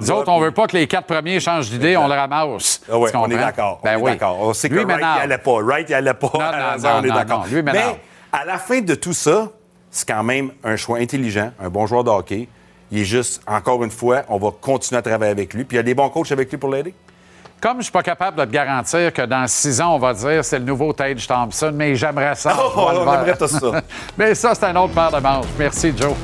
[0.00, 2.80] Nous autres, on veut pas que les quatre premiers changent d'idée, on le ramasse.
[2.90, 3.80] Ah Tu on est d'accord.
[3.84, 4.10] Ben on est oui.
[4.12, 4.38] d'accord.
[4.40, 5.62] On sait que Lui Wright, il allait pas.
[5.62, 6.30] Wright, il allait pas.
[6.34, 7.46] Non, on est d'accord.
[7.64, 7.84] Mais
[8.32, 9.48] à la fin de tout ça,
[9.90, 12.48] c'est quand même un choix intelligent, un bon joueur de hockey.
[12.90, 15.64] Il est juste, encore une fois, on va continuer à travailler avec lui.
[15.64, 16.94] Puis il y a des bons coachs avec lui pour l'aider.
[17.60, 20.44] Comme je suis pas capable de te garantir que dans six ans, on va dire
[20.44, 22.54] c'est le nouveau Tage Thompson, mais j'aimerais ça.
[22.58, 23.82] Oh, on aimerait tout ça.
[24.18, 25.46] mais ça, c'est un autre paire de manches.
[25.58, 26.14] Merci, Joe.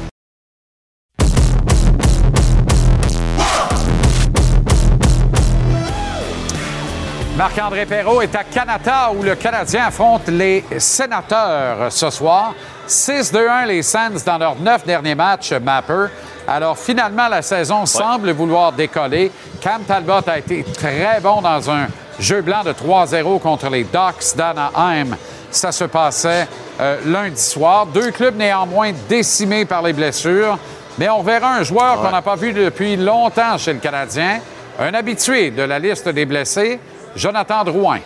[7.40, 12.52] Marc-André Perrault est à Canada où le Canadien affronte les sénateurs ce soir.
[12.90, 16.06] 6-2-1 les Sands dans leurs neuf derniers matchs, Mapper.
[16.48, 19.30] Alors finalement, la saison semble vouloir décoller.
[19.60, 21.86] Cam Talbot a été très bon dans un
[22.18, 25.16] jeu blanc de 3-0 contre les Ducks d'Anaheim.
[25.52, 26.48] Ça se passait
[26.80, 27.86] euh, lundi soir.
[27.86, 30.58] Deux clubs néanmoins décimés par les blessures.
[30.98, 34.40] Mais on verra un joueur qu'on n'a pas vu depuis longtemps chez le Canadien,
[34.80, 36.80] un habitué de la liste des blessés,
[37.14, 38.00] Jonathan Drouin.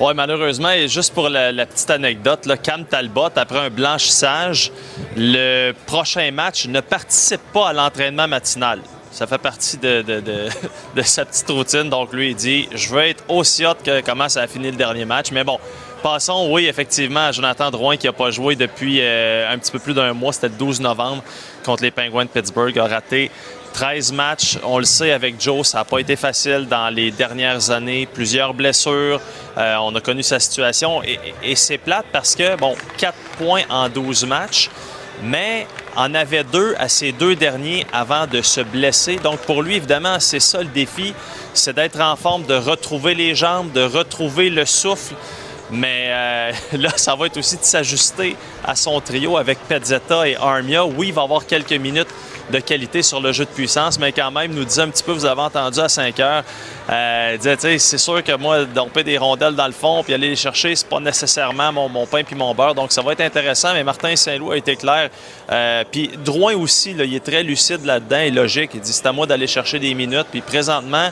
[0.00, 4.72] Oui, malheureusement, et juste pour la, petite anecdote, là, Cam Talbot, après un blanchissage,
[5.14, 8.80] le prochain match ne participe pas à l'entraînement matinal.
[9.12, 10.48] Ça fait partie de, de- de-
[10.96, 11.90] de sa petite routine.
[11.90, 14.76] Donc, lui, il dit Je veux être aussi hot que comment ça a fini le
[14.76, 15.32] dernier match.
[15.32, 15.58] Mais bon,
[16.02, 19.80] passons, oui, effectivement, à Jonathan Drouin qui n'a pas joué depuis euh, un petit peu
[19.80, 20.32] plus d'un mois.
[20.32, 21.22] C'était le 12 novembre
[21.64, 22.78] contre les Penguins de Pittsburgh.
[22.78, 23.30] A raté
[23.72, 24.58] 13 matchs.
[24.64, 28.06] On le sait avec Joe, ça n'a pas été facile dans les dernières années.
[28.06, 29.20] Plusieurs blessures.
[29.58, 31.02] Euh, on a connu sa situation.
[31.02, 34.70] Et, c'est plate parce que, bon, 4 points en 12 matchs
[35.22, 35.66] mais
[35.96, 39.16] en avait deux à ses deux derniers avant de se blesser.
[39.16, 41.14] Donc pour lui, évidemment, c'est ça le défi,
[41.52, 45.14] c'est d'être en forme, de retrouver les jambes, de retrouver le souffle.
[45.70, 50.36] Mais euh, là, ça va être aussi de s'ajuster à son trio avec Pezzetta et
[50.36, 50.84] Armia.
[50.84, 52.08] Oui, il va avoir quelques minutes
[52.50, 55.12] de qualité sur le jeu de puissance, mais quand même, nous disait un petit peu,
[55.12, 56.44] vous avez entendu à 5 heures,
[56.90, 60.36] euh, disait, c'est sûr que moi, domper des rondelles dans le fond puis aller les
[60.36, 62.74] chercher, c'est pas nécessairement mon, mon pain puis mon beurre.
[62.74, 65.10] Donc, ça va être intéressant, mais Martin Saint-Loup a été clair.
[65.50, 68.72] Euh, puis Drouin aussi, là, il est très lucide là-dedans et logique.
[68.74, 70.26] Il dit, c'est à moi d'aller chercher des minutes.
[70.30, 71.10] Puis présentement,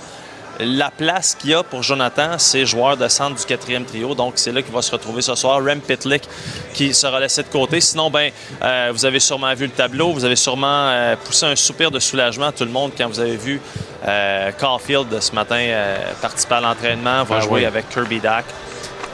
[0.61, 4.14] la place qu'il y a pour Jonathan, c'est joueur de centre du quatrième trio.
[4.14, 5.59] Donc, c'est là qu'il va se retrouver ce soir.
[5.64, 6.22] Rem Pitlick
[6.74, 7.80] qui sera laissé de côté.
[7.80, 8.30] Sinon, ben,
[8.62, 10.12] euh, vous avez sûrement vu le tableau.
[10.12, 13.20] Vous avez sûrement euh, poussé un soupir de soulagement à tout le monde quand vous
[13.20, 13.61] avez vu
[14.06, 15.64] euh, Caulfield ce matin
[16.20, 17.22] participer à l'entraînement.
[17.24, 17.64] Va Ah jouer oui.
[17.64, 18.44] avec Kirby Dack.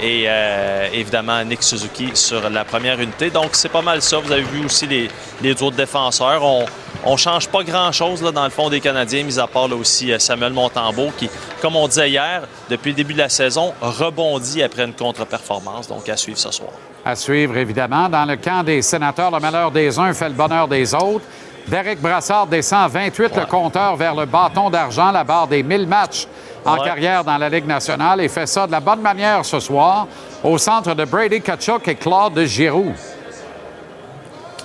[0.00, 3.30] Et euh, évidemment, Nick Suzuki sur la première unité.
[3.30, 4.18] Donc, c'est pas mal ça.
[4.18, 5.08] Vous avez vu aussi les,
[5.40, 6.42] les autres défenseurs.
[6.42, 6.66] On
[7.06, 10.18] on change pas grand-chose dans le fond des Canadiens, mis à part là, aussi euh,
[10.18, 11.28] Samuel Montembeau, qui,
[11.60, 15.86] comme on disait hier, depuis le début de la saison, rebondit après une contre-performance.
[15.86, 16.70] Donc, à suivre ce soir.
[17.04, 18.08] À suivre, évidemment.
[18.08, 21.24] Dans le camp des sénateurs, le malheur des uns fait le bonheur des autres.
[21.66, 25.86] Derek Brassard descend à 28 le compteur vers le bâton d'argent, la barre des 1000
[25.86, 26.26] matchs
[26.64, 26.84] en Ouais.
[26.84, 30.06] carrière dans la Ligue nationale et fait ça de la bonne manière ce soir
[30.42, 32.94] au centre de Brady Kachuk et Claude Giroux.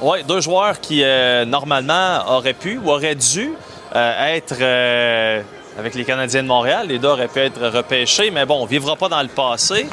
[0.01, 3.51] Oui, deux joueurs qui, euh, normalement, auraient pu ou auraient dû
[3.95, 5.41] euh, être euh,
[5.77, 6.87] avec les Canadiens de Montréal.
[6.87, 9.87] Les deux auraient pu être repêchés, mais bon, on ne vivra pas dans le passé.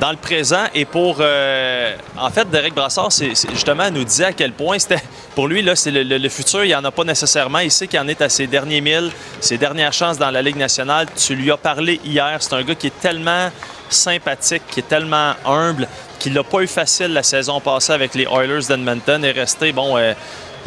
[0.00, 1.18] Dans le présent et pour.
[1.20, 5.00] euh, en fait, Derek Brassard, c'est, justement, nous disait à quel point c'était.
[5.36, 7.60] Pour lui, là, c'est le, le- futur, il n'y en a pas nécessairement.
[7.60, 10.56] Il sait qu'il en est à ses derniers milles, ses dernières chances dans la Ligue
[10.56, 11.06] nationale.
[11.16, 12.36] Tu lui as parlé hier.
[12.40, 13.50] C'est un gars qui est tellement
[13.88, 15.86] sympathique, qui est tellement humble,
[16.18, 19.96] qu'il n'a pas eu facile la saison passée avec les Oilers d'Edmonton et resté, bon,
[19.96, 20.12] euh,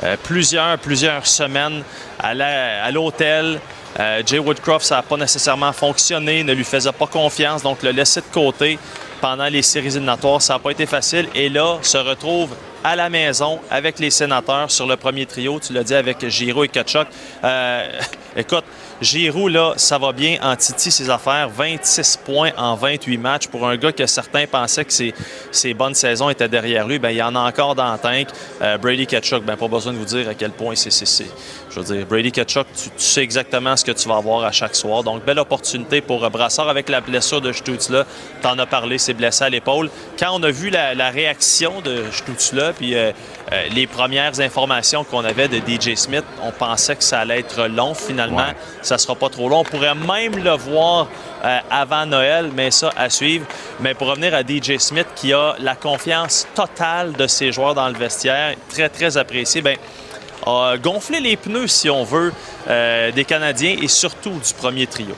[0.03, 1.83] euh, plusieurs, plusieurs semaines
[2.19, 3.59] à la- à l'hôtel.
[3.99, 7.89] Euh, Jay Woodcroft, ça n'a pas nécessairement fonctionné, ne lui faisait pas confiance, donc le
[7.91, 8.77] laissait de côté
[9.21, 10.41] pendant les séries éliminatoires.
[10.41, 11.27] Ça n'a pas été facile.
[11.35, 15.59] Et là, se retrouve à la maison avec les sénateurs sur le premier trio.
[15.59, 17.07] Tu l'as dit avec Giroud et Kachuk.
[17.43, 17.99] Euh,
[18.35, 18.63] écoute,
[18.99, 21.49] Giroud, là, ça va bien en Titi, ses affaires.
[21.49, 23.47] 26 points en 28 matchs.
[23.47, 24.93] Pour un gars que certains pensaient que
[25.51, 28.29] ses, bonnes saisons étaient derrière lui, ben, il y en a encore dans le tank.
[28.61, 30.89] Euh, Brady Kachuk, ben, pas besoin de vous dire à quel point c'est.
[31.69, 34.75] Je veux dire, Brady Kachuk, tu, sais exactement ce que tu vas avoir à chaque
[34.75, 35.03] soir.
[35.03, 38.05] Donc, belle opportunité pour euh, Brassard avec la blessure de Stutzla.
[38.41, 39.91] Tu en as parlé, c'est blessé à l'épaule.
[40.17, 43.11] Quand on a vu la, la réaction de Stutzla, puis euh,
[43.71, 47.93] les premières informations qu'on avait de DJ Smith, on pensait que ça allait être long.
[47.93, 48.47] Finalement.
[48.87, 49.59] Ça sera pas trop long.
[49.59, 51.07] On pourrait même le voir
[51.43, 53.45] euh, avant Noël, mais ça à suivre.
[53.79, 57.89] Mais pour revenir à DJ Smith, qui a la confiance totale de ses joueurs dans
[57.89, 59.77] le vestiaire, très, très apprécié, ben,
[60.45, 62.31] a gonflé les pneus, si on veut,
[62.67, 65.15] euh, des Canadiens et surtout du premier trio.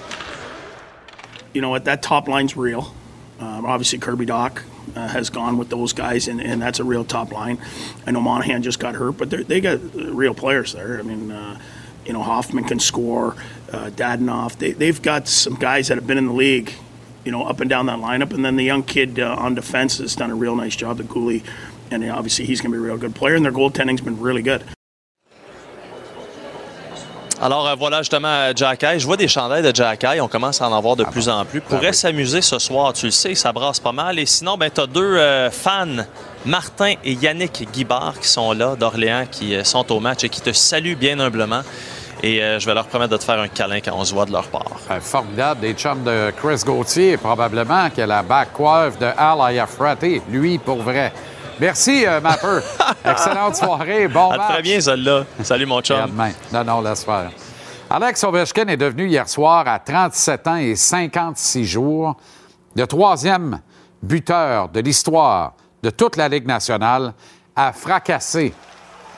[1.54, 2.94] you know what, that top line's real.
[3.40, 4.64] Um, obviously, Kirby Doc
[4.96, 7.58] uh, has gone with those guys, and, and that's a real top line.
[8.06, 11.00] I know Monahan just got hurt, but they got real players there.
[11.00, 11.60] I mean, uh,
[12.06, 13.36] you know, Hoffman can score,
[13.72, 14.58] uh, Dadenoff.
[14.58, 16.74] They, they've got some guys that have been in the league,
[17.26, 18.34] you know, up and down that lineup.
[18.34, 21.04] And then the young kid uh, on defense has done a real nice job, the
[21.04, 21.44] Gooley.
[21.92, 24.44] And obviously, he's going to be a real good player, and their goaltending's been really
[24.44, 24.64] good.
[27.42, 29.00] Alors euh, voilà justement Jack Eye.
[29.00, 30.20] Je vois des chandails de Jack Eye.
[30.20, 31.62] On commence à en avoir de plus en plus.
[31.62, 34.20] Pourrait s'amuser ce soir, tu le sais, ça brasse pas mal.
[34.20, 36.04] Et sinon, ben, tu as deux euh, fans,
[36.46, 40.42] Martin et Yannick Guibard, qui sont là d'Orléans, qui euh, sont au match et qui
[40.42, 41.62] te saluent bien humblement.
[42.22, 44.26] Et euh, je vais leur promettre de te faire un câlin quand on se voit
[44.26, 44.66] de leur part.
[44.92, 49.40] Euh, formidable, des chums de Chris Gauthier, probablement, qui a la back coiffe de Al
[49.42, 50.04] Ayafrate.
[50.30, 51.14] Lui, pour vrai.
[51.62, 52.60] Merci, euh, Mapper.
[53.06, 54.08] Excellente soirée.
[54.10, 54.50] Bon À match.
[54.54, 55.24] très bien, Zola.
[55.44, 56.10] Salut, mon Et à chum.
[56.12, 56.32] demain.
[56.52, 57.32] Non, non, laisse faire.
[57.90, 62.16] Alex Ovechkin est devenu hier soir, à 37 ans et 56 jours,
[62.76, 63.62] le troisième
[64.04, 67.14] buteur de l'histoire de toute la Ligue nationale
[67.56, 68.54] à fracasser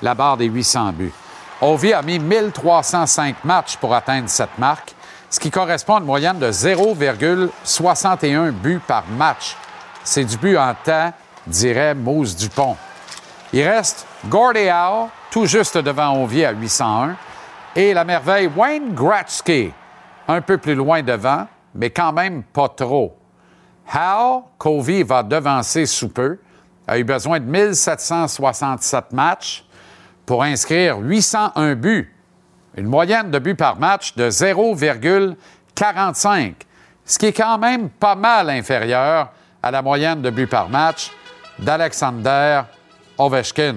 [0.02, 1.12] la barre des 800 buts.
[1.62, 4.95] Ovi a mis 1305 matchs pour atteindre cette marque,
[5.30, 9.55] ce qui correspond à une moyenne de 0,61 buts par match.
[10.03, 11.14] C'est du but en temps,
[11.45, 12.76] dirait Mousse Dupont.
[13.53, 17.16] Il reste Gordie Howe, tout juste devant Ovier à 801,
[17.76, 19.72] et la merveille Wayne Gretzky,
[20.28, 21.45] un peu plus loin devant,
[21.76, 23.16] mais quand même pas trop.
[23.93, 26.39] Howe, qu'Ovi va devancer sous peu,
[26.88, 29.64] a eu besoin de 1767 matchs
[30.32, 32.15] pour inscrire 801 buts,
[32.77, 36.53] une moyenne de buts par match de 0,45,
[37.03, 41.11] ce qui est quand même pas mal inférieur à la moyenne de buts par match
[41.59, 42.61] d'Alexander
[43.17, 43.75] Ovechkin.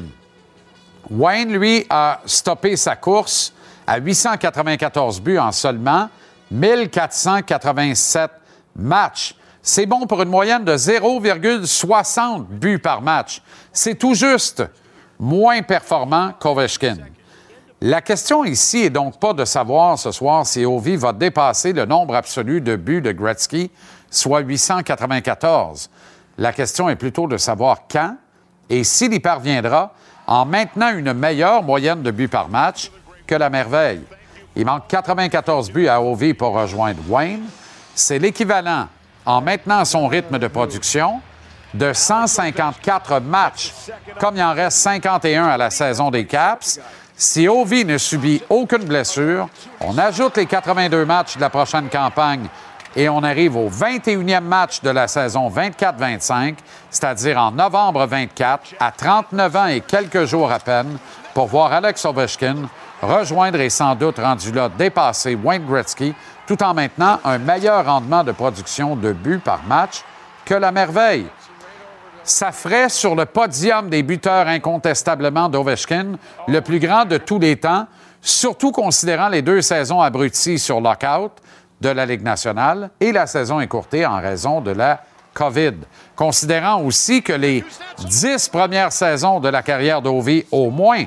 [1.10, 3.52] Wayne, lui, a stoppé sa course
[3.84, 6.08] à 894 buts en seulement
[6.52, 8.30] 1487
[8.76, 9.34] matchs.
[9.60, 13.42] C'est bon pour une moyenne de 0,60 buts par match.
[13.72, 14.62] C'est tout juste
[15.18, 16.96] moins performant qu'Ovechkin.
[17.80, 21.84] La question ici est donc pas de savoir ce soir si Ovi va dépasser le
[21.84, 23.70] nombre absolu de buts de Gretzky,
[24.10, 25.90] soit 894.
[26.38, 28.16] La question est plutôt de savoir quand
[28.70, 29.92] et s'il y parviendra
[30.26, 32.90] en maintenant une meilleure moyenne de buts par match
[33.26, 34.00] que la merveille.
[34.56, 37.44] Il manque 94 buts à Ovi pour rejoindre Wayne.
[37.94, 38.88] C'est l'équivalent,
[39.26, 41.20] en maintenant son rythme de production,
[41.74, 43.72] de 154 matchs,
[44.18, 46.80] comme il en reste 51 à la saison des Caps.
[47.16, 49.48] Si Ovi ne subit aucune blessure,
[49.80, 52.46] on ajoute les 82 matchs de la prochaine campagne
[52.96, 56.56] et on arrive au 21e match de la saison 24-25,
[56.90, 60.98] c'est-à-dire en novembre 24, à 39 ans et quelques jours à peine,
[61.34, 62.68] pour voir Alex Ovechkin
[63.02, 66.14] rejoindre et sans doute rendu là dépasser Wayne Gretzky,
[66.46, 70.02] tout en maintenant un meilleur rendement de production de buts par match
[70.44, 71.26] que la merveille.
[72.24, 76.16] Ça ferait sur le podium des buteurs incontestablement d'Ovechkin
[76.48, 77.86] le plus grand de tous les temps,
[78.22, 81.32] surtout considérant les deux saisons abruties sur lockout
[81.82, 85.02] de la Ligue nationale et la saison écourtée en raison de la
[85.34, 85.74] COVID.
[86.16, 87.62] Considérant aussi que les
[87.98, 91.04] dix premières saisons de la carrière d'Ovi, au moins,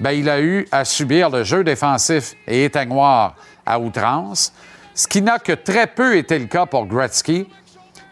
[0.00, 3.34] ben, il a eu à subir le jeu défensif et éteignoir
[3.66, 4.54] à outrance,
[4.94, 7.46] ce qui n'a que très peu été le cas pour Gretzky,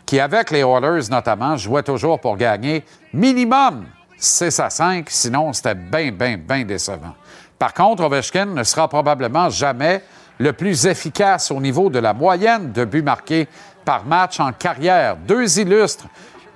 [0.08, 2.82] qui, avec les Oilers notamment, jouait toujours pour gagner
[3.12, 3.84] minimum
[4.16, 7.14] 6 à 5, sinon c'était bien, bien, bien décevant.
[7.58, 10.02] Par contre, Ovechkin ne sera probablement jamais
[10.38, 13.48] le plus efficace au niveau de la moyenne de buts marqués
[13.84, 15.18] par match en carrière.
[15.18, 16.06] Deux illustres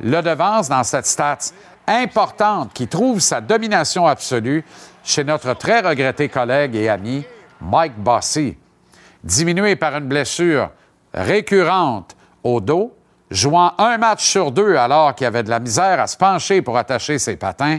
[0.01, 1.53] le devancent dans cette stats
[1.87, 4.65] importante qui trouve sa domination absolue
[5.05, 7.23] chez notre très regretté collègue et ami
[7.61, 8.57] Mike Bossy.
[9.23, 10.71] Diminué par une blessure
[11.13, 12.97] récurrente au dos,
[13.33, 16.77] jouant un match sur deux alors qu'il avait de la misère à se pencher pour
[16.77, 17.79] attacher ses patins,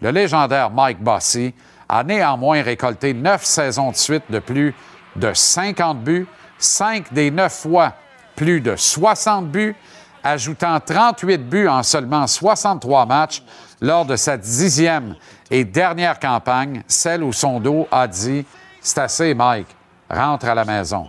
[0.00, 1.54] le légendaire Mike Bossy
[1.88, 4.74] a néanmoins récolté neuf saisons de suite de plus
[5.16, 6.26] de 50 buts,
[6.58, 7.92] cinq des neuf fois
[8.34, 9.76] plus de 60 buts,
[10.22, 13.42] ajoutant 38 buts en seulement 63 matchs
[13.80, 15.14] lors de sa dixième
[15.50, 18.44] et dernière campagne, celle où son dos a dit
[18.80, 19.68] C'est assez, Mike,
[20.10, 21.06] rentre à la maison.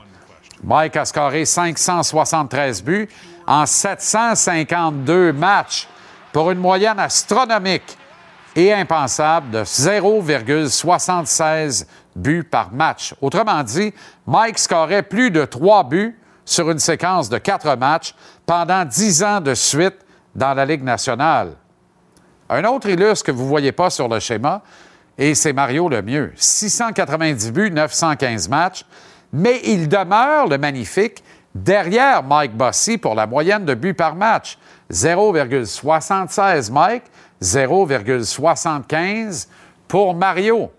[0.64, 3.10] Mike a scoré 573 buts
[3.48, 5.88] en 752 matchs
[6.32, 7.98] pour une moyenne astronomique
[8.56, 13.16] et impensable de 0,76 buts par match.
[13.22, 13.94] Autrement dit,
[14.26, 18.16] Mike scorait plus de 3 buts sur une séquence de 4 matchs
[18.46, 19.98] pendant 10 ans de suite
[20.34, 21.56] dans la Ligue nationale.
[22.50, 24.62] Un autre illustre que vous ne voyez pas sur le schéma,
[25.18, 26.34] et c'est Mario Lemieux.
[26.36, 28.86] 690 buts, 915 matchs,
[29.34, 31.24] mais il demeure le magnifique
[31.56, 34.60] derrière Mike Bossy pour la moyenne de buts par match.
[34.92, 37.06] 0,76 Mike,
[37.42, 39.48] 0,75
[39.88, 40.72] pour Mario.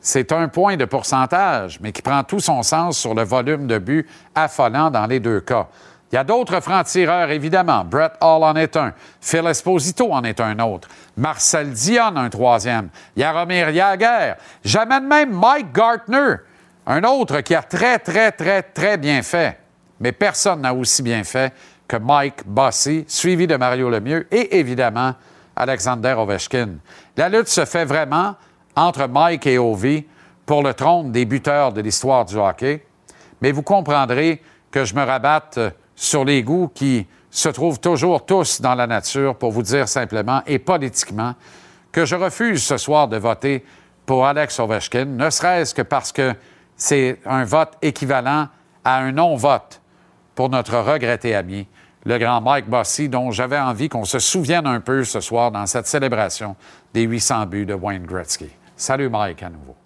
[0.00, 3.76] C'est un point de pourcentage, mais qui prend tout son sens sur le volume de
[3.78, 5.68] buts affolant dans les deux cas.
[6.10, 7.84] Il y a d'autres francs-tireurs, évidemment.
[7.84, 8.92] Brett Hall en est un.
[9.20, 10.88] Phil Esposito en est un autre.
[11.16, 12.88] Marcel Dion, un troisième.
[13.16, 14.34] Jaromir Jagr.
[14.64, 16.38] J'amène même Mike Gartner,
[16.86, 19.56] un autre qui a très, très, très, très bien fait.
[20.00, 21.52] Mais personne n'a aussi bien fait
[21.86, 25.14] que Mike Bossy, suivi de Mario Lemieux et évidemment
[25.54, 26.76] Alexander Ovechkin.
[27.16, 28.34] La lutte se fait vraiment
[28.74, 30.04] entre Mike et Ovi
[30.46, 32.84] pour le trône des buteurs de l'histoire du hockey.
[33.40, 35.58] Mais vous comprendrez que je me rabatte
[35.94, 40.42] sur les goûts qui se trouvent toujours tous dans la nature pour vous dire simplement
[40.46, 41.34] et politiquement
[41.92, 43.64] que je refuse ce soir de voter
[44.06, 46.34] pour Alex Ovechkin, ne serait-ce que parce que
[46.76, 48.48] c'est un vote équivalent
[48.84, 49.79] à un non-vote
[50.34, 51.66] pour notre regretté ami,
[52.04, 55.66] le grand Mike Bossy, dont j'avais envie qu'on se souvienne un peu ce soir dans
[55.66, 56.56] cette célébration
[56.94, 58.50] des 800 buts de Wayne Gretzky.
[58.76, 59.76] Salut Mike à nouveau.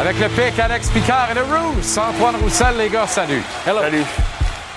[0.00, 1.98] Avec le pic, Alex Picard et le Rousse.
[1.98, 3.42] Antoine Roussel, les gars, salut.
[3.66, 4.02] Salut.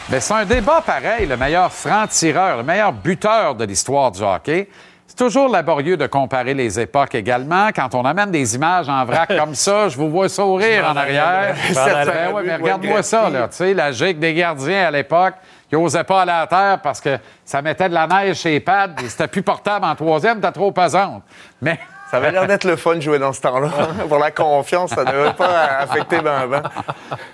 [0.09, 4.67] Mais c'est un débat pareil, le meilleur franc-tireur, le meilleur buteur de l'histoire du hockey.
[5.07, 7.69] C'est toujours laborieux de comparer les époques également.
[7.73, 11.55] Quand on amène des images en vrac comme ça, je vous vois sourire en arrière.
[11.73, 13.47] Ben ouais, mais regarde-moi ça, là.
[13.47, 15.35] Tu sais, la gigue des gardiens à l'époque,
[15.69, 18.59] qui n'osaient pas aller à terre parce que ça mettait de la neige chez les
[18.59, 21.23] pads et c'était plus portable en troisième, t'es trop pesante.
[21.61, 21.79] Mais.
[22.13, 23.71] Ça avait l'air d'être le fun de jouer dans ce temps-là.
[24.07, 26.61] Pour la confiance, ça ne devait pas affecter ben ben.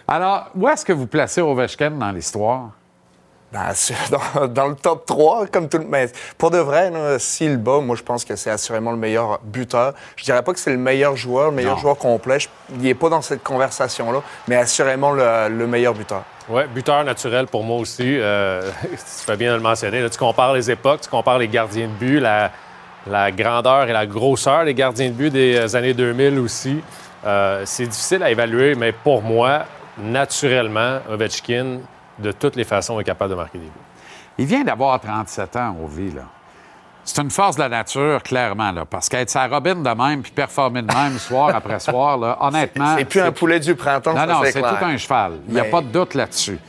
[0.07, 2.69] Alors, où est-ce que vous placez Ovechkin dans l'histoire?
[3.51, 3.73] Ben,
[4.09, 7.97] dans, dans, le top 3, comme tout le Mais pour de vrai, s'il bat, moi,
[7.97, 9.95] je pense que c'est assurément le meilleur buteur.
[10.15, 12.37] Je dirais pas que c'est le meilleur joueur, le meilleur joueur complet.
[12.73, 16.23] il n'est pas dans cette conversation-là, mais assurément le, le meilleur buteur.
[16.47, 18.17] Oui, buteur naturel pour moi aussi.
[18.17, 19.99] Euh, tu fais bien de le mentionner.
[19.99, 22.51] Là, tu compares les époques, tu compares les gardiens de but, la,
[23.09, 26.81] la grandeur et la grosseur des gardiens de but des années 2000 aussi.
[27.25, 29.65] Euh, c'est difficile à évaluer, mais pour moi,
[29.97, 31.79] naturellement, Ovechkin,
[32.17, 33.71] de toutes les façons, est capable de marquer des buts.
[34.37, 36.23] Il vient d'avoir 37 ans, Ovi, là.
[37.03, 40.31] C'est une force de la nature, clairement, là, parce qu'être sa robine de même puis
[40.31, 42.95] performer de même soir après soir, là, honnêtement...
[42.97, 45.39] C'est plus un poulet du printemps, Non, ça, non, c'est tout un cheval.
[45.47, 46.59] Il n'y a pas de doute là-dessus.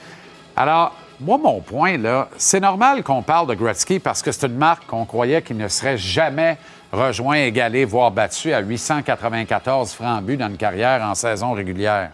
[0.56, 4.56] Alors, moi, mon point, là, c'est normal qu'on parle de Gretzky parce que c'est une
[4.56, 6.56] marque qu'on croyait qu'il ne serait jamais
[6.92, 12.10] rejoint, égalé, voire battu à 894 francs but dans une carrière en saison régulière.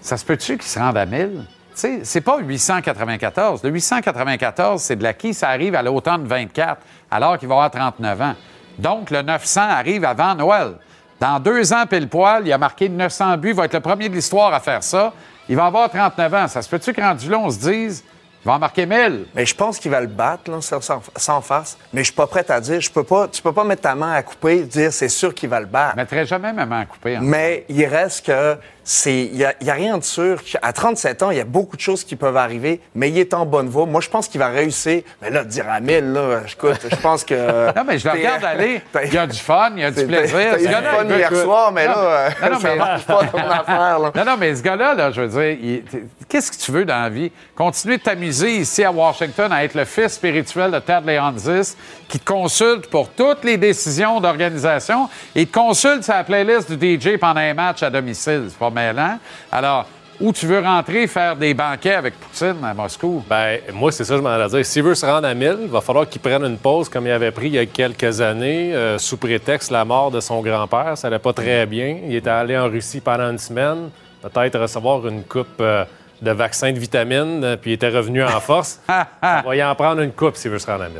[0.00, 1.44] Ça se peut-tu qu'il se rende à 1000?
[1.44, 3.62] Tu sais, c'est pas 894.
[3.62, 5.34] Le 894, c'est de l'acquis.
[5.34, 8.34] Ça arrive à l'automne 24, alors qu'il va avoir 39 ans.
[8.78, 10.74] Donc, le 900 arrive avant Noël.
[11.20, 13.50] Dans deux ans, pile poil, il a marqué 900 buts.
[13.50, 15.12] Il va être le premier de l'histoire à faire ça.
[15.48, 16.48] Il va avoir 39 ans.
[16.48, 18.04] Ça se peut-tu que rendu là, on se dise,
[18.46, 19.24] il va en marquer 1000?
[19.34, 20.80] Mais je pense qu'il va le battre, là, sans,
[21.16, 21.76] sans- farce.
[21.92, 22.80] Mais je suis pas prêt à dire.
[22.80, 25.34] Je peux pas, tu peux pas mettre ta main à couper et dire c'est sûr
[25.34, 25.94] qu'il va le battre.
[25.96, 27.16] Je mettrais jamais ma main à couper.
[27.16, 27.20] hein.
[27.22, 28.56] Mais il reste que
[28.88, 30.40] c'est il y, a- il y a rien de sûr.
[30.62, 33.34] À 37 ans, il y a beaucoup de choses qui peuvent arriver, mais il est
[33.34, 33.84] en bonne voie.
[33.84, 35.02] Moi, je pense qu'il va réussir.
[35.20, 37.34] Mais là, dire à 1000, là, écoute, je pense que.
[37.76, 38.80] Non, mais je le regarde aller.
[39.06, 40.36] Il y a du fun, il y a du plaisir.
[40.52, 42.68] t'as eu Ce du fun il hier soir, mais Non, là, euh, non, non, ça
[42.70, 44.12] mais- marche pas ton affaire, là.
[44.14, 45.84] Non, non, mais ce gars-là, là, je veux dire, il-
[46.28, 47.32] qu'est-ce que tu veux dans la vie?
[47.56, 51.76] Continuer de t'amuser ici à Washington à être le fils spirituel de Ted Leonsis,
[52.08, 57.18] qui te consulte pour toutes les décisions d'organisation et te consulte la playlist du DJ
[57.18, 58.46] pendant un match à domicile.
[58.48, 59.18] C'est pas mêlant.
[59.50, 59.86] Alors,
[60.20, 63.22] où tu veux rentrer faire des banquets avec Poutine à Moscou?
[63.28, 64.64] Ben, moi, c'est ça que je m'en allais dire.
[64.64, 67.10] S'il veut se rendre à 1000, il va falloir qu'il prenne une pause comme il
[67.10, 70.96] avait pris il y a quelques années, euh, sous prétexte la mort de son grand-père.
[70.96, 71.98] Ça n'allait pas très bien.
[72.06, 73.90] Il était allé en Russie pendant une semaine,
[74.22, 75.84] peut-être recevoir une coupe euh,
[76.22, 78.80] de vaccins de vitamines, euh, puis il était revenu en force.
[78.88, 80.98] il va y en prendre une coupe s'il veut se rendre à 1000.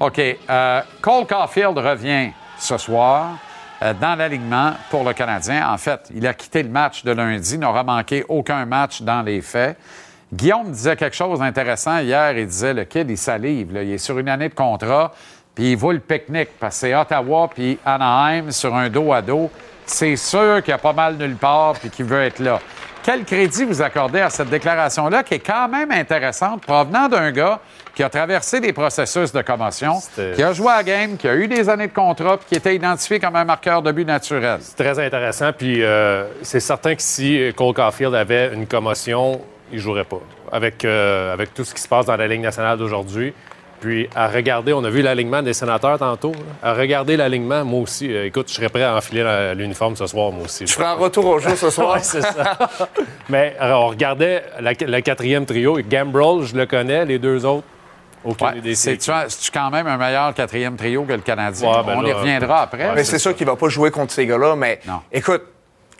[0.00, 0.20] OK.
[0.48, 3.36] euh, Cole Caulfield revient ce soir
[3.82, 5.70] euh, dans l'alignement pour le Canadien.
[5.70, 9.40] En fait, il a quitté le match de lundi, n'aura manqué aucun match dans les
[9.40, 9.76] faits.
[10.32, 12.36] Guillaume disait quelque chose d'intéressant hier.
[12.36, 13.72] Il disait le kid, il salive.
[13.72, 13.82] là.
[13.82, 15.12] Il est sur une année de contrat,
[15.54, 19.22] puis il voit le pique-nique parce que c'est Ottawa puis Anaheim sur un dos à
[19.22, 19.50] dos.
[19.86, 22.60] C'est sûr qu'il y a pas mal nulle part puis qu'il veut être là.
[23.02, 27.60] Quel crédit vous accordez à cette déclaration-là qui est quand même intéressante, provenant d'un gars
[27.94, 29.94] qui a traversé des processus de commotion,
[30.34, 32.54] qui a joué à la game, qui a eu des années de contrat, puis qui
[32.54, 34.58] était identifié comme un marqueur de but naturel?
[34.60, 35.52] C'est très intéressant.
[35.52, 39.40] Puis euh, c'est certain que si Cole Caulfield avait une commotion,
[39.70, 40.20] il ne jouerait pas.
[40.52, 43.34] Avec, euh, avec tout ce qui se passe dans la Ligue nationale d'aujourd'hui.
[43.80, 46.32] Puis à regarder, on a vu l'alignement des sénateurs tantôt.
[46.32, 46.70] là.
[46.70, 50.32] À regarder l'alignement, moi aussi, euh, écoute, je serais prêt à enfiler l'uniforme ce soir,
[50.32, 50.66] moi aussi.
[50.66, 51.88] Je ferai un retour au jeu ce soir.
[51.94, 52.58] Ouais, c'est ça.
[53.28, 55.78] Mais alors, on regardait le quatrième trio.
[55.88, 57.04] Gambrel, je le connais.
[57.04, 57.66] Les deux autres,
[58.24, 58.74] Ouais.
[58.74, 59.10] C'est-tu
[59.54, 61.70] quand même un meilleur quatrième trio que le Canadien?
[61.70, 62.92] Ouais, ben On y reviendra après.
[62.94, 64.56] Mais c'est sûr qu'il va pas jouer contre ces gars-là.
[64.56, 64.80] Mais
[65.12, 65.42] écoute,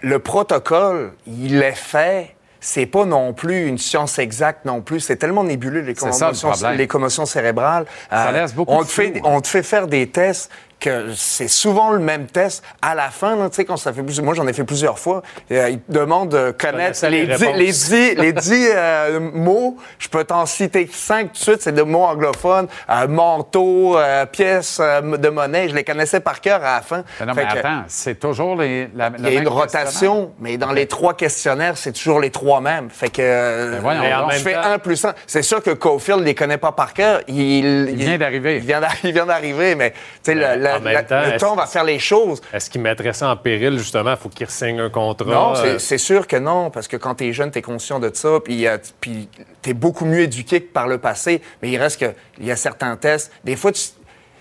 [0.02, 2.34] le protocole, il est fait.
[2.60, 5.00] C'est pas non plus une science exacte non plus.
[5.00, 7.86] C'est tellement nébuleux les C'est ça, le commotions, les commotions cérébrales.
[8.12, 9.30] Euh, Ça laisse beaucoup on te fait, flou, hein.
[9.32, 10.50] on te fait faire des tests
[10.80, 12.62] que c'est souvent le même test.
[12.82, 14.98] À la fin, là, tu sais, quand ça fait plus, moi j'en ai fait plusieurs
[14.98, 15.22] fois.
[15.50, 19.76] euh, ils te demandent de connaître les les dix, les dix, les dix, euh, mots.
[19.98, 21.62] Je peux t'en citer cinq tout de suite.
[21.62, 25.68] C'est de mots anglophones, euh, manteau, euh, pièces euh, de monnaie.
[25.68, 27.02] Je les connaissais par cœur à la fin.
[27.20, 30.32] Mais non, Fait mais que- attends, c'est toujours les, la, il y a une rotation,
[30.40, 32.88] mais dans les trois questionnaires, c'est toujours les trois mêmes.
[32.90, 34.32] Fait que Ben voyons on donc.
[34.32, 35.14] fait un plus un.
[35.26, 37.20] C'est sûr que Caulfield ne les connaît pas par cœur.
[37.28, 38.56] Il, vient d'arriver.
[38.56, 41.20] Il vient d'a- il vient d'arriver, mais tu sais, le, le- en même la- temps,
[41.32, 42.40] le temps va faire les choses.
[42.52, 44.10] Est-ce qu'il mettrait ça en péril, justement?
[44.12, 45.26] Il faut qu'il signe un contrat.
[45.30, 47.62] Non, c'est- euh, c'est sûr que non, parce que quand tu es jeune, tu es
[47.62, 49.28] conscient de ça, puis, euh, puis
[49.62, 52.50] tu es beaucoup mieux éduqué que par le passé, mais il reste que il y
[52.50, 53.32] a certains tests.
[53.44, 53.80] Des fois, tu-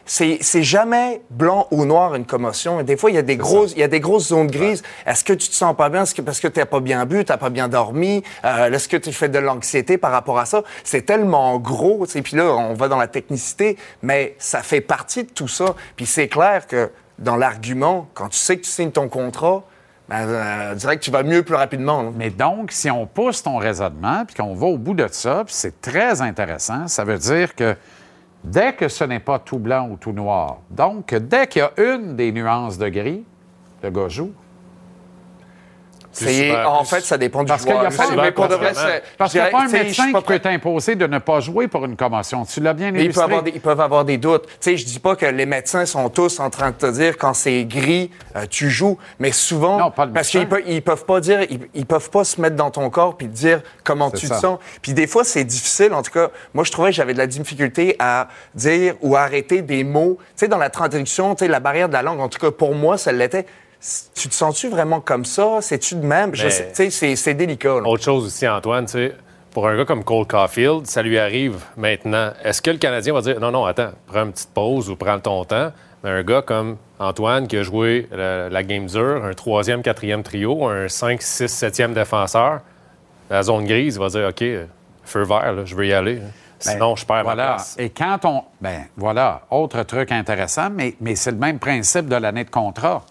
[0.08, 2.82] c'est c'est jamais blanc ou noir une commotion.
[2.82, 4.82] Des fois, il y a des grosses, il y a des grosses zones grises.
[5.06, 6.04] Est-ce que tu te sens pas bien?
[6.04, 8.24] Est-ce que parce que tu pas bien bu, tu pas bien dormi?
[8.46, 10.64] Euh, Est-ce que tu fais de l'anxiété par rapport à ça?
[10.84, 12.06] C'est tellement gros.
[12.06, 12.22] sais.
[12.22, 15.76] Puis là, on va dans la technicité, mais ça fait partie de tout ça.
[15.96, 16.90] Puis c'est clair que
[17.20, 19.64] dans l'argument, quand tu sais que tu signes ton contrat,
[20.08, 22.02] ben, euh, je dirais que tu vas mieux plus rapidement.
[22.02, 22.10] là.
[22.16, 25.54] Mais donc, si on pousse ton raisonnement puis qu'on va au bout de ça, puis
[25.54, 27.76] c'est très intéressant, ça veut dire que
[28.44, 31.72] dès que ce n'est pas tout blanc ou tout noir, donc dès qu'il y a
[31.96, 33.24] une des nuances de gris,
[33.84, 34.08] le gars.
[36.26, 37.84] C'est- en fait, ça dépend du Parce joueur.
[37.84, 38.32] Parce je qu'il n'y a
[39.28, 42.46] dirais, pas un médecin qui peut t'imposer de ne pas jouer pour une commotion.
[42.46, 43.24] Tu l'as bien Mais ils peuvent, illustré.
[43.24, 44.46] avoir des, ils peuvent avoir des doutes.
[44.48, 47.18] Tu sais, je dis pas que les médecins sont tous en train de te dire
[47.18, 50.82] quand c'est gris, euh, tu joues, mais souvent, Non, pas le parce qu'ils peuvent, ils
[50.82, 53.62] peuvent pas dire, ils, ils peuvent pas se mettre dans ton corps puis te dire
[53.84, 54.36] comment C'est tu ça.
[54.36, 54.60] te sens.
[54.82, 55.94] Puis des fois, c'est difficile.
[55.94, 59.22] En tout cas, moi, je trouvais que j'avais de la difficulté à dire ou à
[59.22, 60.18] arrêter des mots.
[60.20, 62.20] Tu sais, dans la traduction, tu sais, la barrière de la langue.
[62.20, 63.46] En tout cas, pour moi, ça l'était.
[64.16, 65.60] Tu te sens-tu vraiment comme ça?
[65.62, 66.32] C'est-tu de même?
[66.32, 67.76] Tu sais, c'est- c'est délicat.
[67.82, 67.88] là.
[67.88, 69.16] Autre chose aussi, Antoine, tu sais,
[69.52, 72.32] pour un gars comme Cole Caulfield, ça lui arrive maintenant.
[72.44, 75.20] Est-ce que le Canadien va dire non, non, attends, prends une petite pause ou prends
[75.20, 75.72] ton temps?
[76.04, 80.24] Mais un gars comme Antoine qui a joué la, la game dure, un troisième, quatrième
[80.24, 82.62] trio, un 5, 6, 7e défenseur,
[83.30, 84.44] la zone grise, il va dire OK,
[85.04, 86.16] feu vert, là, je veux y aller.
[86.16, 87.46] Ben, Sinon, je perds ma voilà.
[87.56, 87.76] place.
[87.78, 88.44] Et quand on.
[88.62, 89.42] Ben, voilà.
[89.52, 93.04] Autre truc intéressant, mais, mais c'est le même principe de l'année de contrat.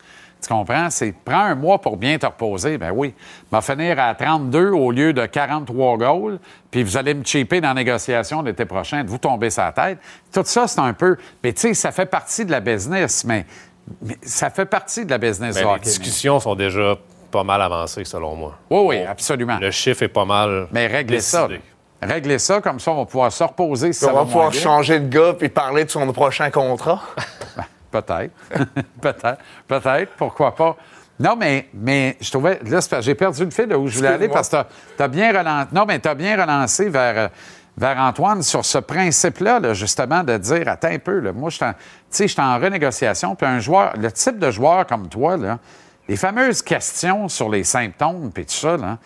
[0.47, 0.91] Tu comprends?
[0.91, 2.79] C'est prends un mois pour bien te reposer.
[2.79, 3.15] Ben oui.
[3.51, 6.39] Va finir à 32 au lieu de 43 goals,
[6.71, 9.99] puis vous allez me cheaper dans la négociation l'été prochain, de vous tomber sa tête.
[10.33, 11.17] Tout ça, c'est un peu.
[11.43, 13.45] Mais tu sais, ça fait partie de la business, mais,
[14.03, 16.97] mais ça fait partie de la business Ben, les discussions sont déjà
[17.33, 18.57] pas mal avancées, selon moi.
[18.71, 19.59] Oui, oui, absolument.
[19.61, 20.69] Le chiffre est pas mal.
[20.71, 21.49] Mais réglez ça.
[22.01, 24.53] Réglez ça, comme ça, on va pouvoir se reposer si on ça va va pouvoir
[24.53, 27.03] changer de gars puis parler de son prochain contrat.
[27.91, 28.33] Peut-être.
[29.01, 29.39] Peut-être.
[29.67, 30.13] Peut-être.
[30.17, 30.77] Pourquoi pas?
[31.19, 32.61] Non, mais, mais je trouvais.
[32.65, 34.57] Là, j'ai perdu le fil de où je voulais aller parce que
[34.97, 35.69] tu as, bien relancé.
[35.73, 37.31] Non, mais tu as bien relancé vers,
[37.77, 41.57] vers Antoine sur ce principe-là, là, justement, de dire attends un peu, là, moi, je
[41.57, 41.79] suis en- tu
[42.11, 45.59] sais, je suis en renégociation, puis un joueur, le type de joueur comme toi, là,
[46.09, 48.99] les fameuses questions sur les symptômes, puis tout ça, là,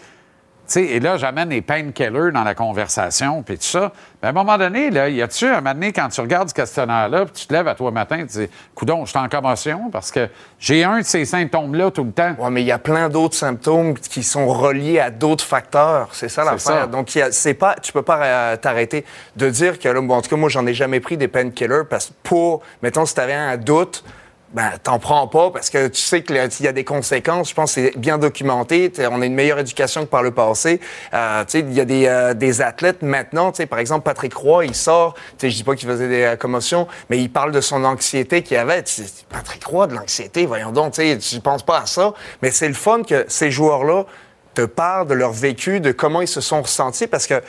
[0.72, 3.92] sais, et là, j'amène les painkillers dans la conversation, puis tout ça.
[4.22, 6.54] Mais à un moment donné, là, y a-tu un moment donné, quand tu regardes ce
[6.54, 9.90] questionnaire-là, puis tu te lèves à toi matin, tu dis, coudon, je suis en commotion
[9.90, 12.34] parce que j'ai un de ces symptômes-là tout le temps.
[12.38, 16.08] Oui, mais il y a plein d'autres symptômes qui sont reliés à d'autres facteurs.
[16.12, 16.88] C'est ça l'affaire.
[16.88, 19.04] Donc, y a- c'est pas, tu peux pas euh, t'arrêter
[19.36, 21.84] de dire que, là, bon, en tout cas, moi, j'en ai jamais pris des painkillers
[21.88, 24.04] parce que pour, mettons, si tu avais un doute,
[24.52, 27.50] ben, t'en prends pas parce que tu sais qu'il y a des conséquences.
[27.50, 28.92] Je pense que c'est bien documenté.
[29.10, 30.80] On a une meilleure éducation que par le passé.
[31.14, 33.52] Euh, il y a des, euh, des athlètes maintenant.
[33.52, 35.14] Par exemple, Patrick Roy, il sort.
[35.40, 38.56] Je dis pas qu'il faisait des euh, commotions, mais il parle de son anxiété qu'il
[38.56, 38.82] avait.
[39.28, 40.94] Patrick Roy, de l'anxiété, voyons donc.
[40.94, 42.12] Tu penses pas à ça.
[42.42, 44.04] Mais c'est le fun que ces joueurs-là
[44.54, 47.40] te parlent de leur vécu, de comment ils se sont ressentis parce que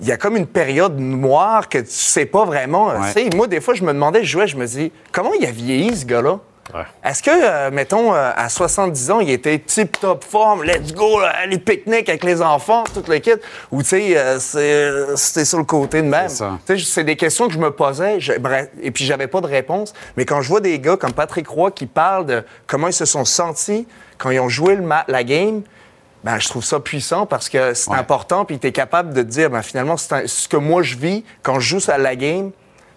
[0.00, 2.88] il y a comme une période noire que tu sais pas vraiment.
[2.88, 3.12] Ouais.
[3.14, 5.44] Tu sais, moi, des fois, je me demandais, je jouais, je me dis, comment il
[5.46, 6.38] a vieilli, ce gars-là?
[6.74, 6.82] Ouais.
[7.02, 11.46] Est-ce que, euh, mettons, euh, à 70 ans, il était tip-top forme, let's go, là,
[11.46, 13.30] les pique-niques avec les enfants, tout le kit?
[13.72, 16.28] Ou, tu sais, euh, c'est- c'était sur le côté de même?
[16.28, 18.34] C'est des questions que je me posais, je-
[18.82, 19.94] et puis j'avais pas de réponse.
[20.18, 23.06] Mais quand je vois des gars comme Patrick Roy qui parlent de comment ils se
[23.06, 23.88] sont sentis
[24.18, 25.62] quand ils ont joué le la game,
[26.24, 27.96] ben, je trouve ça puissant parce que c'est Ouais.
[27.98, 30.96] important, puis tu es capable de te dire, ben, finalement, un- ce que moi je
[30.96, 32.50] vis quand je joue à la game,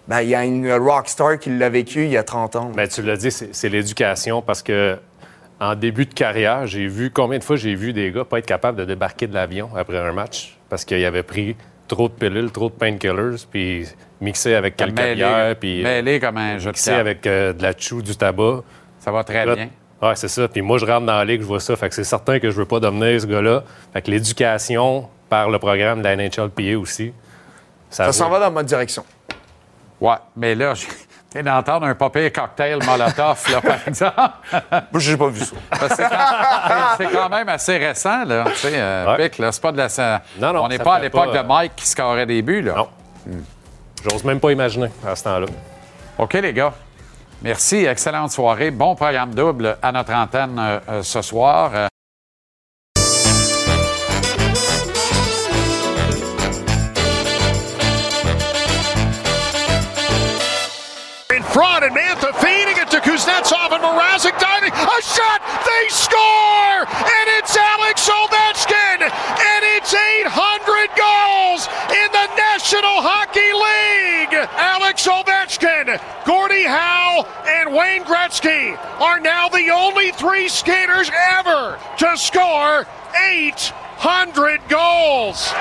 [0.08, 2.72] ben, il y a une rockstar qui l'a vécu il y a 30 ans.
[2.76, 4.98] Ben, tu l'as dit, c'est l'éducation parce que
[5.60, 8.48] en début de carrière, j'ai vu combien de fois j'ai vu des gars pas être
[8.48, 11.56] capables de débarquer de l'avion après un match parce qu'ils avaient pris
[11.88, 13.86] trop de pilules, trop de painkillers, puis
[14.22, 17.00] mixé avec bières, puis mêlé comme un jeu de mixé cartes.
[17.02, 18.62] avec euh, de la chou, du tabac.
[19.00, 19.70] Ça va très Là, bien.
[20.02, 20.48] Ouais, c'est ça.
[20.48, 21.76] Puis moi, je rentre dans la ligue, je vois ça.
[21.76, 23.64] Fait que c'est certain que je veux pas devenir ce gars-là.
[23.94, 27.14] Fait que l'éducation par le programme de la NHLPA aussi.
[27.90, 29.06] Ça, Ça s'en va dans la bonne direction.
[30.00, 30.88] Ouais, mais là, je
[31.34, 34.18] viens d'entendre un papier cocktail Molotov, là, par exemple.
[34.92, 35.56] Moi, j'ai pas vu ça.
[36.98, 38.46] C'est quand, même assez récent, là.
[38.48, 39.30] Tu sais, euh, Ouais.
[39.30, 39.90] Pic, là, c'est pas de la.
[39.90, 42.62] ça- Non, non, on n'est pas à l'époque pas, de Mike qui scorait des buts,
[42.64, 42.74] là.
[42.76, 42.88] Non.
[44.10, 45.46] J'ose même pas imaginer à ce temps-là.
[46.18, 46.74] OK, les gars.
[47.44, 47.86] Merci.
[47.86, 48.70] Excellente soirée.
[48.72, 51.72] Bon programme double à notre antenne euh, euh, ce soir.
[51.74, 51.88] Euh,
[61.32, 64.74] In front, and Mantha feeding it to Kuznetsov and Mrazek diving.
[64.76, 65.40] A shot!
[65.64, 66.84] They score!
[66.84, 69.00] And it's Alex Ovechkin!
[69.08, 70.91] And it's 800 goals in the
[72.62, 74.48] National Hockey League!
[74.56, 81.10] Alex Ovechkin, Gordie Howe, and Wayne Gretzky are now the only three skaters
[81.40, 82.86] ever to score
[83.16, 85.52] 800 goals!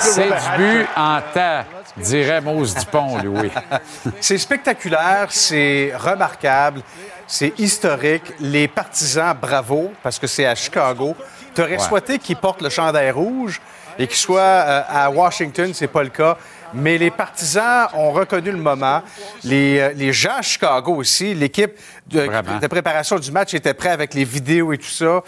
[0.00, 1.64] c'est du but en temps,
[1.98, 3.50] dirait Mose Dupont, Louis.
[4.20, 6.80] C'est spectaculaire, c'est remarquable,
[7.26, 8.32] c'est historique.
[8.40, 11.14] Les partisans, bravo, parce que c'est à Chicago.
[11.54, 11.78] Tu aurais Ouais.
[11.78, 13.60] souhaité qu'ils portent le chandail rouge
[13.98, 16.36] et qu'ils soient euh, à Washington, c'est pas le cas.
[16.74, 19.02] Mais les partisans ont reconnu le moment.
[19.42, 21.72] Les, euh, les gens à Chicago aussi, l'équipe
[22.06, 25.22] de, préparation du match était prêt avec les vidéos et tout ça.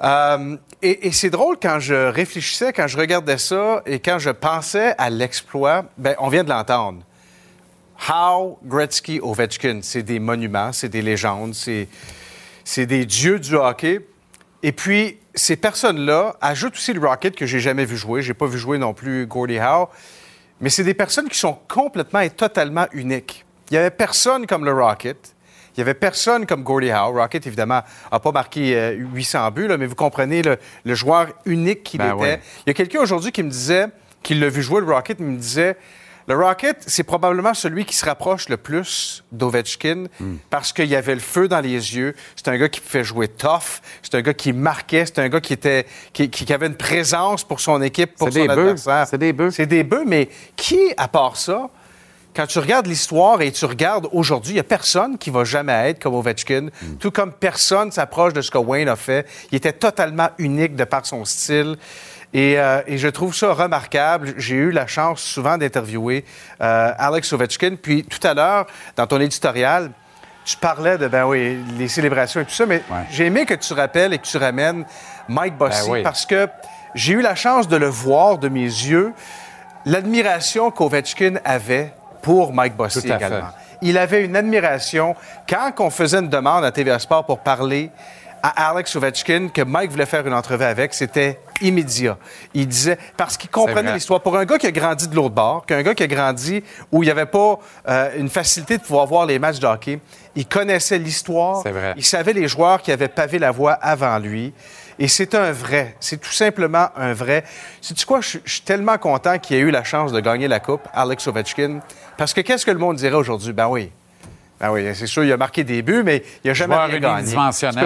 [0.00, 4.30] Euh, et et c'est drôle quand je réfléchissais, quand je regardais ça et quand je
[4.30, 7.02] pensais à l'exploit, ben, on vient de l'entendre.
[8.08, 11.88] Howe, Gretzky, Ovechkin, c'est des monuments, c'est des légendes, c'est,
[12.62, 14.00] c'est des dieux du hockey.
[14.62, 18.22] Et puis, ces personnes-là ajoutent aussi le Rocket que j'ai jamais vu jouer.
[18.22, 19.88] J'ai pas vu jouer non plus Gordie Howe.
[20.60, 23.44] Mais c'est des personnes qui sont complètement et totalement uniques.
[23.70, 25.34] Il y avait personne comme le Rocket.
[25.76, 27.14] Il y avait personne comme Gordie Howe.
[27.14, 31.28] Rocket, évidemment, n'a pas marqué euh, 800 buts, là, mais vous comprenez le, le joueur
[31.44, 32.20] unique qu'il Ben était.
[32.20, 32.40] ouais.
[32.66, 33.86] Il y a quelqu'un aujourd'hui qui me disait,
[34.24, 35.76] qu'il l'a vu jouer le Rocket, il me disait
[36.28, 40.04] le Rocket, c'est probablement celui qui se rapproche le plus d'Ovechkin
[40.50, 42.14] parce qu'il y avait le feu dans les yeux.
[42.36, 43.80] C'est un gars qui pouvait jouer tough.
[44.02, 45.06] C'est un gars qui marquait.
[45.06, 48.40] C'est un gars qui, était, qui, qui avait une présence pour son équipe, pour C'est
[48.40, 49.06] son des adversaire.
[49.08, 49.50] C'est des bœufs.
[49.50, 51.70] C'est des bœufs, mais qui, à part ça,
[52.36, 55.72] quand tu regardes l'histoire et tu regardes aujourd'hui, il n'y a personne qui va jamais
[55.90, 56.68] être comme Ovechkin,
[57.00, 59.26] tout comme personne s'approche de ce que Wayne a fait.
[59.50, 61.76] Il était totalement unique de par son style.
[62.34, 64.34] Et, euh, et je trouve ça remarquable.
[64.36, 66.24] J'ai eu la chance souvent d'interviewer
[66.60, 67.76] euh, Alex Ovechkin.
[67.80, 69.90] Puis tout à l'heure, dans ton éditorial,
[70.44, 73.72] tu parlais de ben oui, les célébrations et tout ça, mais j'ai aimé que tu
[73.74, 74.84] rappelles et que tu ramènes
[75.28, 76.02] Mike Bossy Ben oui.
[76.02, 76.48] parce que
[76.94, 79.12] j'ai eu la chance de le voir de mes yeux,
[79.84, 81.92] l'admiration qu'Ovechkin avait
[82.22, 83.14] pour Mike Bossy fait.
[83.14, 83.48] également.
[83.82, 85.14] Il avait une admiration
[85.48, 87.90] quand on faisait une demande à TVA Sport pour parler
[88.42, 92.18] à Alex Ovechkin que Mike voulait faire une entrevue avec, c'était immédiat.
[92.54, 94.20] Il disait parce qu'il comprenait l'histoire.
[94.20, 96.62] Pour un gars qui a grandi de l'autre bord, qu'un gars qui a grandi
[96.92, 97.58] où il n'y avait pas
[97.88, 100.00] euh, une facilité de pouvoir voir les matchs de hockey,
[100.34, 101.62] il connaissait l'histoire.
[101.62, 101.94] C'est vrai.
[101.96, 104.52] Il savait les joueurs qui avaient pavé la voie avant lui.
[104.98, 105.96] Et c'est un vrai.
[106.00, 107.44] C'est tout simplement un vrai.
[107.80, 108.20] Sais-tu quoi?
[108.20, 111.26] Je je suis tellement content qu'il ait eu la chance de gagner la Coupe, Alex
[111.26, 111.80] Ovechkin.
[112.16, 113.52] Parce que qu'est-ce que le monde dirait aujourd'hui?
[113.52, 113.92] Ben oui.
[114.60, 117.00] Ben oui, c'est sûr, il a marqué des buts, mais il n'a jamais Joueur rien
[117.16, 117.30] gagné.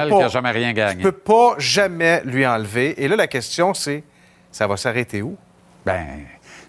[0.08, 0.96] pas- qui a jamais rien gagné.
[0.96, 3.02] Tu peux pas jamais lui enlever.
[3.02, 4.02] Et là, la question, c'est,
[4.50, 5.36] ça va s'arrêter où?
[5.84, 6.06] Ben,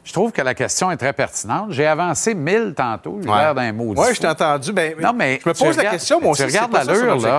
[0.03, 1.67] je trouve que la question est très pertinente.
[1.71, 3.93] J'ai avancé 1000 tantôt, j'ai l'air d'un mot.
[3.95, 4.73] Oui, je t'ai entendu.
[4.73, 6.41] Ben, Non, mais je me pose la question, moi aussi.
[6.65, 7.37] Son l'allure, là.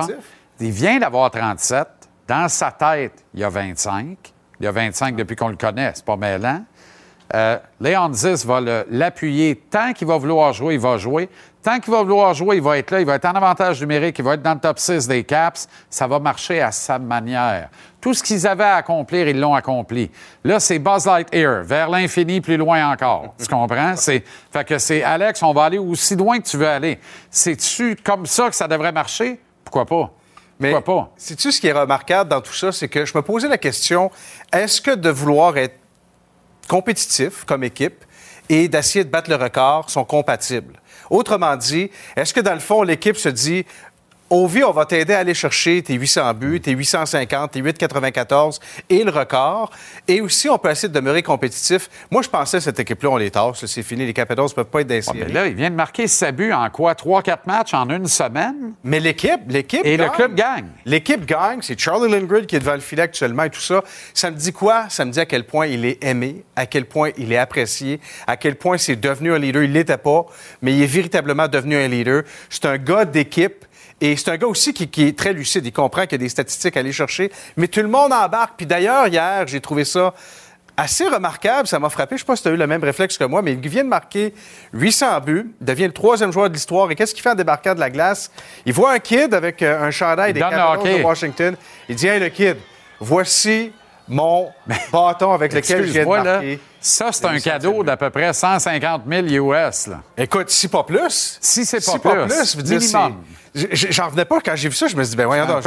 [0.59, 1.87] Il vient d'avoir 37.
[2.27, 4.17] Dans sa tête, il y a 25.
[4.59, 5.91] Il y a 25 depuis qu'on le connaît.
[5.93, 6.63] C'est pas mêlant.
[7.35, 9.55] Euh, Léon Zis va le- l'appuyer.
[9.69, 11.27] Tant qu'il va vouloir jouer, il va jouer.
[11.65, 12.99] Tant qu'il va vouloir jouer, il va être là.
[12.99, 14.19] Il va être en avantage numérique.
[14.19, 15.67] Il va être dans le top 6 des Caps.
[15.89, 17.69] Ça va marcher à sa manière.
[17.99, 20.11] Tout ce qu'ils avaient à accomplir, ils l'ont accompli.
[20.43, 23.33] Là, c'est Buzz Lightyear, vers l'infini, plus loin encore.
[23.39, 23.95] Tu comprends?
[23.95, 24.23] C'est,
[24.53, 26.99] fait que c'est Alex, on va aller aussi loin que tu veux aller.
[27.31, 29.39] C'est-tu comme ça que ça devrait marcher?
[29.63, 30.11] Pourquoi pas?
[30.59, 31.11] Mais Pourquoi pas?
[31.17, 32.71] sais-tu ce qui est remarquable dans tout ça?
[32.71, 34.11] C'est que je me posais la question,
[34.53, 35.79] est-ce que de vouloir être
[36.69, 38.05] compétitif comme équipe
[38.49, 40.79] et d'essayer de battre le record sont compatibles?
[41.15, 43.65] Autrement dit, est-ce que dans le fond, l'équipe se dit,
[44.31, 49.03] Ovi, on va t'aider à aller chercher tes 800 buts, tes 850, tes 894 et
[49.03, 49.69] le record.
[50.07, 51.89] Et aussi, on peut essayer de demeurer compétitif.
[52.09, 53.63] Moi, je pensais cette équipe-là, on les tasse.
[53.67, 54.03] C'est fini.
[54.03, 56.35] Les Capitals ne peuvent pas être dans Ah, mais là, il vient de marquer 7
[56.35, 56.93] buts en quoi?
[56.93, 58.73] 3-4 matchs en une semaine?
[58.83, 60.69] Mais l'équipe, l'équipe Et le club gagne.
[60.85, 61.59] L'équipe gagne.
[61.61, 63.83] C'est Charlie Lindgren qui est devant le filet actuellement et tout ça.
[64.15, 64.89] Ça me dit quoi?
[64.89, 67.99] Ça me dit à quel point il est aimé, à quel point il est apprécié,
[68.25, 69.61] à quel point c'est devenu un leader.
[69.61, 70.25] Il l'était pas,
[70.63, 72.23] mais il est véritablement devenu un leader.
[72.49, 73.65] C'est un gars d'équipe.
[74.01, 75.65] Et c'est un gars aussi qui, qui est très lucide.
[75.65, 77.31] Il comprend qu'il y a des statistiques à aller chercher.
[77.55, 78.53] Mais tout le monde embarque.
[78.57, 80.13] Puis d'ailleurs, hier, j'ai trouvé ça
[80.77, 81.67] assez remarquable.
[81.67, 82.15] Ça m'a frappé.
[82.15, 83.83] Je sais pas si tu as eu le même réflexe que moi, mais il vient
[83.83, 84.33] de marquer
[84.73, 86.89] 800 buts, devient le troisième joueur de l'histoire.
[86.91, 88.31] Et qu'est-ce qu'il fait en débarquant de la glace?
[88.65, 91.55] Il voit un kid avec euh, un chandail Il des Capitals de Washington.
[91.89, 92.57] Il dit, hey, le kid,
[92.99, 93.71] voici
[94.07, 94.51] mon
[94.91, 96.23] bâton avec lequel je viens de là.
[96.23, 96.59] marquer.
[96.79, 99.87] Ça, c'est un cadeau d'à peu près 150 000 US.
[99.87, 100.01] Là.
[100.17, 101.39] Écoute, si pas plus.
[101.41, 102.09] Si c'est pas si plus.
[102.09, 103.23] pas plus, minimum.
[103.55, 104.87] J'en revenais pas quand j'ai vu ça.
[104.87, 105.63] Je me suis dit, ben voyons donc.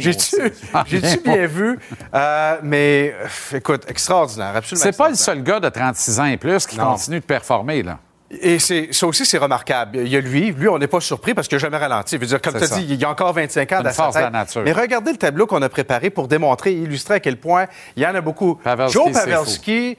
[0.00, 0.36] J'ai-tu
[1.00, 1.16] bien.
[1.22, 1.78] bien vu?
[2.14, 3.14] Euh, mais
[3.54, 4.82] écoute, extraordinaire, absolument.
[4.82, 6.92] C'est pas le seul gars de 36 ans et plus qui Non.
[6.92, 7.82] continue de performer.
[7.82, 7.98] Là.
[8.30, 9.98] Et c'est, ça aussi, c'est remarquable.
[9.98, 10.50] Il y a lui.
[10.50, 12.16] Lui, on n'est pas surpris parce qu'il n'a jamais ralenti.
[12.16, 12.76] Je veux dire, comme tu as ça.
[12.76, 13.82] dit, il y a encore 25 ans
[14.30, 14.62] nature.
[14.64, 18.02] Mais regardez le tableau qu'on a préparé pour démontrer et illustrer à quel point il
[18.02, 18.56] y en a beaucoup.
[18.56, 19.98] Pavelski, Joe c'est Pavelski,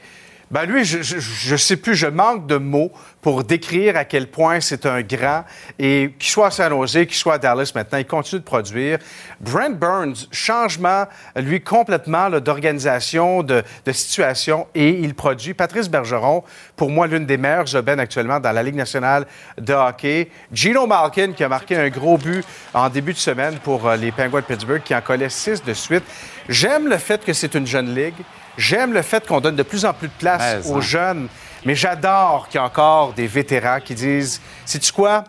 [0.50, 2.92] ben lui, je, je, je sais plus, je manque de mots
[3.22, 5.44] pour décrire à quel point c'est un grand.
[5.78, 9.00] Et qu'il soit à San Jose, qu'il soit à Dallas maintenant, il continue de produire.
[9.42, 11.06] Brent Burns, changement,
[11.36, 15.54] lui, complètement d'organisation, de, de situation, et il produit.
[15.54, 16.44] Patrice Bergeron,
[16.78, 19.26] pour moi, l'une des meilleures aubaines actuellement dans la Ligue nationale
[19.58, 20.30] de hockey.
[20.54, 24.14] Gino Malkin, qui a marqué un gros but en début de semaine pour euh, les
[24.14, 26.04] Penguins de Pittsburgh, qui en collait six de suite.
[26.48, 28.16] J'aime le fait que c'est une jeune ligue.
[28.58, 30.82] J'aime le fait qu'on donne de plus en plus de place Mais, aux hein.
[30.82, 31.28] jeunes.
[31.66, 35.24] Mais j'adore qu'il y a encore des vétérans qui disent Sais-tu quoi?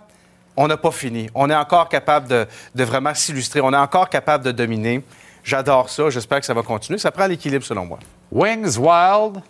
[0.56, 1.30] On n'a pas fini.
[1.34, 3.60] On est encore capable de, de vraiment s'illustrer.
[3.60, 5.04] On est encore capable de dominer.
[5.44, 6.10] J'adore ça.
[6.10, 6.98] J'espère que ça va continuer.
[6.98, 7.98] Ça prend l'équilibre, selon moi.
[8.32, 9.42] Wings Wild.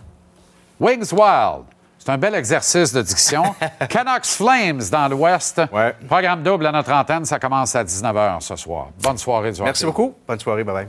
[0.79, 1.65] Wings Wild.
[1.99, 3.43] C'est un bel exercice de diction.
[3.89, 5.61] Canucks Flames dans l'Ouest.
[6.07, 7.25] Programme double à notre antenne.
[7.25, 8.89] Ça commence à 19h ce soir.
[9.03, 9.93] Bonne soirée du Merci hockey.
[9.93, 10.15] beaucoup.
[10.27, 10.65] Bonne soirée.
[10.65, 10.89] Bye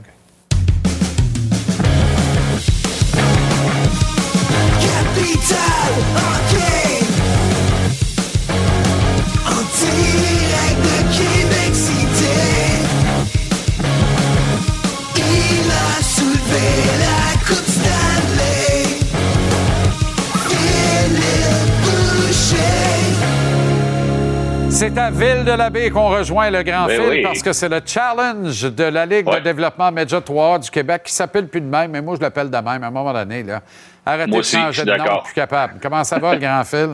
[24.80, 27.22] C'est à Ville-de-la-Baie qu'on rejoint le Grand Ben Fil oui.
[27.22, 31.12] parce que c'est le challenge de la Ligue de développement Média 3 du Québec qui
[31.12, 33.42] s'appelle plus de même, mais moi je l'appelle de même à un moment donné.
[33.42, 33.60] Là.
[34.06, 35.74] Arrêtez Moi de aussi, je changer suis de nom, plus capable.
[35.82, 36.88] Comment ça va le Grand Fil?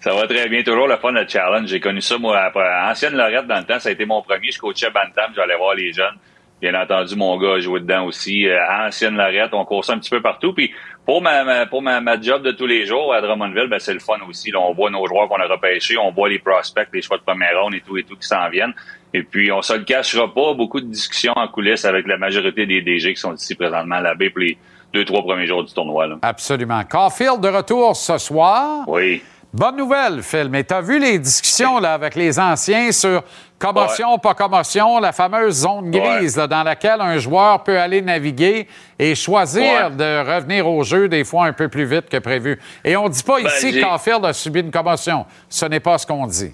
[0.00, 0.62] Ça va très bien.
[0.62, 1.68] Toujours le fun, le challenge.
[1.68, 2.68] J'ai connu ça, moi, après.
[2.90, 4.50] Ancienne Lorette, dans le temps, ça a été mon premier.
[4.50, 6.16] Je coachais Bantam, j'allais voir les jeunes.
[6.60, 8.46] Bien entendu, mon gars a joué dedans aussi.
[8.48, 10.52] Euh, ancienne Lorette, on court ça un petit peu partout.
[10.52, 10.72] Puis
[11.06, 13.92] pour ma, ma- pour ma, ma job de tous les jours à Drummondville, ben, c'est
[13.94, 14.50] le fun aussi.
[14.50, 17.22] Là, on voit nos joueurs qu'on a repêchés, on voit les prospects, les choix de
[17.22, 18.74] première ronde et tout et tout qui s'en viennent.
[19.12, 22.66] Et puis, on se le cachera pas, beaucoup de discussions en coulisses avec la majorité
[22.66, 24.56] des DG qui sont ici présentement à la baie pour les
[24.94, 26.06] deux, trois premiers jours du tournoi.
[26.06, 26.16] Là.
[26.22, 26.82] Absolument.
[26.88, 28.84] Caulfield de retour ce soir.
[28.86, 29.22] Oui.
[29.52, 30.48] Bonne nouvelle, Phil.
[30.50, 33.22] Mais tu as vu les discussions là, avec les anciens sur
[33.58, 38.66] commotion, pas commotion, la fameuse zone grise là, dans laquelle un joueur peut aller naviguer
[38.98, 39.90] et choisir Ouais.
[39.90, 42.60] de revenir au jeu des fois un peu plus vite que prévu.
[42.84, 45.24] Et on ne dit pas Ben, ici que Caulfield a subi une commotion.
[45.48, 46.52] Ce n'est pas ce qu'on dit.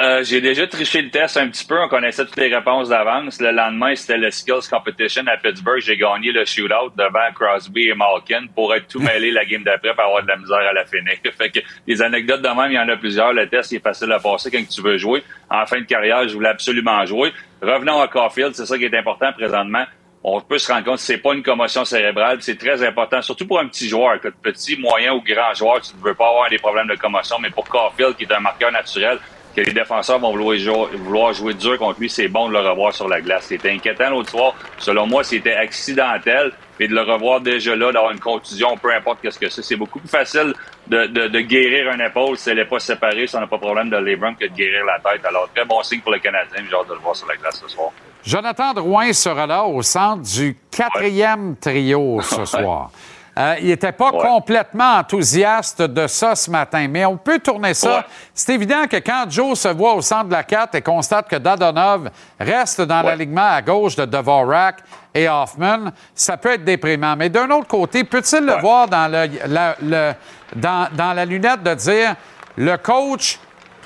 [0.00, 1.80] Euh, j'ai déjà triché le test un petit peu.
[1.80, 3.40] On connaissait toutes les réponses d'avance.
[3.40, 5.78] Le lendemain, c'était le Skills Competition à Pittsburgh.
[5.78, 9.94] J'ai gagné le shootout devant Crosby et Malkin pour être tout mêlé la game d'après
[9.94, 11.14] pour avoir de la misère à la finir.
[11.38, 13.32] fait que les anecdotes de même, il y en a plusieurs.
[13.32, 15.22] Le test, il est facile à passer quand tu veux jouer.
[15.48, 17.32] En fin de carrière, je voulais absolument jouer.
[17.62, 18.56] Revenons à Caulfield.
[18.56, 19.84] C'est ça qui est important présentement.
[20.26, 22.38] On peut se rendre compte que c'est pas une commotion cérébrale.
[22.40, 24.18] C'est très important, surtout pour un petit joueur.
[24.20, 27.36] Que petit, moyen ou grand joueur, tu ne veux pas avoir des problèmes de commotion.
[27.38, 29.18] Mais pour Caulfield, qui est un marqueur naturel,
[29.54, 32.60] que les défenseurs vont vouloir jouer, vouloir jouer dur contre lui, c'est bon de le
[32.60, 33.46] revoir sur la glace.
[33.46, 34.54] C'était inquiétant l'autre soir.
[34.78, 36.52] Selon moi, c'était accidentel.
[36.80, 39.76] Et de le revoir déjà là, d'avoir une contusion, peu importe qu'est-ce que c'est, c'est
[39.76, 40.52] beaucoup plus facile
[40.88, 43.58] de, de, de guérir un épaule si elle n'est pas séparée, si on n'a pas
[43.58, 45.24] de problème de l'ébrum que de guérir la tête.
[45.24, 47.60] Alors, très bon signe pour le Canadien, j'ai hâte de le voir sur la glace
[47.62, 47.90] ce soir.
[48.24, 52.90] Jonathan Drouin sera là au centre du quatrième trio ce soir.
[53.36, 58.04] Euh, il n'était pas complètement enthousiaste de ça ce matin, mais on peut tourner ça.
[58.32, 61.34] C'est évident que quand Joe se voit au centre de la 4 et constate que
[61.36, 64.76] Dadonov reste dans l'alignement à gauche de Dvorak
[65.12, 67.16] et Hoffman, ça peut être déprimant.
[67.16, 70.12] Mais d'un autre côté, peut-il le voir dans, le, la, le-
[70.54, 72.14] dans, dans la lunette de dire
[72.56, 73.40] le coach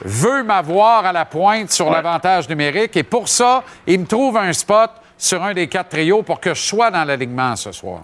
[0.04, 4.52] veut m'avoir à la pointe sur l'avantage numérique et pour ça, il me trouve un
[4.52, 8.02] spot sur un des quatre trios pour que je sois dans l'alignement ce soir?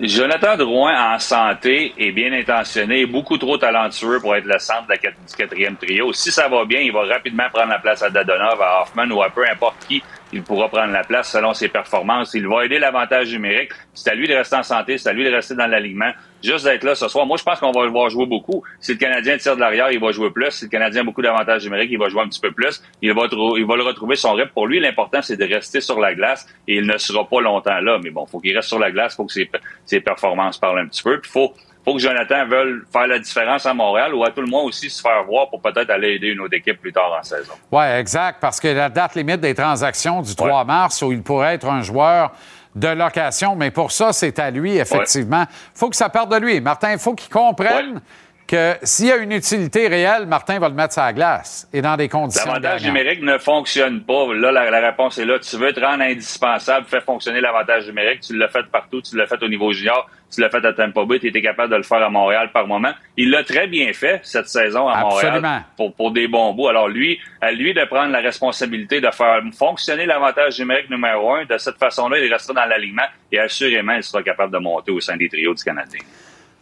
[0.00, 4.92] Jonathan Drouin, en santé, est bien intentionné, beaucoup trop talentueux pour être le centre de
[4.92, 6.12] la du quatrième trio.
[6.12, 9.22] Si ça va bien, il va rapidement prendre la place à Dadonov, à Hoffman ou
[9.22, 10.00] à peu importe qui.
[10.32, 12.34] Il pourra prendre la place selon ses performances.
[12.34, 13.70] Il va aider l'avantage numérique.
[13.94, 16.12] C'est à lui de rester en santé, c'est à lui de rester dans l'alignement.
[16.42, 17.26] Juste d'être là ce soir.
[17.26, 18.62] Moi, je pense qu'on va le voir jouer beaucoup.
[18.78, 20.50] Si le Canadien tire de l'arrière, il va jouer plus.
[20.50, 22.82] Si le Canadien a beaucoup d'avantages numériques, il va jouer un petit peu plus.
[23.02, 24.50] Il va, il le retrouver son rythme.
[24.52, 27.80] Pour lui, l'important, c'est de rester sur la glace et il ne sera pas longtemps
[27.80, 27.98] là.
[28.02, 29.50] Mais bon, faut qu'il reste sur la glace, faut que ses,
[29.84, 31.18] ses performances parlent un petit peu.
[31.20, 34.46] Puis faut, faut que Jonathan veuille faire la différence à Montréal ou à tout le
[34.46, 37.22] monde aussi se faire voir pour peut-être aller aider une autre équipe plus tard en
[37.22, 37.52] saison.
[37.72, 41.54] Oui, exact, parce que la date limite des transactions du 3 mars où il pourrait
[41.54, 42.32] être un joueur
[42.74, 45.44] de location, mais pour ça, c'est à lui, effectivement.
[45.48, 46.60] Il faut que ça parte de lui.
[46.60, 48.00] Martin, il faut qu'il comprenne
[48.48, 51.82] que s'il y a une utilité réelle, Martin va le mettre sur la glace et
[51.82, 54.34] dans des conditions L'avantage numérique ne fonctionne pas.
[54.34, 55.38] Là, la, la réponse est là.
[55.38, 58.20] Tu veux te rendre indispensable, fais fonctionner l'avantage numérique.
[58.22, 59.02] Tu l'as fait partout.
[59.02, 60.08] Tu l'as fait au niveau junior.
[60.34, 61.20] Tu l'as fait à Tampa Bay.
[61.20, 62.92] Tu étais capable de le faire à Montréal par moment.
[63.16, 65.34] Il l'a très bien fait cette saison à Absolument.
[65.36, 66.68] Montréal pour, pour des bons bouts.
[66.68, 71.44] Alors lui, à lui de prendre la responsabilité de faire fonctionner l'avantage numérique numéro un.
[71.44, 75.00] De cette façon-là, il restera dans l'alignement et assurément, il sera capable de monter au
[75.00, 76.00] sein des trios du Canadien.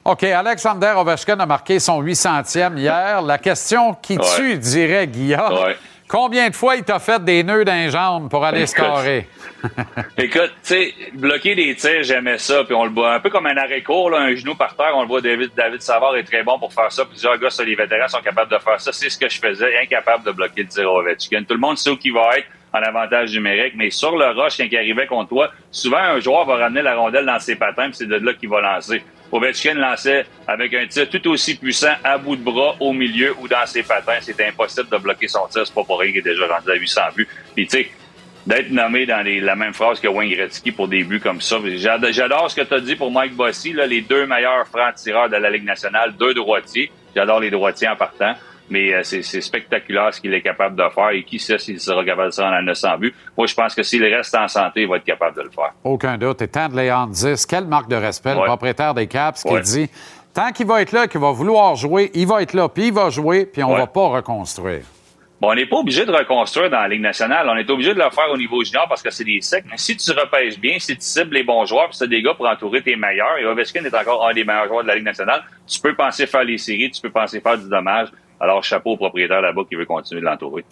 [0.08, 3.22] OK, Alexander Ovechkin a marqué son 800e hier.
[3.22, 4.24] La question qui Ouais.
[4.36, 5.74] tue, dirait Guillaume,
[6.06, 8.76] combien de fois il t'a fait des nœuds d'un jambe pour aller Écoute.
[8.84, 9.28] scorer?
[10.16, 12.62] Écoute, tu sais, bloquer des tirs, j'aimais ça.
[12.62, 14.92] Puis on le voit un peu comme un arrêt court, là, un genou par terre.
[14.94, 17.04] On le voit, David, David Savard est très bon pour faire ça.
[17.04, 18.92] Plusieurs gars sur les vétérans sont capables de faire ça.
[18.92, 21.42] C'est ce que je faisais, incapable de bloquer le tir au Ovechkin.
[21.42, 24.58] Tout le monde sait où il va être en avantage numérique, mais sur le rush,
[24.58, 27.86] quand il arrivait contre toi, souvent un joueur va ramener la rondelle dans ses patins,
[27.88, 29.02] puis c'est de là qu'il va lancer.
[29.32, 33.48] Ovechkin lançait avec un tir tout aussi puissant à bout de bras, au milieu ou
[33.48, 34.18] dans ses patins.
[34.20, 35.66] C'était impossible de bloquer son tir.
[35.66, 37.28] C'est pas pour rien qu'il est déjà rendu à 800 buts.
[37.54, 37.90] Puis tu sais,
[38.46, 41.58] d'être nommé dans la même phrase que Wayne Gretzky pour des buts comme ça.
[41.64, 45.28] J'adore, j'adore ce que tu as dit pour Mike Bossy, là, les deux meilleurs francs-tireurs
[45.28, 46.90] de la Ligue nationale, deux droitiers.
[47.14, 48.34] J'adore les droitiers en partant.
[48.68, 51.10] Mais euh, c'est c'est spectaculaire ce qu'il est capable de faire.
[51.10, 53.14] Et qui sait s'il sera capable de se rendre à 900 buts.
[53.36, 55.72] Moi, je pense que s'il reste en santé, il va être capable de le faire.
[55.84, 56.42] Aucun doute.
[56.42, 59.60] Et tant de Léon 10, quelle marque de respect, le propriétaire des Caps, qui Ouais.
[59.60, 59.88] dit
[60.34, 62.92] tant qu'il va être là, qu'il va vouloir jouer, il va être là, puis il
[62.92, 63.78] va jouer, puis on Ouais.
[63.78, 64.82] va pas reconstruire.
[65.38, 67.46] Bon, on n'est pas obligé de reconstruire dans la Ligue nationale.
[67.50, 69.64] On est obligé de le faire au niveau junior parce que c'est des secs.
[69.70, 72.32] Mais si tu repêches bien, si tu cibles les bons joueurs, puis as des gars
[72.32, 75.04] pour entourer tes meilleurs, et Ovechkin est encore un des meilleurs joueurs de la Ligue
[75.04, 78.08] nationale, tu peux penser faire les séries, tu peux penser faire du dommage.
[78.40, 80.64] Alors, chapeau au propriétaire là-bas qui veut continuer de l'entourer.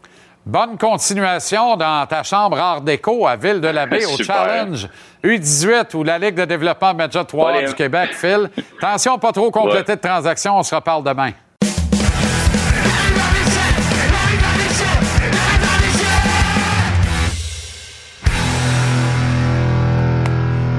[0.46, 4.44] Bonne continuation dans ta chambre Art déco à Ville-de-la-Baie au Super.
[4.44, 4.88] Challenge
[5.24, 8.50] U18 où la Ligue de développement Medja 3 Ouais, les- du Québec file.
[8.82, 10.58] Attention, pas trop complété de transactions.
[10.58, 11.30] On se reparle demain.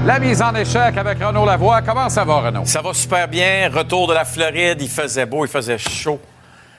[0.06, 1.82] La mise en échec avec Renaud Lavoie.
[1.82, 2.64] Comment ça va, Renaud?
[2.64, 3.68] Ça va super bien.
[3.74, 4.80] Retour de la Floride.
[4.80, 6.20] Il faisait beau, il faisait chaud.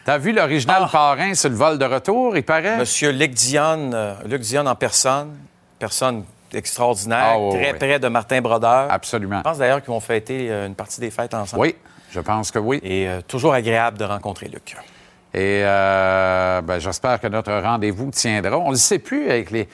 [0.08, 2.78] T'as vu l'original parrain sur le vol de retour, il paraît?
[2.78, 5.36] Monsieur Luc Dion, euh, Luc Dion en personne.
[5.78, 6.24] Personne
[6.54, 7.34] extraordinaire.
[7.34, 7.78] Ah, oui, très oui.
[7.78, 8.88] près de Martin Brodeur.
[8.90, 9.40] Absolument.
[9.40, 11.62] Je pense d'ailleurs qu'ils vont fêter euh, une partie des fêtes ensemble.
[11.62, 11.76] Oui,
[12.10, 12.80] je pense que oui.
[12.84, 14.78] Et euh, toujours agréable de rencontrer Luc.
[15.34, 18.58] Et euh, ben, j'espère que notre rendez-vous tiendra.
[18.60, 19.68] On ne le sait plus avec les.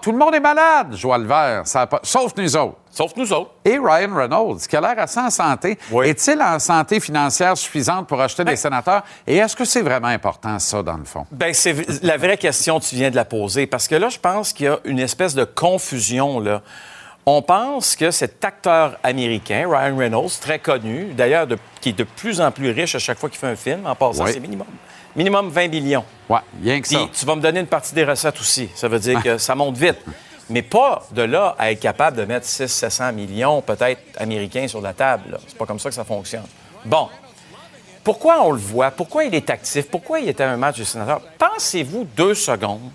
[0.00, 1.62] tout le monde est malade, Joie le vert.
[1.66, 2.76] Ça a pas- Sauf nous autres.
[2.94, 3.50] Sauf nous autres.
[3.64, 5.76] Et Ryan Reynolds, qui a l'air assez en santé.
[6.04, 9.02] Est-il en santé financière suffisante pour acheter des sénateurs?
[9.26, 11.26] Et est-ce que c'est vraiment important, ça, dans le fond?
[11.32, 13.66] Ben, c'est la vraie question, tu viens de la poser.
[13.66, 16.62] Parce que là, je pense qu'il y a une espèce de confusion, là.
[17.26, 21.48] On pense que cet acteur américain, Ryan Reynolds, très connu, d'ailleurs,
[21.80, 23.94] qui est de plus en plus riche à chaque fois qu'il fait un film, en
[23.96, 24.30] passant, Oui.
[24.34, 24.66] c'est minimum.
[25.16, 26.04] Minimum 20 millions.
[26.28, 26.98] Ouais, rien que ça.
[26.98, 28.68] Puis tu vas me donner une partie des recettes aussi.
[28.74, 29.96] Ça veut dire que ça monte vite.
[30.50, 34.92] Mais pas de là à être capable de mettre 600-700 millions, peut-être, américains sur la
[34.92, 35.38] table.
[35.46, 36.44] C'est pas comme ça que ça fonctionne.
[36.84, 37.08] Bon.
[38.02, 38.90] Pourquoi on le voit?
[38.90, 39.88] Pourquoi il est actif?
[39.88, 41.22] Pourquoi il était à un match du sénateur?
[41.38, 42.90] Pensez-vous deux secondes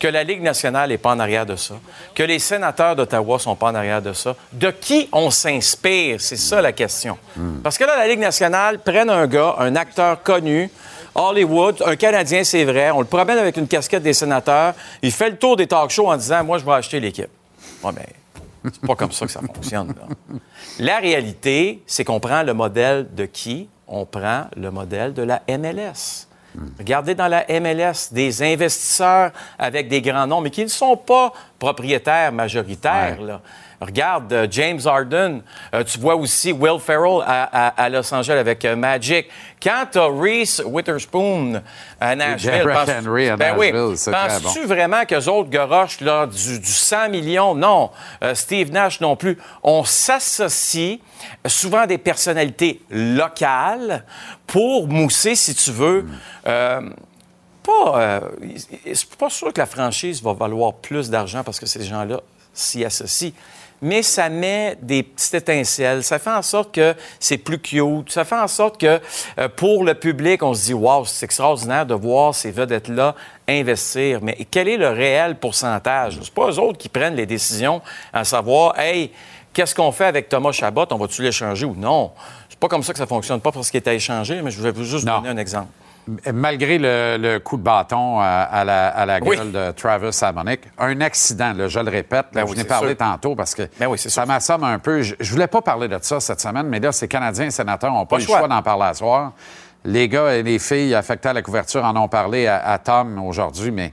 [0.00, 1.74] que la Ligue nationale n'est pas en arrière de ça,
[2.12, 4.34] que les sénateurs d'Ottawa sont pas en arrière de ça?
[4.52, 6.20] De qui on s'inspire?
[6.20, 7.16] C'est ça la question.
[7.62, 10.68] Parce que là, la Ligue nationale prenne un gars, un acteur connu,
[11.14, 15.30] Hollywood, un Canadien, c'est vrai, on le promène avec une casquette des sénateurs, il fait
[15.30, 17.30] le tour des talk shows en disant Moi, je vais acheter l'équipe.
[17.82, 18.06] Ouais, mais
[18.64, 19.88] c'est pas comme ça que ça fonctionne.
[19.88, 20.36] là.
[20.78, 23.68] La réalité, c'est qu'on prend le modèle de qui?
[23.86, 26.26] On prend le modèle de la MLS.
[26.78, 31.32] Regardez dans la MLS des investisseurs avec des grands noms, mais qui ne sont pas
[31.58, 33.20] propriétaires majoritaires.
[33.20, 33.40] là.
[33.80, 35.40] Regarde euh, James Harden.
[35.72, 39.28] Euh, tu vois aussi Will Ferrell à, à- à Los Angeles avec euh, Magic.
[39.62, 41.62] Quand tu as Reese Witherspoon
[42.00, 43.70] à Nashville, penses- Henry à Ben oui.
[43.72, 44.66] Nashville, très penses-tu bon.
[44.66, 47.54] vraiment qu'eux autres garoches là, du, du 100 millions?
[47.54, 47.90] Non.
[48.24, 49.38] Euh, Steve Nash non plus.
[49.62, 50.98] On s'associe
[51.46, 54.04] souvent à des personnalités locales
[54.46, 56.04] pour mousser, si tu veux,
[56.46, 56.80] euh,
[57.62, 58.20] pas, euh,
[58.94, 62.20] c'est pas sûr que la franchise va valoir plus d'argent parce que ces gens-là
[62.54, 63.30] s'y associent.
[63.80, 66.02] Mais ça met des petites étincelles.
[66.02, 68.10] Ça fait en sorte que c'est plus cute.
[68.10, 69.00] Ça fait en sorte que
[69.38, 73.14] euh, pour le public, on se dit Waouh, c'est extraordinaire de voir ces vedettes-là
[73.48, 74.20] investir.
[74.22, 76.18] Mais quel est le réel pourcentage?
[76.22, 77.80] C'est pas eux autres qui prennent les décisions
[78.12, 79.12] à savoir Hey,
[79.52, 80.86] qu'est-ce qu'on fait avec Thomas Chabot?
[80.90, 82.12] On va-tu l'échanger ou non?
[82.48, 84.60] C'est pas comme ça que ça fonctionne pas parce qu'il est à échanger, mais je
[84.60, 85.68] vais vous juste donner un exemple.
[86.32, 89.36] Malgré le, le coup de bâton à, à la, à la Oui.
[89.36, 92.62] gueule de Travis Salmonick, un accident, là, je le répète, là, Ben je oui, n'ai
[92.62, 92.96] c'est parlé sûr.
[92.98, 95.02] tantôt parce que Ben ça m'assomme un peu.
[95.02, 97.92] Je, je voulais pas parler de ça cette semaine, mais là, ces Canadiens et sénateurs
[97.92, 98.48] n'ont pas, le choix choix.
[98.48, 99.32] d'en parler à soir.
[99.84, 103.18] Les gars et les filles affectés à la couverture en ont parlé à, à Tom
[103.24, 103.92] aujourd'hui, mais,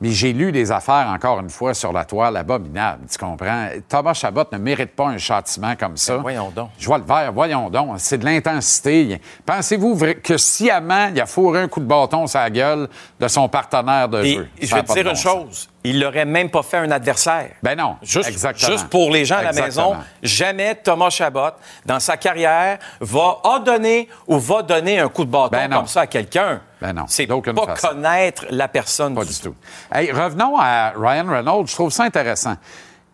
[0.00, 3.68] mais j'ai lu des affaires, encore une fois, sur la toile abominable, tu comprends?
[3.88, 6.16] Thomas Chabot ne mérite pas un châtiment comme ça.
[6.16, 6.70] Ben voyons donc.
[6.78, 7.94] Je vois le vert, voyons donc.
[7.98, 9.20] C'est de l'intensité.
[9.44, 13.48] Pensez-vous que sciemment, il a fourré un coup de bâton sur la gueule de son
[13.48, 14.48] partenaire de Et jeu?
[14.60, 15.68] je vais te dire bon une chose.
[15.88, 17.50] Il l'aurait même pas fait un adversaire.
[17.62, 18.72] Ben non, Juste, exactement.
[18.72, 19.90] juste pour les gens à la Exactement.
[19.90, 21.50] maison, jamais Thomas Chabot,
[21.84, 25.86] dans sa carrière, va a donné ou va donner un coup de bâton Ben comme
[25.86, 26.60] ça à quelqu'un.
[26.80, 27.88] Ben non, C'est pas façon.
[27.88, 29.54] connaître la personne Pas du tout.
[29.92, 31.66] Hey, revenons à Ryan Reynolds.
[31.68, 32.54] Je trouve ça intéressant.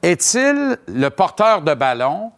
[0.03, 2.33] Est-il le porteur de ballon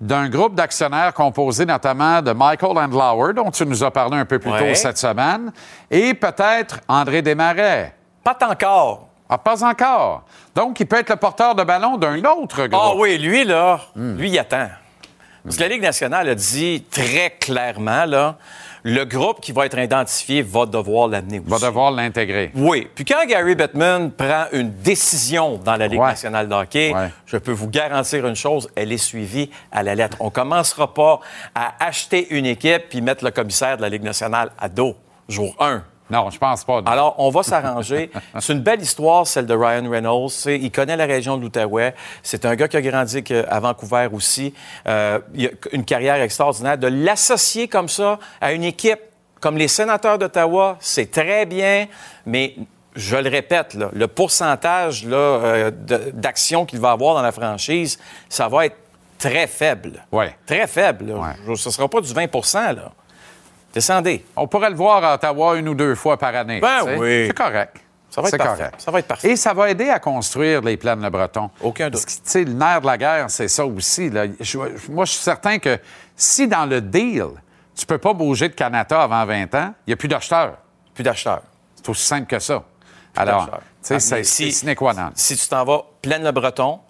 [0.00, 4.38] d'un groupe d'actionnaires composé notamment de Michael Andlauer, dont tu nous as parlé un peu
[4.38, 4.68] plus Ouais.
[4.70, 5.52] tôt cette semaine,
[5.90, 7.94] et peut-être André Desmarais?
[8.24, 9.08] Pas encore.
[9.32, 10.24] Ah, pas encore.
[10.56, 12.82] Donc, il peut être le porteur de ballon d'un autre groupe.
[12.82, 14.16] Ah oui, lui, là, Hmm.
[14.16, 14.68] lui, il attend.
[15.44, 18.36] Parce que la Ligue nationale a dit très clairement, là,
[18.82, 21.48] le groupe qui va être identifié va devoir l'amener aussi.
[21.48, 22.50] Va devoir l'intégrer.
[22.54, 22.88] Oui.
[22.94, 26.08] Puis quand Gary Bettman prend une décision dans la Ligue Ouais.
[26.08, 26.92] nationale de hockey,
[27.26, 30.16] je peux vous garantir une chose, elle est suivie à la lettre.
[30.20, 31.20] On ne commencera pas
[31.54, 34.94] à acheter une équipe puis mettre le commissaire de la Ligue nationale à dos,
[35.28, 35.82] jour 1.
[36.10, 36.82] Non, je pense pas.
[36.86, 38.10] Alors, on va s'arranger.
[38.40, 40.30] C'est une belle histoire, celle de Ryan Reynolds.
[40.46, 41.94] Il connaît la région de l'Outaouais.
[42.22, 44.52] C'est un gars qui a grandi à Vancouver aussi.
[44.86, 46.76] Euh, il a une carrière extraordinaire.
[46.78, 49.00] De l'associer comme ça à une équipe
[49.40, 51.86] comme les sénateurs d'Ottawa, c'est très bien,
[52.26, 52.56] mais
[52.94, 55.70] je le répète, là, le pourcentage euh,
[56.12, 58.76] d'action qu'il va avoir dans la franchise, ça va être
[59.18, 60.04] très faible.
[60.12, 60.34] Ouais.
[60.44, 61.14] Très faible.
[61.46, 62.24] Je- Ce ne sera pas du 20
[62.74, 62.92] là.
[63.72, 64.24] Descendez.
[64.36, 66.60] On pourrait le voir à Ottawa une ou deux fois par année.
[66.60, 67.26] Ben oui.
[67.28, 67.76] C'est correct.
[68.10, 68.56] Ça va être parfait.
[68.64, 68.74] correct.
[68.80, 69.30] Ça va être parfait.
[69.30, 71.48] Et ça va aider à construire les plaines Le Breton.
[71.62, 72.02] Aucun doute.
[72.04, 74.10] Parce que, le nerf de la guerre, c'est ça aussi.
[74.10, 74.24] là.
[74.40, 75.78] Je- moi, je suis certain que
[76.16, 77.26] si dans le deal,
[77.76, 80.56] tu peux pas bouger de Canada avant 20 ans, il n'y a plus d'acheteurs.
[80.92, 81.42] Plus d'acheteurs.
[81.76, 82.64] C'est aussi simple que ça.
[83.16, 85.10] Alors, Ah, c'est si- sine qua non.
[85.14, 86.80] Si tu t'en vas pleine le breton,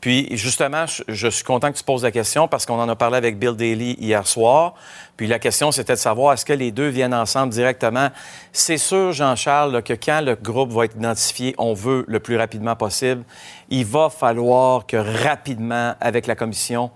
[0.00, 3.16] puis justement, je, suis content que tu poses la question parce qu'on en a parlé
[3.16, 4.74] avec Bill Daly hier soir.
[5.16, 8.08] Puis la question, c'était de savoir est-ce que les deux viennent ensemble directement?
[8.52, 12.74] C'est sûr, Jean-Charles, que quand le groupe va être identifié, on veut le plus rapidement
[12.74, 13.22] possible,
[13.68, 16.90] il va falloir que rapidement, avec la commission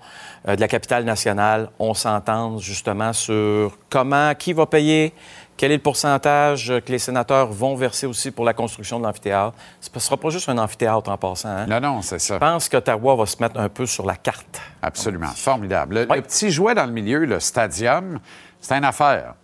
[0.48, 5.12] euh, de la capitale nationale, on s'entende justement sur comment, qui va payer,
[5.56, 9.54] Quel est le pourcentage que les sénateurs vont verser aussi pour la construction de l'amphithéâtre?
[9.80, 11.48] Ce ne sera pas juste un amphithéâtre en passant.
[11.48, 11.66] hein?
[11.66, 12.34] Non, non, c'est ça.
[12.34, 14.60] Je pense qu'Ottawa va se mettre un peu sur la carte.
[14.82, 15.28] Absolument.
[15.34, 15.94] Formidable.
[15.94, 18.18] Le, le petit jouet dans le milieu, le stadium,
[18.60, 19.34] c'est une affaire.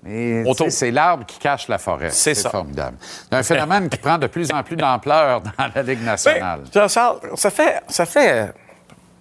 [0.68, 2.10] C'est l'arbre qui cache la forêt.
[2.10, 2.50] C'est ça.
[2.50, 2.98] formidable.
[3.00, 6.60] C'est un phénomène qui prend de plus en plus d'ampleur dans la Ligue nationale.
[6.74, 8.52] Jean-Charles, ça fait, ça fait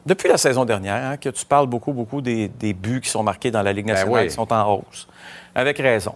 [0.05, 3.23] depuis la saison dernière hein, que tu parles beaucoup, beaucoup des, des buts qui sont
[3.23, 4.27] marqués dans la Ligue nationale, Ben oui.
[4.27, 5.07] qui sont en hausse.
[5.55, 6.15] Avec raison.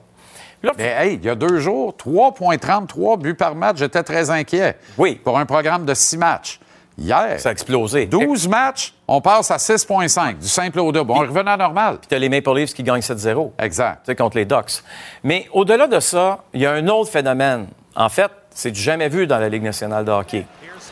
[0.66, 4.78] Là, Mais hey, il y a deux jours, 3,33 buts par match, j'étais très inquiet.
[4.98, 5.14] Oui.
[5.24, 6.60] Pour un programme de six matchs.
[6.98, 8.08] Hier, ça a explosé.
[8.08, 11.12] 12 matchs, on passe à 6,5, du simple au double.
[11.12, 11.98] On revenait à normal.
[12.00, 13.52] Puis tu as les Maple Leafs qui gagnent 7-0.
[13.60, 14.00] Exact.
[14.06, 14.82] Tu sais, contre les Ducks.
[15.24, 17.68] Mais au-delà de ça, il y a un autre phénomène.
[17.96, 20.48] En fait, c'est du jamais vu dans la Ligue nationale de hockey.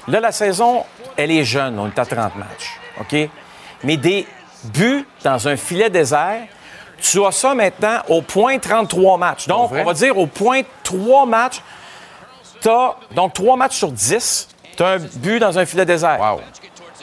[0.07, 0.83] Là, la saison,
[1.17, 1.79] elle est jeune.
[1.79, 2.79] On est à 30 matchs.
[2.99, 3.29] OK?
[3.83, 4.27] Mais des
[4.65, 6.41] buts dans un filet désert,
[7.03, 9.47] tu as ça maintenant au point 33 matchs.
[9.47, 11.61] Donc, on va dire au point 3 matchs,
[12.61, 14.47] tu as donc 3 matchs sur 10,
[14.77, 16.17] tu as un but dans un filet désert.
[16.19, 16.41] Wow.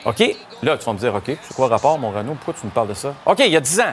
[0.06, 0.36] OK?
[0.62, 2.34] Là, tu vas me dire, OK, c'est quoi le rapport, mon Renaud?
[2.34, 3.14] Pourquoi tu me parles de ça?
[3.26, 3.92] OK, il y a 10 ans.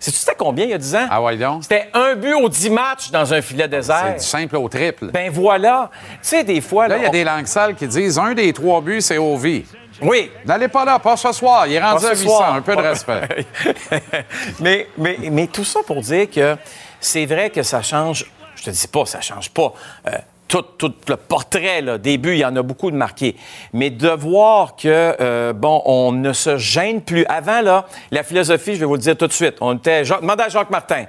[0.00, 1.06] Sais-tu c'était combien il y a 10 ans?
[1.10, 1.62] Ah ouais, donc?
[1.64, 4.14] C'était un but aux 10 matchs dans un filet désert.
[4.16, 5.06] C'est du simple au triple.
[5.06, 5.90] Ben voilà.
[6.14, 6.86] Tu sais, des fois...
[6.86, 9.18] Là, il y a on- des langues sales qui disent un des trois buts, c'est
[9.18, 9.64] au vie.
[10.02, 10.30] Oui.
[10.44, 11.66] N'allez pas là, pas ce soir.
[11.66, 12.36] Il est rendu à ce 800.
[12.36, 12.54] soir.
[12.54, 13.46] Un peu de respect.
[14.60, 16.56] mais, mais, mais tout ça pour dire que
[17.00, 18.26] c'est vrai que ça change.
[18.56, 19.72] Je te dis pas, ça change pas.
[20.08, 20.12] euh,
[20.48, 23.36] tout, tout le portrait, là, des buts, il y en a beaucoup de marqués.
[23.72, 27.24] Mais de voir que, euh, bon, on ne se gêne plus.
[27.28, 30.04] Avant, là, la philosophie, je vais vous le dire tout de suite, on était...
[30.04, 31.04] Jacques, demande à Jacques Martin.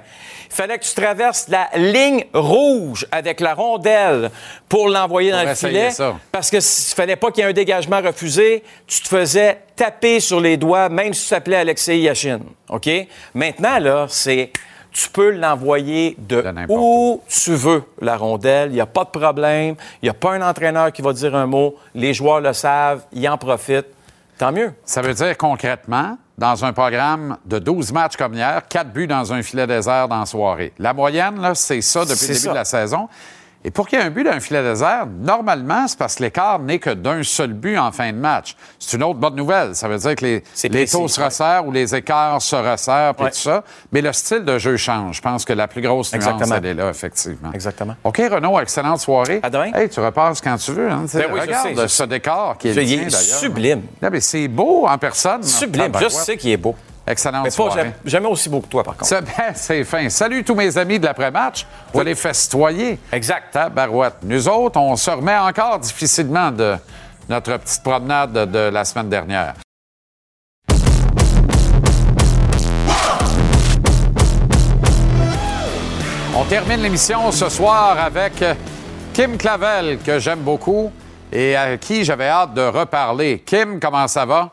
[0.50, 4.30] Il fallait que tu traverses la ligne rouge avec la rondelle
[4.68, 5.92] pour l'envoyer dans le filet.
[5.92, 6.16] ça.
[6.32, 10.18] Parce que s'il fallait pas qu'il y ait un dégagement refusé, tu te faisais taper
[10.18, 12.40] sur les doigts, même si tu t'appelais Alexei Yashin.
[12.68, 12.90] OK?
[13.32, 14.50] Maintenant, là, c'est.
[14.92, 18.70] Tu peux l'envoyer de, où tu veux, la rondelle.
[18.70, 19.76] Il n'y a pas de problème.
[20.02, 21.76] Il n'y a pas un entraîneur qui va dire un mot.
[21.94, 23.02] Les joueurs le savent.
[23.12, 23.86] Ils en profitent.
[24.38, 24.72] Tant mieux.
[24.84, 29.32] Ça veut dire concrètement, dans un programme de 12 matchs comme hier, 4 buts dans
[29.32, 30.72] un filet désert dans la soirée.
[30.78, 32.50] La moyenne, là, c'est ça depuis le début ça.
[32.50, 33.08] de la saison.
[33.62, 36.58] Et pour qu'il y ait un but d'un filet désert, normalement, c'est parce que l'écart
[36.60, 38.56] n'est que d'un seul but en fin de match.
[38.78, 39.74] C'est une autre bonne nouvelle.
[39.74, 43.24] Ça veut dire que les, les taux se resserrent ou les écarts se resserrent, puis
[43.24, 43.30] Ouais.
[43.30, 43.62] tout ça.
[43.92, 45.16] Mais le style de jeu change.
[45.16, 46.54] Je pense que la plus grosse nuance, Exactement.
[46.56, 47.52] elle est là, effectivement.
[47.52, 47.96] Exactement.
[48.02, 49.40] OK, Renaud, excellente soirée.
[49.42, 49.72] À demain.
[49.74, 50.90] Hey, tu repasses quand tu veux.
[50.90, 51.04] Hein.
[51.12, 53.82] Ben oui, je Regarde sais, ce décor qui est Il sublime.
[54.00, 55.42] Non, mais c'est beau en personne.
[55.42, 55.82] Sublime.
[55.84, 56.10] Je Tabarouette.
[56.12, 56.74] sais qu'il est beau.
[57.06, 57.80] Excellente Mais soirée.
[57.80, 59.06] jamais, jamais aussi beau que toi, par contre.
[59.06, 60.08] C'est ben, c'est fin.
[60.08, 61.66] Salut tous mes amis de l'après-match.
[61.92, 62.98] Vous allez festoyer.
[63.12, 63.52] Exact.
[63.52, 64.16] Tabarouette.
[64.22, 66.76] Nous autres, on se remet encore difficilement de
[67.28, 69.54] notre petite promenade de, de la semaine dernière.
[76.36, 78.44] On termine l'émission ce soir avec
[79.12, 80.90] Kim Clavel, que j'aime beaucoup
[81.32, 83.42] et à qui j'avais hâte de reparler.
[83.44, 84.50] Kim, comment ça va?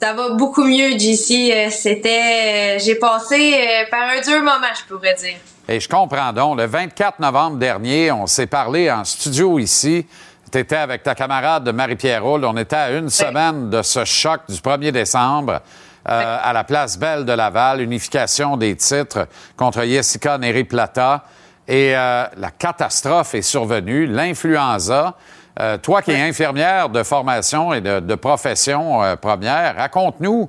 [0.00, 1.52] Ça va beaucoup mieux, JC.
[1.52, 5.36] Euh, C'était, euh, j'ai passé euh, par un dur moment, je pourrais dire.
[5.68, 6.58] Et je comprends donc.
[6.58, 10.06] Le 24 novembre dernier, on s'est parlé en studio ici.
[10.50, 12.44] Tu étais avec ta camarade Marie-Pierre Roule.
[12.44, 15.60] On était à une semaine de ce choc du 1er décembre
[16.08, 21.24] euh, à la place Belle de Laval, unification des titres contre Jessica Neri Plata.
[21.68, 25.14] Et euh, la catastrophe est survenue, l'influenza.
[25.58, 30.48] Euh, toi qui es infirmière de formation et de, de profession euh, première, raconte-nous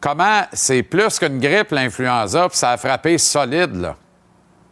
[0.00, 3.96] comment c'est plus qu'une grippe, l'influenza, puis ça a frappé solide, là.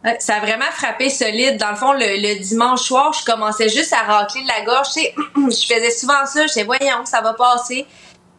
[0.03, 1.57] Ouais, Ça a vraiment frappé solide.
[1.57, 4.87] Dans le fond, le, le dimanche soir, je commençais juste à racler de la gorge.
[4.95, 6.41] Je faisais souvent ça.
[6.41, 7.85] Je disais, voyons, ça va passer.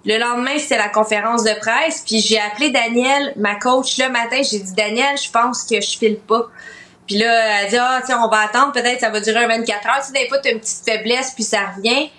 [0.04, 2.02] Le lendemain, c'était la conférence de presse.
[2.04, 4.40] Puis j'ai appelé Daniel, ma coach, le matin.
[4.42, 6.48] J'ai dit, Daniel, je pense que je file pas.
[7.06, 8.72] Puis là, elle dit, ah, tiens, on va attendre.
[8.72, 10.00] Peut-être ça va durer un 24 heures.
[10.00, 12.10] Tu sais, des fois, t'as une petite faiblesse, puis ça revient.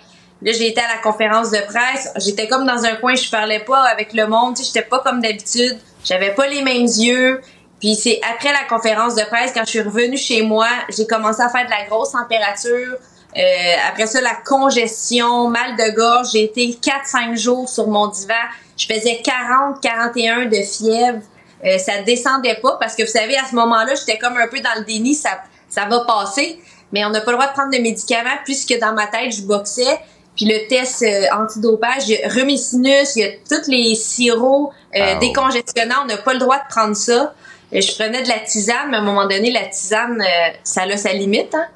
[0.42, 2.10] Là, j'ai été à la conférence de presse.
[2.16, 4.56] J'étais comme dans un coin, je parlais pas avec le monde.
[4.56, 5.78] Tu sais, j'étais pas comme d'habitude.
[6.04, 7.40] J'avais pas les mêmes yeux.
[7.80, 11.42] Puis c'est après la conférence de presse, quand je suis revenue chez moi, j'ai commencé
[11.42, 12.96] à faire de la grosse température.
[13.36, 13.42] Euh,
[13.88, 16.28] après ça, la congestion, mal de gorge.
[16.32, 18.34] J'ai été 4-5 jours sur mon divan.
[18.76, 21.20] Je faisais 40-41 de fièvre.
[21.64, 24.60] Euh, ça descendait pas parce que vous savez, à ce moment-là, j'étais comme un peu
[24.60, 25.14] dans le déni.
[25.14, 25.30] Ça,
[25.68, 26.58] ça va passer.
[26.92, 29.42] Mais on n'a pas le droit de prendre de médicaments puisque dans ma tête, je
[29.42, 29.98] boxais.
[30.36, 34.72] Puis le test euh, antidopage, il y a Remisinus, il y a tous les sirops
[34.96, 35.20] euh, Ah, oh.
[35.20, 36.02] décongestionnants.
[36.02, 37.34] On n'a pas le droit de prendre ça.
[37.72, 40.82] Euh, je prenais de la tisane, mais à un moment donné, la tisane, euh, ça
[40.82, 41.54] a sa limite.
[41.54, 41.66] Hein?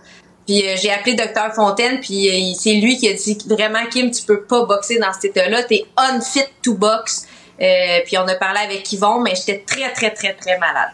[0.48, 4.10] Puis euh, j'ai appelé docteur Fontaine, puis euh, c'est lui qui a dit vraiment Kim,
[4.10, 7.26] tu peux pas boxer dans cet état-là, t'es unfit to box.
[7.60, 10.90] Euh, puis on a parlé avec Yvon, mais j'étais très très très très malade.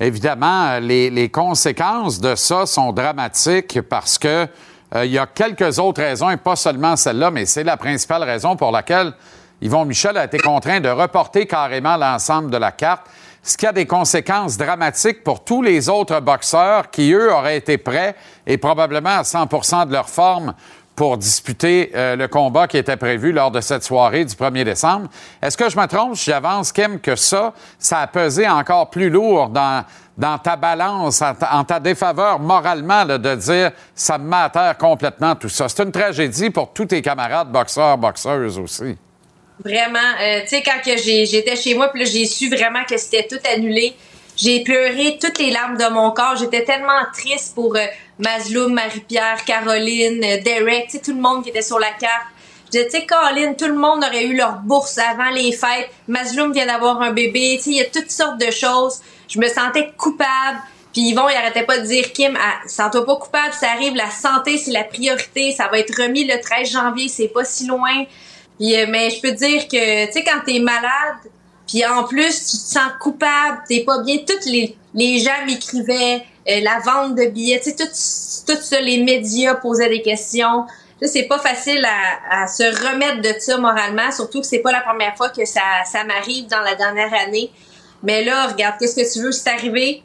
[0.00, 4.48] évidemment, les, les conséquences de ça sont dramatiques parce que
[4.94, 8.24] euh, il y a quelques autres raisons, et pas seulement celle-là, mais c'est la principale
[8.24, 9.12] raison pour laquelle
[9.62, 13.06] Yvon Michel a été contraint de reporter carrément l'ensemble de la carte,
[13.42, 17.78] ce qui a des conséquences dramatiques pour tous les autres boxeurs qui, eux, auraient été
[17.78, 18.14] prêts
[18.46, 20.54] et probablement à 100 de leur forme
[20.94, 25.08] pour disputer euh, le combat qui était prévu lors de cette soirée du 1er décembre.
[25.40, 26.16] Est-ce que je me trompe?
[26.16, 29.84] Si j'avance, Kim, que ça, ça a pesé encore plus lourd dans,
[30.18, 35.34] dans ta balance, en ta, défaveur moralement, de dire ça me met à terre complètement
[35.34, 35.68] tout ça?
[35.68, 38.96] C'est une tragédie pour tous tes camarades boxeurs, boxeuses aussi.
[39.64, 39.98] Vraiment.
[40.20, 43.94] Euh, tu sais, quand j'étais chez moi, puis j'ai su vraiment que c'était tout annulé.
[44.36, 46.36] J'ai pleuré toutes les larmes de mon corps.
[46.36, 47.84] J'étais tellement triste pour euh,
[48.18, 52.26] Masloum, Marie-Pierre, Caroline, euh, Derek, tout le monde qui était sur la carte.
[52.72, 55.90] Je disais, tu tout le monde aurait eu leur bourse avant les fêtes.
[56.08, 57.60] Masloum vient d'avoir un bébé.
[57.62, 59.00] Tu il y a toutes sortes de choses.
[59.28, 60.58] Je me sentais coupable.
[60.92, 64.10] Puis Yvon, il arrêtait pas de dire, Kim, ah, sens-toi pas coupable, ça arrive, la
[64.10, 65.52] santé, c'est la priorité.
[65.52, 68.04] Ça va être remis le 13 janvier, c'est pas si loin.
[68.58, 71.30] Puis, euh, mais je peux dire que, tu sais, quand t'es malade,
[71.66, 74.18] puis en plus, tu te sens coupable, t'es pas bien.
[74.18, 79.02] Toutes les, les gens m'écrivaient, euh, la vente de billets, tu sais, tout, ça, les
[79.02, 80.66] médias posaient des questions.
[81.00, 84.72] Là, c'est pas facile à, à se remettre de ça moralement, surtout que c'est pas
[84.72, 85.60] la première fois que ça,
[85.90, 87.50] ça m'arrive dans la dernière année.
[88.02, 90.02] Mais là, regarde, qu'est-ce que tu veux, c'est arrivé.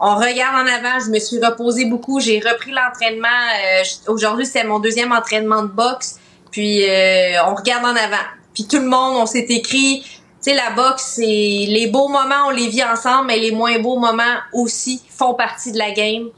[0.00, 3.26] On regarde en avant, je me suis reposée beaucoup, j'ai repris l'entraînement.
[3.28, 3.82] euh,
[4.12, 6.16] Aujourd'hui, c'était mon deuxième entraînement de boxe.
[6.50, 8.24] Puis euh, on regarde en avant.
[8.54, 10.04] Puis tout le monde, on s'est écrit,
[10.54, 15.02] la boxe, les beaux moments, on les vit ensemble, mais les moins beaux moments aussi
[15.10, 16.28] font partie de la game.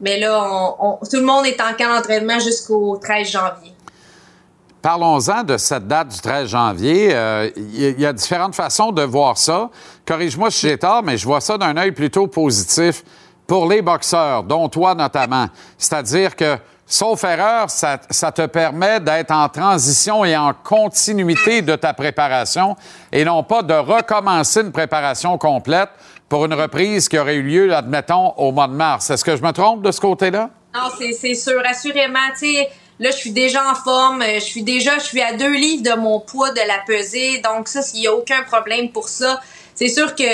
[0.00, 0.74] Mais là,
[1.10, 3.72] tout le monde est en camp d'entraînement jusqu'au 13 janvier.
[4.80, 7.08] Parlons-en de cette date du 13 janvier.
[7.12, 9.70] Euh, Il il y a différentes façons de voir ça.
[10.06, 13.02] Corrige-moi si j'ai tort, mais je vois ça d'un œil plutôt positif
[13.46, 15.46] pour les boxeurs, dont toi notamment.
[15.76, 16.56] C'est-à-dire que,
[16.88, 22.76] sauf erreur, ça, te permet d'être en transition et en continuité de ta préparation
[23.12, 25.90] et non pas de recommencer une préparation complète
[26.28, 29.10] pour une reprise qui aurait eu lieu, admettons, au mois de mars.
[29.10, 30.50] Est-ce que je me trompe de ce côté-là?
[30.74, 32.18] Non, c'est, sûr, assurément.
[32.34, 34.22] Sais, là, je suis déjà en forme.
[34.22, 37.40] euh, Je suis déjà, je suis à deux livres de mon poids de la pesée.
[37.42, 39.40] Donc, ça, il n'y a aucun problème pour ça.
[39.74, 40.24] C'est sûr que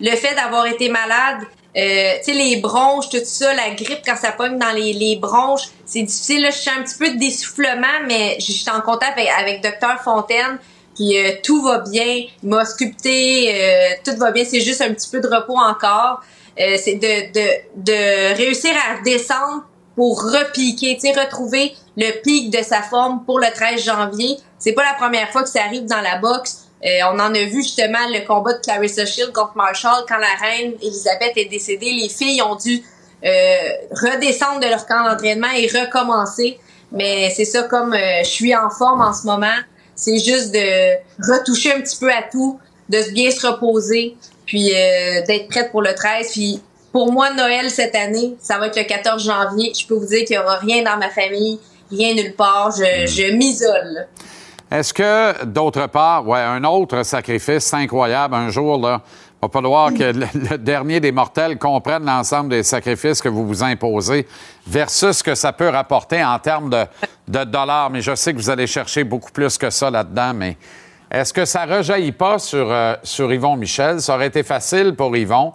[0.00, 1.46] le fait d'avoir été malade,
[1.76, 5.16] euh, tu sais, les bronches, tout ça, la grippe, quand ça pogne dans les, les
[5.16, 6.42] bronches, c'est difficile.
[6.42, 10.58] Là, je suis un petit peu d'essoufflement, mais je suis en contact avec, Dr Fontaine.
[10.94, 12.24] Puis euh, tout va bien.
[12.42, 14.44] Il m'a sculpté, euh, tout va bien.
[14.44, 16.20] C'est juste un petit peu de repos encore.
[16.60, 19.64] Euh, c'est de, de, de réussir à descendre
[19.96, 24.36] pour repiquer, tu retrouver le pic de sa forme pour le 13 janvier.
[24.58, 26.63] C'est pas la première fois que ça arrive dans la boxe.
[26.84, 30.34] Euh, on en a vu justement le combat de Clarissa Shield contre Marshall quand la
[30.46, 31.92] reine Elisabeth est décédée.
[31.92, 32.82] Les filles ont dû
[33.24, 36.58] euh, redescendre de leur camp d'entraînement et recommencer.
[36.92, 39.56] Mais c'est ça, comme euh, je suis en forme en ce moment,
[39.96, 40.94] c'est juste de
[41.32, 45.80] retoucher un petit peu à tout, de bien se reposer, puis euh, d'être prête pour
[45.80, 46.32] le 13.
[46.32, 46.60] Puis
[46.92, 49.72] pour moi, Noël cette année, ça va être le 14 janvier.
[49.78, 51.58] Je peux vous dire qu'il y aura rien dans ma famille,
[51.90, 52.72] rien nulle part.
[52.76, 54.06] Je, je m'isole.
[54.70, 59.02] Est-ce que, d'autre part, ouais, un autre sacrifice incroyable, un jour, là,
[59.44, 64.26] va falloir que le, dernier des mortels comprenne l'ensemble des sacrifices que vous vous imposez
[64.66, 67.90] versus ce que ça peut rapporter en termes de, dollars.
[67.90, 70.56] Mais je sais que vous allez chercher beaucoup plus que ça là-dedans, mais
[71.10, 74.00] est-ce que ça rejaillit pas sur, euh, sur Yvon Michel?
[74.00, 75.52] Ça aurait été facile pour Yvon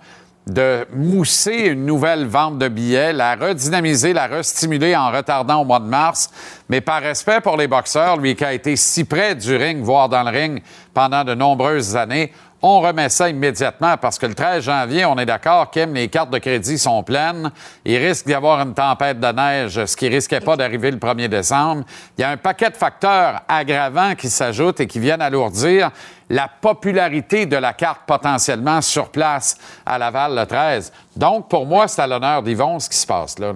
[0.50, 5.80] de mousser une nouvelle vente de billets, la redynamiser, la restimuler en retardant au mois
[5.80, 6.30] de mars.
[6.70, 10.10] Mais par respect pour les boxeurs, lui qui a été si près du ring, voire
[10.10, 10.62] dans le ring
[10.94, 15.26] pendant de nombreuses années, on remet ça immédiatement parce que le 13 janvier, on est
[15.26, 17.52] d'accord, Kim, les cartes de crédit sont pleines.
[17.86, 21.30] Il risque d'y avoir une tempête de neige, ce qui risquait pas d'arriver le 1er
[21.30, 21.84] décembre.
[22.18, 25.92] Il y a un paquet de facteurs aggravants qui s'ajoutent et qui viennent alourdir
[26.30, 30.92] la popularité de la carte potentiellement sur place à Laval le 13.
[31.16, 33.54] Donc, pour moi, c'est à l'honneur d'Yvon ce qui se passe là.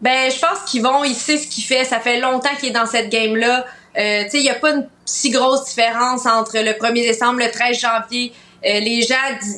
[0.00, 1.84] Ben, je pense qu'ils vont, il sait ce qu'il fait.
[1.84, 3.64] Ça fait longtemps qu'il est dans cette game-là.
[3.96, 7.38] Euh, tu sais, il n'y a pas une si grosse différence entre le 1er décembre,
[7.40, 8.32] le 13 janvier.
[8.64, 9.14] Euh, les gens,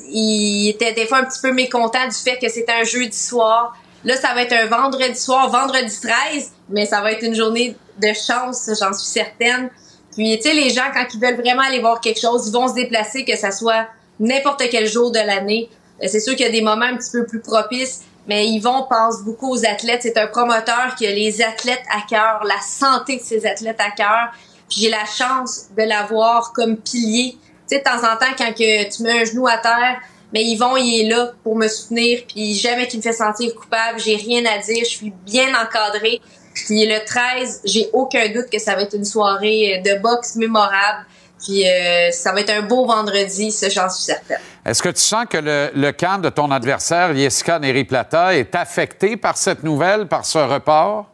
[0.08, 3.76] ils étaient des fois un petit peu mécontents du fait que c'était un jeudi soir.
[4.04, 7.76] Là, ça va être un vendredi soir, vendredi 13, mais ça va être une journée
[7.98, 9.70] de chance, j'en suis certaine.
[10.12, 12.68] Puis, tu sais, les gens, quand ils veulent vraiment aller voir quelque chose, ils vont
[12.68, 13.86] se déplacer, que ça soit
[14.20, 15.68] n'importe quel jour de l'année.
[16.02, 18.86] Euh, C'est sûr qu'il y a des moments un petit peu plus propices, mais Yvon
[18.88, 20.00] pense beaucoup aux athlètes.
[20.02, 23.90] C'est un promoteur qui a les athlètes à cœur, la santé de ses athlètes à
[23.90, 24.30] cœur.
[24.70, 27.36] J'ai la chance de l'avoir comme pilier.
[27.68, 30.00] Tu sais, de temps en temps, quand que tu mets un genou à terre,
[30.32, 33.98] Mais Yvon, il est là pour me soutenir, puis jamais qu'il me fait sentir coupable.
[33.98, 36.20] J'ai rien à dire, je suis bien encadrée.
[36.54, 40.36] Puis le 13, j'ai aucun doute que ça va être une soirée euh, de boxe
[40.36, 41.04] mémorable.
[41.44, 44.38] Puis euh, ça va être un beau vendredi, ça j'en suis certaine.
[44.64, 49.16] Est-ce que tu sens que le, le camp de ton adversaire, Jessica Neri-Plata, est affecté
[49.16, 51.06] par cette nouvelle, par ce report?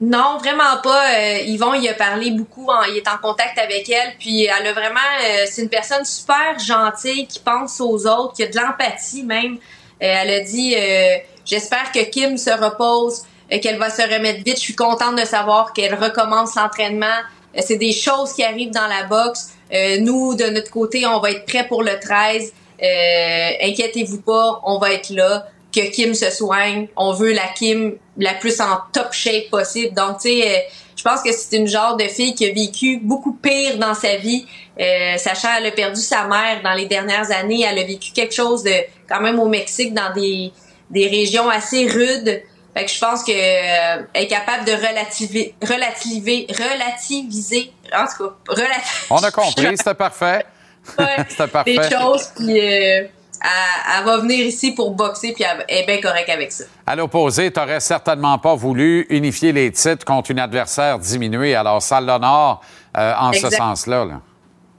[0.00, 1.10] Non, vraiment pas.
[1.14, 4.66] Euh, Yvon, il a parlé beaucoup, en- il est en contact avec elle, puis elle
[4.66, 8.56] a vraiment, euh, c'est une personne super gentille qui pense aux autres, qui a de
[8.56, 9.54] l'empathie même.
[9.54, 9.58] Euh,
[10.00, 13.24] elle a dit, euh, j'espère que Kim se repose,
[13.60, 14.56] qu'elle va se remettre vite.
[14.56, 17.18] Je suis contente de savoir qu'elle recommence l'entraînement.
[17.58, 19.50] C'est des choses qui arrivent dans la boxe.
[19.98, 22.52] Nous, de notre côté, on va être prêts pour le 13.
[22.80, 25.46] Euh, inquiétez-vous pas, on va être là.
[25.72, 26.88] Que Kim se soigne.
[26.96, 29.94] On veut la Kim la plus en top shape possible.
[29.94, 30.60] Donc, tu sais, euh,
[30.96, 34.16] je pense que c'est une genre de fille qui a vécu beaucoup pire dans sa
[34.16, 34.46] vie.
[34.78, 37.64] Euh, sachant elle a perdu sa mère dans les dernières années.
[37.66, 38.74] Elle a vécu quelque chose de
[39.08, 40.52] quand même au Mexique dans des,
[40.90, 42.42] des régions assez rudes.
[42.74, 48.24] Fait que je pense que euh, elle est capable de relativiser, relativiser, relativiser, en tout
[48.24, 49.06] cas, relativiser.
[49.10, 50.44] On a compris, c'était parfait.
[51.28, 51.78] c'était parfait.
[51.78, 53.06] des choses, puis euh,
[53.42, 56.64] elle, elle va venir ici pour boxer, puis elle, est bien correcte avec ça.
[56.86, 61.54] À l'opposé, tu n'aurais certainement pas voulu unifier les titres contre une adversaire diminuée.
[61.54, 62.62] Alors, ça l'honore
[62.96, 63.50] euh, en Exact.
[63.50, 64.04] ce sens-là.
[64.04, 64.20] là.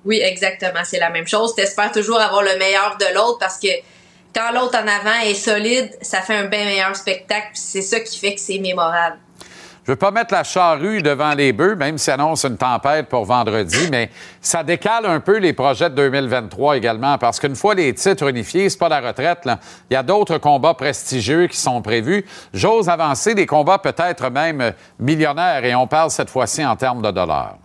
[0.05, 1.55] Oui, exactement, c'est la même chose.
[1.55, 3.67] T'espères toujours avoir le meilleur de l'autre parce que
[4.33, 8.17] quand l'autre en avant est solide, ça fait un bien meilleur spectacle, c'est ça qui
[8.17, 9.17] fait que c'est mémorable.
[9.83, 13.25] Je veux pas mettre la charrue devant les bœufs, même s'il annonce une tempête pour
[13.25, 17.91] vendredi, mais ça décale un peu les projets de 2023 également, parce qu'une fois les
[17.95, 19.43] titres unifiés, c'est pas la retraite.
[19.45, 19.59] là.
[19.89, 22.23] Il y a d'autres combats prestigieux qui sont prévus.
[22.53, 27.09] J'ose avancer des combats peut-être même millionnaires, et on parle cette fois-ci en termes de
[27.09, 27.57] dollars.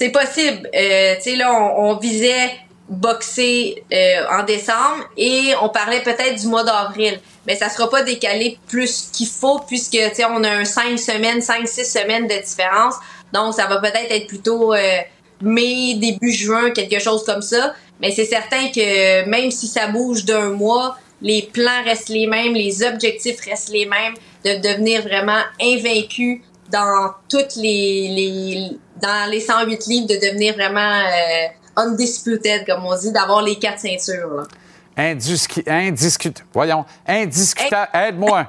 [0.00, 0.68] C'est possible.
[0.74, 2.50] Euh, tu sais, là, on visait
[2.88, 7.20] boxer euh, en décembre et on parlait peut-être du mois d'avril.
[7.46, 11.40] Mais ça sera pas décalé plus qu'il faut puisque, tu on a un 5 semaines,
[11.40, 12.94] 5-6 semaines de différence.
[13.32, 14.98] Donc, ça va peut-être être plutôt euh,
[15.42, 17.74] mai, début juin, quelque chose comme ça.
[18.00, 22.54] Mais c'est certain que même si ça bouge d'un mois, les plans restent les mêmes,
[22.54, 28.70] les objectifs restent les mêmes, de devenir vraiment invaincu dans toutes les, les
[29.02, 31.46] dans les 108 livres, de devenir vraiment euh,
[31.78, 34.28] undisputed, comme on dit, d'avoir les quatre ceintures.
[34.34, 34.42] Là.
[34.98, 36.32] Indiscu...
[36.52, 36.84] Voyons.
[37.06, 37.90] Indiscutable.
[37.94, 38.46] Aide-moi.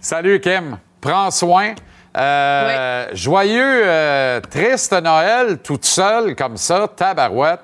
[0.00, 0.78] Salut, Kim.
[1.00, 1.74] Prends soin.
[2.16, 7.60] Euh, Joyeux, euh, triste Noël, toute seule comme ça, tabarouette.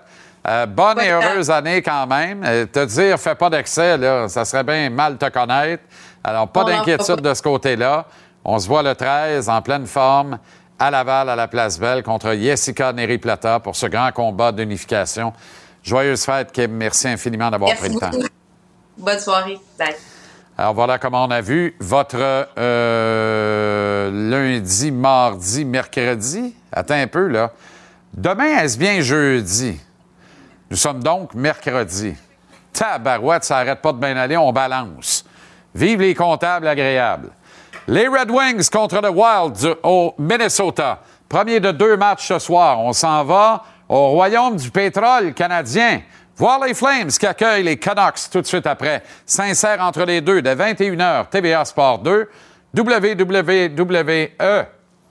[0.46, 2.42] Euh, bonne et heureuse année quand même.
[2.72, 5.84] Te dire, fais pas d'excès, là, ça serait bien mal te connaître.
[6.22, 8.06] Alors, pas fera d'inquiétude de ce côté-là.
[8.44, 10.38] On se voit le 13 en pleine forme
[10.78, 15.32] à Laval, à la Place Belle, contre Jessica Neri-Plata pour ce grand combat d'unification.
[15.82, 16.73] Joyeuse fête, Kim.
[16.73, 18.11] Merci infiniment d'avoir pris le temps.
[18.97, 19.59] Bonne soirée.
[19.78, 19.94] Bye.
[20.57, 26.55] Alors voilà comment on a vu votre euh, lundi, mardi, mercredi.
[26.70, 27.53] Attends un peu, là.
[28.15, 29.81] Demain, est-ce bien jeudi?
[30.70, 32.15] Nous sommes donc mercredi.
[32.73, 35.24] Tabarouette, ça n'arrête pas de bien aller, on balance.
[35.74, 37.31] Vive les comptables agréables.
[37.88, 41.00] Les Red Wings contre le Wild au Minnesota.
[41.28, 42.78] Premier de deux matchs ce soir.
[42.78, 46.00] On s'en va au Royaume du pétrole canadien.
[46.36, 49.02] Voir les Flames qui accueillent les Canucks tout de suite après.
[49.26, 52.28] Sincère entre les deux de 21h, TVA Sport 2,
[52.76, 54.66] WWE,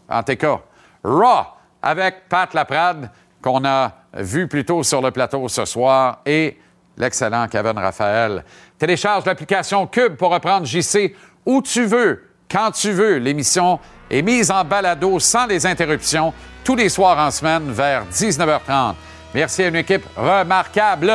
[0.10, 0.60] en cas,
[1.04, 1.46] Raw
[1.82, 3.10] avec Pat Laprade
[3.42, 6.58] qu'on a vu plus tôt sur le plateau ce soir et
[6.98, 8.44] l'excellent Kevin Raphaël.
[8.78, 11.16] Télécharge l'application Cube pour reprendre JC
[11.46, 13.18] où tu veux, quand tu veux.
[13.18, 13.80] L'émission
[14.10, 16.34] est mise en balado sans les interruptions
[16.64, 18.94] tous les soirs en semaine vers 19h30.
[19.34, 21.12] Merci à une équipe remarquable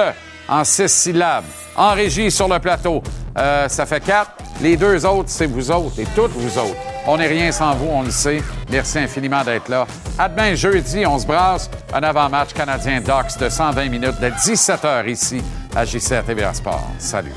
[0.49, 1.45] en six syllabes.
[1.77, 3.03] En régie sur le plateau,
[3.39, 4.31] Euh, ça fait quatre.
[4.63, 6.81] Les deux autres, c'est vous autres et toutes vous autres.
[7.07, 8.43] On n'est rien sans vous, on le sait.
[8.71, 9.87] Merci infiniment d'être là.
[10.19, 11.69] À demain, jeudi, on se brasse.
[11.93, 15.43] Un avant-match canadien Docs de 120 minutes de 17h ici
[15.77, 16.89] à JC à TVA Sport.
[16.99, 17.35] Salut.